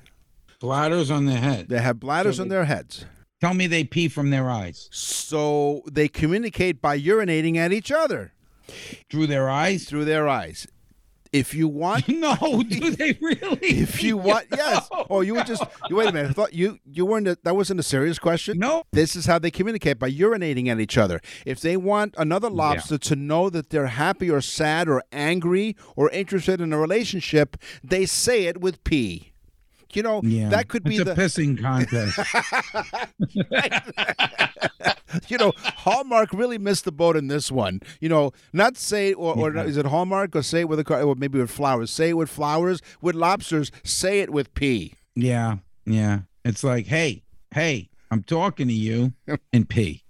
Bladders 0.61 1.11
on 1.11 1.25
their 1.27 1.39
head. 1.39 1.69
They 1.69 1.81
have 1.81 1.99
bladders 1.99 2.39
on 2.39 2.49
their 2.49 2.67
heads. 2.67 3.07
Tell 3.41 3.55
me 3.55 3.67
they 3.67 3.85
pee 3.85 4.09
from 4.09 4.29
their 4.31 4.51
eyes. 4.51 4.89
So 4.93 5.83
they 5.91 6.09
communicate 6.09 6.83
by 6.83 6.99
urinating 7.01 7.57
at 7.57 7.73
each 7.73 7.91
other 7.91 8.33
Through 9.11 9.29
their 9.29 9.49
eyes? 9.49 9.85
through 9.85 10.05
their 10.05 10.29
eyes. 10.29 10.67
If 11.33 11.55
you 11.55 11.67
want 11.69 12.07
No, 12.09 12.37
do 12.69 12.91
they 12.91 13.17
really? 13.23 13.59
if 13.63 14.03
you 14.03 14.17
want 14.17 14.47
yes 14.55 14.89
oh 15.09 15.21
you 15.21 15.37
were 15.37 15.45
just 15.45 15.63
you 15.89 15.95
wait 15.97 16.09
a 16.09 16.13
minute 16.13 16.31
I 16.31 16.33
thought 16.33 16.53
you 16.55 16.81
you 16.85 17.07
weren't 17.07 17.29
a, 17.29 17.39
that 17.45 17.55
wasn't 17.55 17.79
a 17.79 17.85
serious 17.85 18.19
question 18.19 18.59
No. 18.59 18.83
this 18.93 19.15
is 19.15 19.27
how 19.27 19.39
they 19.39 19.53
communicate 19.53 20.01
by 20.01 20.11
urinating 20.11 20.67
at 20.67 20.81
each 20.81 20.99
other 20.99 21.21
if 21.47 21.61
they 21.61 21.77
want 21.77 22.17
another 22.19 22.51
lobster 22.51 22.99
to 22.99 23.15
know 23.15 23.49
that 23.49 23.71
they're 23.71 23.87
happy 23.87 24.29
or 24.29 24.41
sad 24.41 24.89
or 24.89 25.05
angry 25.13 25.77
or 25.95 26.11
interested 26.11 26.61
in 26.61 26.73
a 26.73 26.79
relationship 26.79 27.57
they 27.85 28.07
say 28.07 28.47
it 28.47 28.61
with 28.61 28.83
pee 28.83 29.30
you 29.97 30.03
know 30.03 30.21
Yeah. 30.25 30.49
that 30.51 30.69
could 30.69 30.85
be 30.85 30.97
it's 30.97 31.05
the 31.05 31.15
pissing 31.15 31.61
contest. 31.61 32.19
you 35.29 35.39
know, 35.39 35.53
Hallmark 35.57 36.33
really 36.33 36.59
missed 36.59 36.85
the 36.85 36.93
boat 36.93 37.17
in 37.17 37.29
this 37.29 37.51
one. 37.51 37.81
You 38.01 38.09
know, 38.09 38.33
not 38.53 38.77
say 38.77 39.13
or, 39.13 39.37
or 39.37 39.57
is 39.57 39.77
it 39.77 39.87
Hallmark 39.87 40.35
or 40.37 40.43
say 40.43 40.61
it 40.61 40.69
with 40.69 40.79
a 40.79 40.85
car 40.85 41.03
or 41.03 41.15
maybe 41.15 41.39
with 41.41 41.51
flowers. 41.51 41.91
Say 41.91 42.11
it 42.11 42.15
with 42.17 42.31
flowers. 42.31 42.81
With 43.01 43.15
lobsters, 43.15 43.71
say 43.83 44.21
it 44.21 44.31
with 44.31 44.53
pee. 44.55 44.95
yeah, 45.15 45.57
yeah. 45.85 46.21
It's 46.45 46.65
like, 46.65 46.87
hey, 46.87 47.23
hey, 47.55 47.91
I'm 48.11 48.23
talking 48.23 48.67
to 48.69 48.73
you 48.75 49.13
and 49.53 49.69
pee. 49.69 50.03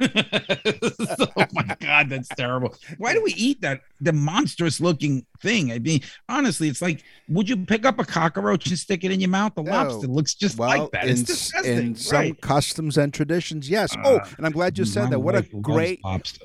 oh 0.00 1.46
my 1.52 1.76
god, 1.80 2.08
that's 2.08 2.28
terrible. 2.28 2.74
Why 2.98 3.12
do 3.12 3.22
we 3.22 3.32
eat 3.34 3.60
that 3.62 3.82
the 4.00 4.12
monstrous 4.12 4.80
looking 4.80 5.26
thing? 5.42 5.72
I 5.72 5.78
mean, 5.78 6.00
honestly, 6.28 6.68
it's 6.68 6.80
like, 6.80 7.02
would 7.28 7.48
you 7.48 7.56
pick 7.58 7.84
up 7.84 7.98
a 7.98 8.04
cockroach 8.04 8.66
and 8.68 8.78
stick 8.78 9.04
it 9.04 9.10
in 9.10 9.20
your 9.20 9.28
mouth? 9.28 9.54
The 9.54 9.62
No. 9.62 9.70
lobster 9.72 10.06
looks 10.06 10.34
just 10.34 10.58
well, 10.58 10.68
like 10.68 10.90
that. 10.92 11.04
in, 11.04 11.10
It's 11.10 11.20
s- 11.22 11.26
disgusting. 11.26 11.78
in 11.78 11.94
some 11.94 12.34
customs 12.36 12.96
and 12.96 13.12
traditions, 13.12 13.68
yes. 13.68 13.94
oh, 14.04 14.20
and 14.36 14.46
I'm 14.46 14.52
glad 14.52 14.78
you 14.78 14.84
said 14.84 15.10
that. 15.10 15.18
What 15.20 15.36
a 15.36 15.42
great, 15.42 16.00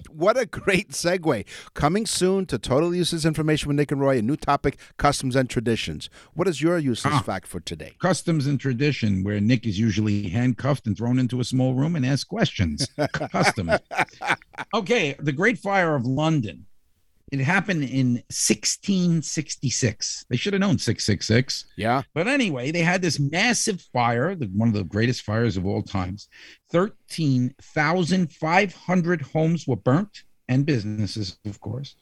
what 0.09 0.37
a 0.37 0.45
great 0.45 0.89
segue. 0.89 1.45
Coming 1.73 2.05
soon 2.05 2.45
to 2.47 2.57
Totally 2.57 2.97
Useless 2.97 3.25
Information 3.25 3.67
with 3.69 3.77
Nick 3.77 3.91
and 3.91 4.01
Roy. 4.01 4.17
A 4.17 4.21
new 4.21 4.35
topic: 4.35 4.77
customs 4.97 5.35
and 5.35 5.49
traditions. 5.49 6.09
What 6.33 6.47
is 6.47 6.61
your 6.61 6.77
useless 6.77 7.13
Ah. 7.15 7.21
fact 7.21 7.47
for 7.47 7.59
today? 7.59 7.93
customs 7.99 8.45
and 8.47 8.59
tradition 8.59 9.23
where 9.23 9.39
Nick 9.39 9.65
is 9.65 9.79
usually 9.79 10.27
handcuffed 10.29 10.85
and 10.87 10.97
thrown 10.97 11.17
into 11.19 11.39
a 11.39 11.43
small 11.43 11.73
room 11.73 11.95
and 11.95 12.05
asked 12.05 12.14
questions. 12.23 12.87
Customs. 13.13 13.71
Okay, 14.73 15.15
the 15.19 15.31
Great 15.31 15.59
Fire 15.59 15.95
of 15.95 16.05
London. 16.05 16.65
It 17.31 17.39
happened 17.39 17.83
in 17.83 18.23
1666. 18.29 20.25
They 20.29 20.37
should 20.37 20.53
have 20.53 20.59
known 20.59 20.77
666. 20.77 21.65
Yeah. 21.75 22.03
But 22.13 22.27
anyway, 22.27 22.69
they 22.71 22.81
had 22.81 23.01
this 23.01 23.19
massive 23.19 23.81
fire, 23.93 24.35
the, 24.35 24.45
one 24.47 24.67
of 24.67 24.75
the 24.75 24.83
greatest 24.83 25.23
fires 25.23 25.57
of 25.57 25.65
all 25.65 25.81
times. 25.81 26.27
13,500 26.71 29.21
homes 29.21 29.67
were 29.67 29.75
burnt 29.75 30.23
and 30.47 30.63
businesses, 30.65 31.39
of 31.45 31.59
course, 31.59 31.95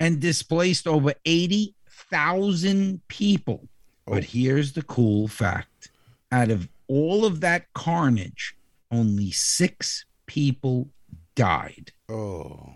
and 0.00 0.20
displaced 0.20 0.88
over 0.88 1.14
80,000 1.24 3.00
people. 3.08 3.68
But 4.06 4.24
oh. 4.24 4.26
here's 4.26 4.72
the 4.72 4.82
cool 4.82 5.28
fact 5.28 5.90
out 6.32 6.50
of 6.50 6.68
all 6.88 7.24
of 7.24 7.40
that 7.40 7.72
carnage, 7.72 8.55
only 8.90 9.30
six 9.30 10.04
people 10.26 10.88
died. 11.34 11.92
Oh. 12.08 12.74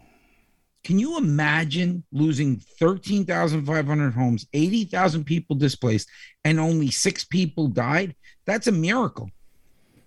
Can 0.82 0.98
you 0.98 1.18
imagine 1.18 2.04
losing 2.10 2.56
13,500 2.78 4.12
homes, 4.12 4.46
80,000 4.52 5.24
people 5.24 5.56
displaced, 5.56 6.08
and 6.44 6.58
only 6.58 6.90
six 6.90 7.24
people 7.24 7.68
died? 7.68 8.14
That's 8.46 8.66
a 8.66 8.72
miracle. 8.72 9.30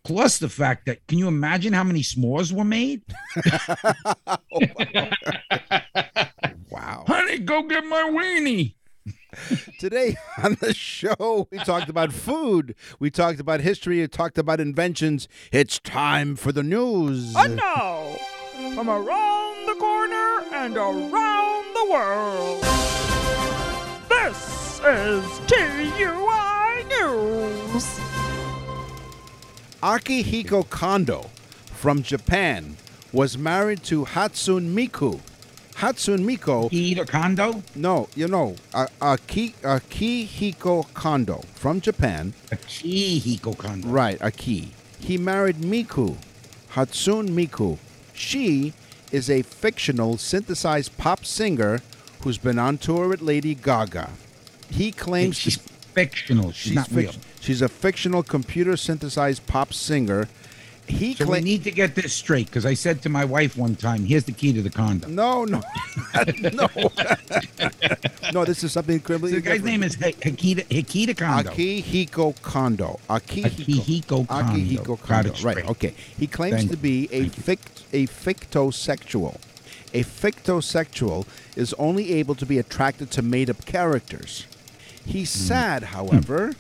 Plus 0.04 0.40
the 0.40 0.50
fact 0.50 0.88
that, 0.88 1.06
can 1.08 1.18
you 1.18 1.28
imagine 1.28 1.74
how 1.74 1.84
many 1.84 2.02
s'mores 2.02 2.52
were 2.52 2.66
made? 2.66 3.04
Oh 4.56 4.60
wow. 6.70 7.04
Honey, 7.08 7.40
go 7.40 7.64
get 7.64 7.86
my 7.86 8.10
weenie. 8.12 8.76
Today 9.80 10.16
on 10.42 10.58
the 10.60 10.74
show, 10.74 11.48
we 11.52 11.58
talked 11.60 11.90
about 11.90 12.14
food. 12.14 12.76
We 13.00 13.10
talked 13.10 13.40
about 13.40 13.62
history. 13.62 14.00
We 14.02 14.08
talked 14.08 14.38
about 14.38 14.60
inventions. 14.60 15.28
It's 15.52 15.80
time 15.80 16.36
for 16.36 16.52
the 16.52 16.64
news. 16.64 17.36
And 17.36 17.56
now, 17.56 18.16
from 18.76 18.90
around 18.90 19.68
the 19.68 19.76
corner 19.80 20.44
and 20.54 20.78
around 20.78 21.66
the 21.76 21.88
world, 21.92 22.64
this 24.10 24.80
is 24.86 25.40
TUI 25.48 26.84
News. 26.90 28.00
Akihiko 29.82 30.70
Kondo 30.70 31.30
from 31.66 32.04
Japan 32.04 32.78
was 33.12 33.38
married 33.38 33.84
to 33.84 34.06
Hatsune 34.06 34.74
Miku. 34.74 35.20
Hatsune 35.76 36.24
Miku, 36.24 36.70
a 36.72 37.06
condo? 37.06 37.62
no, 37.76 38.08
you 38.16 38.28
know, 38.28 38.56
uh, 38.74 38.88
Aki, 39.02 39.50
Akihiko 39.64 40.94
Kondo 40.94 41.42
from 41.56 41.82
Japan. 41.82 42.34
Akihiko 42.52 43.58
condo. 43.58 43.88
Right, 43.88 44.22
Aki. 44.22 44.72
He 45.00 45.18
married 45.18 45.58
Miku, 45.58 46.16
Hatsune 46.74 47.30
Miku. 47.30 47.78
She 48.14 48.74
is 49.12 49.30
a 49.30 49.42
fictional 49.42 50.18
synthesized 50.18 50.98
pop 50.98 51.26
singer 51.26 51.80
who's 52.22 52.38
been 52.38 52.60
on 52.60 52.78
tour 52.78 53.08
with 53.10 53.22
Lady 53.22 53.56
Gaga. 53.56 54.10
He 54.70 54.92
claims 54.92 55.36
She's 55.36 55.58
to 55.58 55.64
fictional. 55.94 56.52
She's, 56.52 56.58
She's 56.72 56.76
not 56.76 56.90
fic- 56.90 56.96
real. 56.96 57.14
She's 57.42 57.62
a 57.62 57.68
fictional 57.70 58.24
computer 58.24 58.78
synthesized 58.78 59.46
pop 59.48 59.74
singer, 59.74 60.30
he 60.88 61.14
So 61.16 61.26
we 61.26 61.40
need 61.42 61.64
to 61.64 61.72
get 61.72 61.96
this 61.96 62.14
straight 62.14 62.48
because 62.48 62.66
I 62.66 62.74
said 62.74 63.02
to 63.04 63.10
my 63.10 63.26
wife 63.26 63.56
one 63.58 63.76
time, 63.76 64.06
"Here's 64.06 64.26
the 64.26 64.32
key 64.34 64.52
to 64.54 64.62
the 64.62 64.70
condo." 64.70 65.08
No, 65.08 65.44
no, 65.46 65.62
no, 66.54 66.68
no. 68.34 68.46
This 68.46 68.64
is 68.64 68.72
something 68.74 69.02
So 69.06 69.18
the 69.18 69.30
guy's 69.42 69.44
different. 69.62 69.66
name 69.66 69.84
is 69.84 69.96
Hi- 69.96 70.12
Hikita, 70.14 70.66
Hikita 70.68 71.18
Kondo. 71.18 71.52
Akihiko 71.52 72.42
Kondo. 72.42 73.00
Akihiko 73.10 74.26
Akihiko, 74.28 74.28
Kondo. 74.28 74.34
Akihiko 74.54 75.00
Kondo. 75.02 75.34
Right. 75.44 75.70
Okay. 75.70 75.94
He 76.18 76.28
claims 76.28 76.58
Thank 76.58 76.72
to 76.72 76.78
be 76.78 77.08
a 77.12 77.30
fict, 77.30 77.84
a 77.94 78.08
fictosexual. 78.08 79.38
A 79.94 80.04
fictosexual 80.04 81.26
is 81.56 81.74
only 81.76 82.14
able 82.14 82.36
to 82.36 82.46
be 82.46 82.58
attracted 82.58 83.12
to 83.12 83.22
made-up 83.22 83.66
characters. 83.66 84.46
He's 85.06 85.32
Hmm. 85.34 85.48
sad, 85.48 85.84
however, 85.84 86.54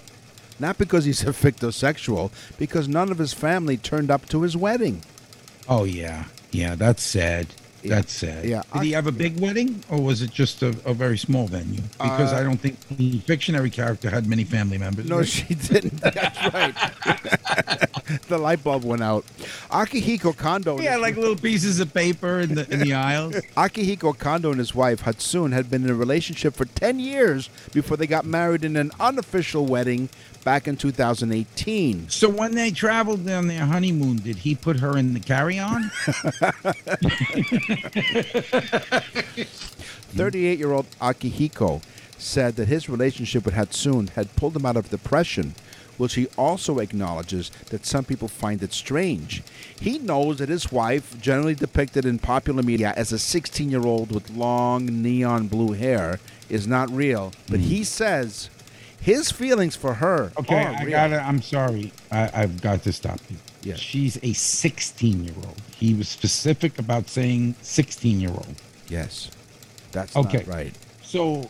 not 0.63 0.77
because 0.79 1.05
he's 1.05 1.21
a 1.27 1.27
fictosexual, 1.27 2.31
because 2.57 2.87
none 2.87 3.11
of 3.11 3.19
his 3.19 3.33
family 3.33 3.77
turned 3.77 4.09
up 4.09 4.25
to 4.29 4.41
his 4.41 4.57
wedding. 4.57 5.03
Oh 5.69 5.83
yeah, 5.83 6.25
yeah. 6.51 6.73
That's 6.75 7.03
sad. 7.03 7.47
That's 7.89 8.11
sad. 8.13 8.45
yeah, 8.45 8.61
Did 8.73 8.83
he 8.83 8.91
have 8.91 9.07
a 9.07 9.11
big 9.11 9.39
wedding, 9.39 9.83
or 9.89 10.01
was 10.01 10.21
it 10.21 10.31
just 10.31 10.61
a, 10.61 10.69
a 10.85 10.93
very 10.93 11.17
small 11.17 11.47
venue? 11.47 11.81
Because 11.99 12.31
Uh, 12.33 12.37
I 12.37 12.43
don't 12.43 12.57
think 12.59 12.77
the 12.89 13.19
fictionary 13.19 13.69
character 13.69 14.09
had 14.09 14.27
many 14.27 14.43
family 14.43 14.77
members. 14.77 15.07
No, 15.09 15.17
right? 15.17 15.27
she 15.27 15.53
didn't. 15.55 15.99
That's 16.01 16.53
right. 16.53 16.75
the 18.27 18.37
light 18.37 18.63
bulb 18.63 18.83
went 18.83 19.03
out. 19.03 19.25
Akihiko 19.69 20.35
Kondo. 20.35 20.77
Had 20.77 20.99
like 21.01 21.15
little 21.17 21.35
pieces 21.35 21.79
of 21.79 21.93
paper 21.93 22.39
in 22.39 22.55
the 22.55 22.71
in 22.71 22.79
the 22.81 22.93
aisles. 23.11 23.35
Akihiko 23.57 24.17
Kondo 24.17 24.49
and 24.51 24.59
his 24.59 24.73
wife 24.75 25.03
Hatsune 25.03 25.51
had 25.53 25.69
been 25.69 25.83
in 25.83 25.89
a 25.89 25.95
relationship 25.95 26.55
for 26.55 26.65
10 26.65 26.99
years 26.99 27.49
before 27.73 27.97
they 27.97 28.07
got 28.07 28.25
married 28.25 28.63
in 28.63 28.75
an 28.75 28.91
unofficial 28.99 29.65
wedding 29.65 30.09
back 30.43 30.67
in 30.67 30.75
2018. 30.75 32.09
So 32.09 32.27
when 32.29 32.53
they 32.55 32.69
traveled 32.71 33.27
on 33.29 33.47
their 33.47 33.65
honeymoon, 33.65 34.17
did 34.17 34.37
he 34.37 34.55
put 34.55 34.79
her 34.81 34.97
in 34.97 35.13
the 35.13 35.21
carry-on? 35.21 35.89
38 40.15 40.59
year 40.59 40.71
old 40.71 40.85
Akihiko 41.01 41.81
said 42.17 42.55
that 42.55 42.67
his 42.67 42.89
relationship 42.89 43.45
with 43.45 43.53
Hatsune 43.53 44.09
had 44.11 44.35
pulled 44.35 44.55
him 44.55 44.65
out 44.65 44.77
of 44.77 44.89
depression, 44.89 45.55
which 45.97 46.15
he 46.15 46.27
also 46.37 46.79
acknowledges 46.79 47.49
that 47.69 47.85
some 47.85 48.05
people 48.05 48.27
find 48.27 48.63
it 48.63 48.73
strange. 48.73 49.43
He 49.79 49.99
knows 49.99 50.37
that 50.37 50.49
his 50.49 50.71
wife, 50.71 51.19
generally 51.21 51.55
depicted 51.55 52.05
in 52.05 52.19
popular 52.19 52.63
media 52.63 52.93
as 52.95 53.11
a 53.11 53.19
16 53.19 53.69
year 53.69 53.85
old 53.85 54.11
with 54.13 54.29
long 54.29 54.85
neon 54.85 55.47
blue 55.47 55.73
hair, 55.73 56.19
is 56.49 56.67
not 56.67 56.89
real, 56.91 57.31
but 57.49 57.59
he 57.59 57.79
hmm. 57.79 57.83
says 57.83 58.49
his 59.03 59.31
feelings 59.31 59.75
for 59.75 59.93
her 59.95 60.31
Okay, 60.37 60.55
I 60.63 60.81
real. 60.83 60.89
gotta. 60.91 61.19
I'm 61.21 61.41
sorry. 61.41 61.91
I, 62.11 62.29
I've 62.33 62.61
got 62.61 62.83
to 62.83 62.93
stop 62.93 63.19
you. 63.29 63.37
Yeah. 63.63 63.75
She's 63.75 64.17
a 64.23 64.33
16 64.33 65.23
year 65.23 65.33
old. 65.37 65.61
He 65.75 65.93
was 65.93 66.07
specific 66.09 66.79
about 66.79 67.07
saying 67.09 67.55
16 67.61 68.19
year 68.19 68.29
old. 68.31 68.55
Yes. 68.87 69.29
That's 69.91 70.15
Okay. 70.15 70.39
not 70.39 70.47
right. 70.47 70.73
So 71.03 71.41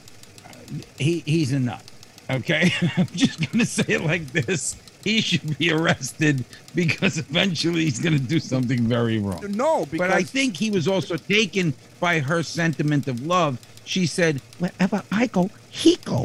uh, 0.45 0.53
he 0.97 1.19
he's 1.25 1.51
a 1.53 1.59
nut. 1.59 1.81
Okay, 2.29 2.71
I'm 2.97 3.05
just 3.07 3.51
gonna 3.51 3.65
say 3.65 3.83
it 3.87 4.03
like 4.03 4.31
this. 4.31 4.75
He 5.03 5.19
should 5.19 5.57
be 5.57 5.69
arrested 5.71 6.45
because 6.73 7.17
eventually 7.17 7.83
he's 7.83 7.99
gonna 7.99 8.17
do 8.19 8.39
something 8.39 8.87
very 8.87 9.19
wrong. 9.19 9.43
No, 9.51 9.85
because 9.85 9.97
But 10.07 10.11
I 10.11 10.23
think 10.23 10.55
he 10.55 10.71
was 10.71 10.87
also 10.87 11.17
taken 11.17 11.73
by 11.99 12.19
her 12.19 12.41
sentiment 12.41 13.07
of 13.09 13.25
love. 13.25 13.57
She 13.85 14.05
said, 14.05 14.41
"Wherever 14.59 15.03
I 15.11 15.27
go, 15.27 15.49
he 15.69 15.97
go." 15.97 16.23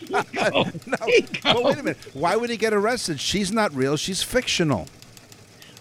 he 0.00 0.06
go. 0.34 0.64
He 1.06 1.20
go. 1.22 1.38
Well, 1.44 1.64
wait 1.64 1.78
a 1.78 1.82
minute. 1.82 1.98
Why 2.12 2.36
would 2.36 2.50
he 2.50 2.56
get 2.56 2.72
arrested? 2.74 3.20
She's 3.20 3.50
not 3.50 3.74
real. 3.74 3.96
She's 3.96 4.22
fictional. 4.22 4.86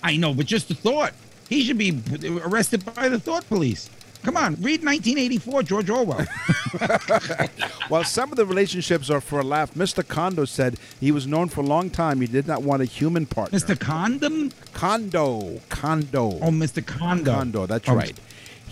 I 0.01 0.15
know, 0.17 0.33
but 0.33 0.45
just 0.45 0.67
the 0.69 0.73
thought. 0.75 1.13
He 1.49 1.63
should 1.63 1.77
be 1.77 2.01
arrested 2.43 2.83
by 2.95 3.09
the 3.09 3.19
thought 3.19 3.47
police. 3.49 3.89
Come 4.23 4.37
on, 4.37 4.53
read 4.61 4.83
1984, 4.85 5.63
George 5.63 5.89
Orwell. 5.89 6.23
While 7.89 8.03
some 8.03 8.31
of 8.31 8.37
the 8.37 8.45
relationships 8.45 9.09
are 9.09 9.19
for 9.19 9.39
a 9.39 9.43
laugh, 9.43 9.73
Mr. 9.73 10.07
Kondo 10.07 10.45
said 10.45 10.77
he 10.99 11.11
was 11.11 11.25
known 11.25 11.49
for 11.49 11.61
a 11.61 11.65
long 11.65 11.89
time 11.89 12.21
he 12.21 12.27
did 12.27 12.45
not 12.47 12.61
want 12.61 12.83
a 12.83 12.85
human 12.85 13.25
partner. 13.25 13.57
Mr. 13.57 13.77
Condom? 13.79 14.51
Kondo. 14.73 15.59
Kondo. 15.69 16.37
Oh, 16.39 16.51
Mr. 16.51 16.85
Kondo. 16.85 17.33
Kondo, 17.33 17.65
that's 17.65 17.89
Oh, 17.89 17.95
right. 17.95 18.17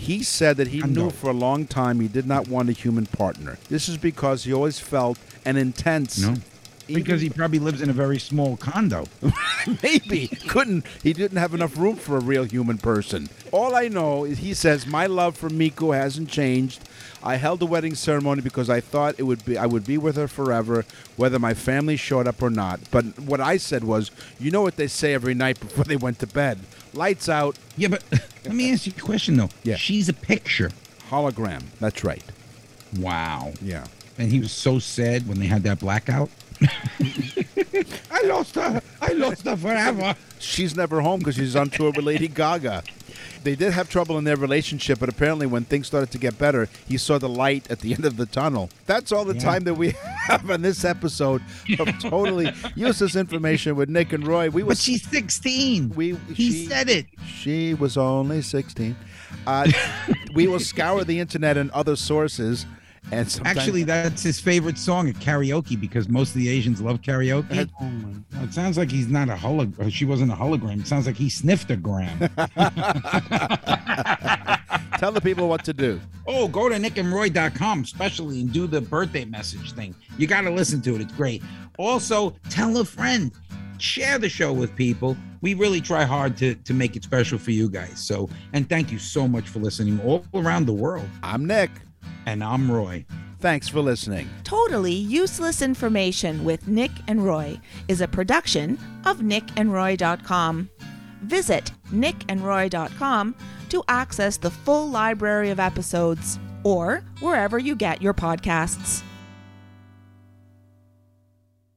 He 0.00 0.22
said 0.22 0.56
that 0.56 0.68
he 0.68 0.80
knew 0.80 1.10
for 1.10 1.28
a 1.28 1.34
long 1.34 1.66
time 1.66 2.00
he 2.00 2.08
did 2.08 2.26
not 2.26 2.48
want 2.48 2.70
a 2.70 2.72
human 2.72 3.04
partner. 3.04 3.58
This 3.68 3.86
is 3.86 3.98
because 3.98 4.44
he 4.44 4.52
always 4.52 4.78
felt 4.78 5.18
an 5.44 5.58
intense. 5.58 6.18
No. 6.18 6.36
Because 6.86 7.20
he 7.20 7.28
probably 7.28 7.58
lives 7.60 7.82
in 7.82 7.90
a 7.90 7.92
very 7.92 8.18
small 8.18 8.56
condo. 8.56 9.04
Maybe 9.82 10.26
couldn't 10.48 10.84
he 11.02 11.12
didn't 11.12 11.36
have 11.36 11.54
enough 11.54 11.76
room 11.76 11.96
for 11.96 12.16
a 12.16 12.20
real 12.20 12.44
human 12.44 12.78
person. 12.78 13.28
All 13.52 13.76
I 13.76 13.88
know 13.88 14.24
is 14.24 14.38
he 14.38 14.54
says 14.54 14.86
my 14.86 15.06
love 15.06 15.36
for 15.36 15.50
Miku 15.50 15.94
hasn't 15.94 16.30
changed. 16.30 16.80
I 17.22 17.36
held 17.36 17.60
a 17.62 17.66
wedding 17.66 17.94
ceremony 17.94 18.40
because 18.40 18.70
I 18.70 18.80
thought 18.80 19.16
it 19.18 19.24
would 19.24 19.44
be 19.44 19.58
I 19.58 19.66
would 19.66 19.86
be 19.86 19.98
with 19.98 20.16
her 20.16 20.26
forever, 20.28 20.84
whether 21.16 21.38
my 21.38 21.52
family 21.54 21.96
showed 21.96 22.26
up 22.26 22.42
or 22.42 22.50
not. 22.50 22.80
But 22.90 23.04
what 23.20 23.40
I 23.40 23.58
said 23.58 23.84
was, 23.84 24.10
you 24.40 24.50
know 24.50 24.62
what 24.62 24.76
they 24.76 24.88
say 24.88 25.12
every 25.12 25.34
night 25.34 25.60
before 25.60 25.84
they 25.84 25.96
went 25.96 26.18
to 26.20 26.26
bed: 26.26 26.58
lights 26.94 27.28
out, 27.28 27.56
Yeah, 27.76 27.88
but 27.88 28.02
let 28.44 28.54
me 28.54 28.72
ask 28.72 28.86
you 28.86 28.92
a 28.96 29.00
question 29.00 29.36
though. 29.36 29.50
Yeah. 29.62 29.76
She's 29.76 30.08
a 30.08 30.12
picture. 30.14 30.70
hologram. 31.08 31.62
That's 31.80 32.04
right. 32.04 32.22
Wow. 32.98 33.52
Yeah. 33.62 33.86
And 34.18 34.30
he 34.30 34.40
was 34.40 34.52
so 34.52 34.78
sad 34.78 35.26
when 35.28 35.38
they 35.38 35.46
had 35.46 35.62
that 35.62 35.78
blackout. 35.80 36.28
I 38.10 38.22
lost 38.26 38.54
her. 38.56 38.82
I 39.00 39.12
lost 39.12 39.44
her 39.46 39.56
forever. 39.56 40.14
She's 40.38 40.76
never 40.76 41.00
home 41.00 41.18
because 41.20 41.34
she's 41.36 41.54
on 41.56 41.68
tour 41.70 41.92
with 41.94 42.04
Lady 42.04 42.26
Gaga. 42.28 42.82
They 43.42 43.54
did 43.56 43.72
have 43.72 43.88
trouble 43.88 44.18
in 44.18 44.24
their 44.24 44.36
relationship, 44.36 44.98
but 45.00 45.08
apparently, 45.08 45.46
when 45.46 45.64
things 45.64 45.86
started 45.86 46.10
to 46.12 46.18
get 46.18 46.38
better, 46.38 46.68
he 46.86 46.96
saw 46.98 47.18
the 47.18 47.28
light 47.28 47.70
at 47.70 47.80
the 47.80 47.94
end 47.94 48.04
of 48.04 48.16
the 48.16 48.26
tunnel. 48.26 48.68
That's 48.86 49.12
all 49.12 49.24
the 49.24 49.34
Yeah. 49.34 49.40
time 49.40 49.64
that 49.64 49.74
we 49.74 49.90
have 50.26 50.50
on 50.50 50.62
this 50.62 50.84
episode 50.84 51.42
of 51.78 51.88
totally 52.00 52.52
useless 52.74 53.16
information 53.16 53.76
with 53.76 53.88
Nick 53.88 54.12
and 54.12 54.26
Roy. 54.26 54.50
We 54.50 54.62
But 54.62 54.78
she's 54.78 55.06
16. 55.08 55.92
we 55.96 56.16
he 56.34 56.50
she- 56.52 56.66
said 56.66 56.88
it. 56.90 57.06
She 57.26 57.74
was 57.74 57.96
only 57.96 58.42
sixteen. 58.42 58.96
Uh, 59.46 59.70
we 60.34 60.46
will 60.46 60.60
scour 60.60 61.04
the 61.04 61.18
internet 61.20 61.56
and 61.56 61.70
other 61.70 61.96
sources, 61.96 62.66
and 63.12 63.28
sometimes, 63.30 63.58
Actually, 63.58 63.82
that's 63.82 64.22
his 64.22 64.38
favorite 64.38 64.78
song 64.78 65.08
at 65.08 65.16
karaoke 65.16 65.78
because 65.80 66.08
most 66.08 66.28
of 66.30 66.34
the 66.36 66.48
Asians 66.48 66.80
love 66.80 67.00
karaoke. 67.02 67.68
Oh, 67.80 68.42
It 68.44 68.52
sounds 68.54 68.78
like 68.78 68.90
he's 68.90 69.08
not 69.08 69.28
a 69.28 69.34
hologram. 69.34 69.92
She 69.92 70.04
wasn't 70.04 70.30
a 70.32 70.34
hologram. 70.36 70.80
It 70.80 70.86
sounds 70.86 71.06
like 71.06 71.16
he 71.16 71.28
sniffed 71.28 71.70
a 71.70 71.76
gram. 71.76 72.18
tell 74.98 75.10
the 75.12 75.20
people 75.22 75.48
what 75.48 75.64
to 75.64 75.72
do. 75.72 76.00
oh, 76.26 76.46
go 76.48 76.68
to 76.68 76.76
nickandroy.com, 76.76 77.82
especially 77.82 78.40
and 78.42 78.52
do 78.52 78.66
the 78.66 78.80
birthday 78.80 79.24
message 79.24 79.72
thing. 79.72 79.94
You 80.18 80.26
got 80.26 80.42
to 80.42 80.50
listen 80.50 80.80
to 80.82 80.94
it. 80.94 81.00
It's 81.00 81.12
great. 81.14 81.42
Also, 81.78 82.34
tell 82.48 82.76
a 82.78 82.84
friend. 82.84 83.32
Share 83.78 84.18
the 84.18 84.28
show 84.28 84.52
with 84.52 84.76
people. 84.76 85.16
We 85.40 85.54
really 85.54 85.80
try 85.80 86.04
hard 86.04 86.36
to 86.36 86.54
to 86.54 86.74
make 86.74 86.96
it 86.96 87.02
special 87.04 87.38
for 87.38 87.50
you 87.50 87.70
guys. 87.70 87.98
So, 87.98 88.28
and 88.52 88.68
thank 88.68 88.92
you 88.92 88.98
so 88.98 89.26
much 89.26 89.48
for 89.48 89.58
listening 89.58 89.98
all 90.02 90.22
around 90.34 90.66
the 90.66 90.74
world. 90.74 91.08
I'm 91.22 91.46
Nick. 91.46 91.70
And 92.26 92.42
I'm 92.42 92.70
Roy. 92.70 93.04
Thanks 93.40 93.68
for 93.68 93.80
listening. 93.80 94.28
Totally 94.44 94.92
Useless 94.92 95.62
Information 95.62 96.44
with 96.44 96.68
Nick 96.68 96.90
and 97.08 97.24
Roy 97.24 97.58
is 97.88 98.02
a 98.02 98.08
production 98.08 98.78
of 99.06 99.20
nickandroy.com. 99.20 100.68
Visit 101.22 101.72
nickandroy.com 101.90 103.34
to 103.70 103.84
access 103.88 104.36
the 104.36 104.50
full 104.50 104.90
library 104.90 105.50
of 105.50 105.60
episodes 105.60 106.38
or 106.64 107.02
wherever 107.20 107.58
you 107.58 107.74
get 107.74 108.02
your 108.02 108.14
podcasts. 108.14 109.02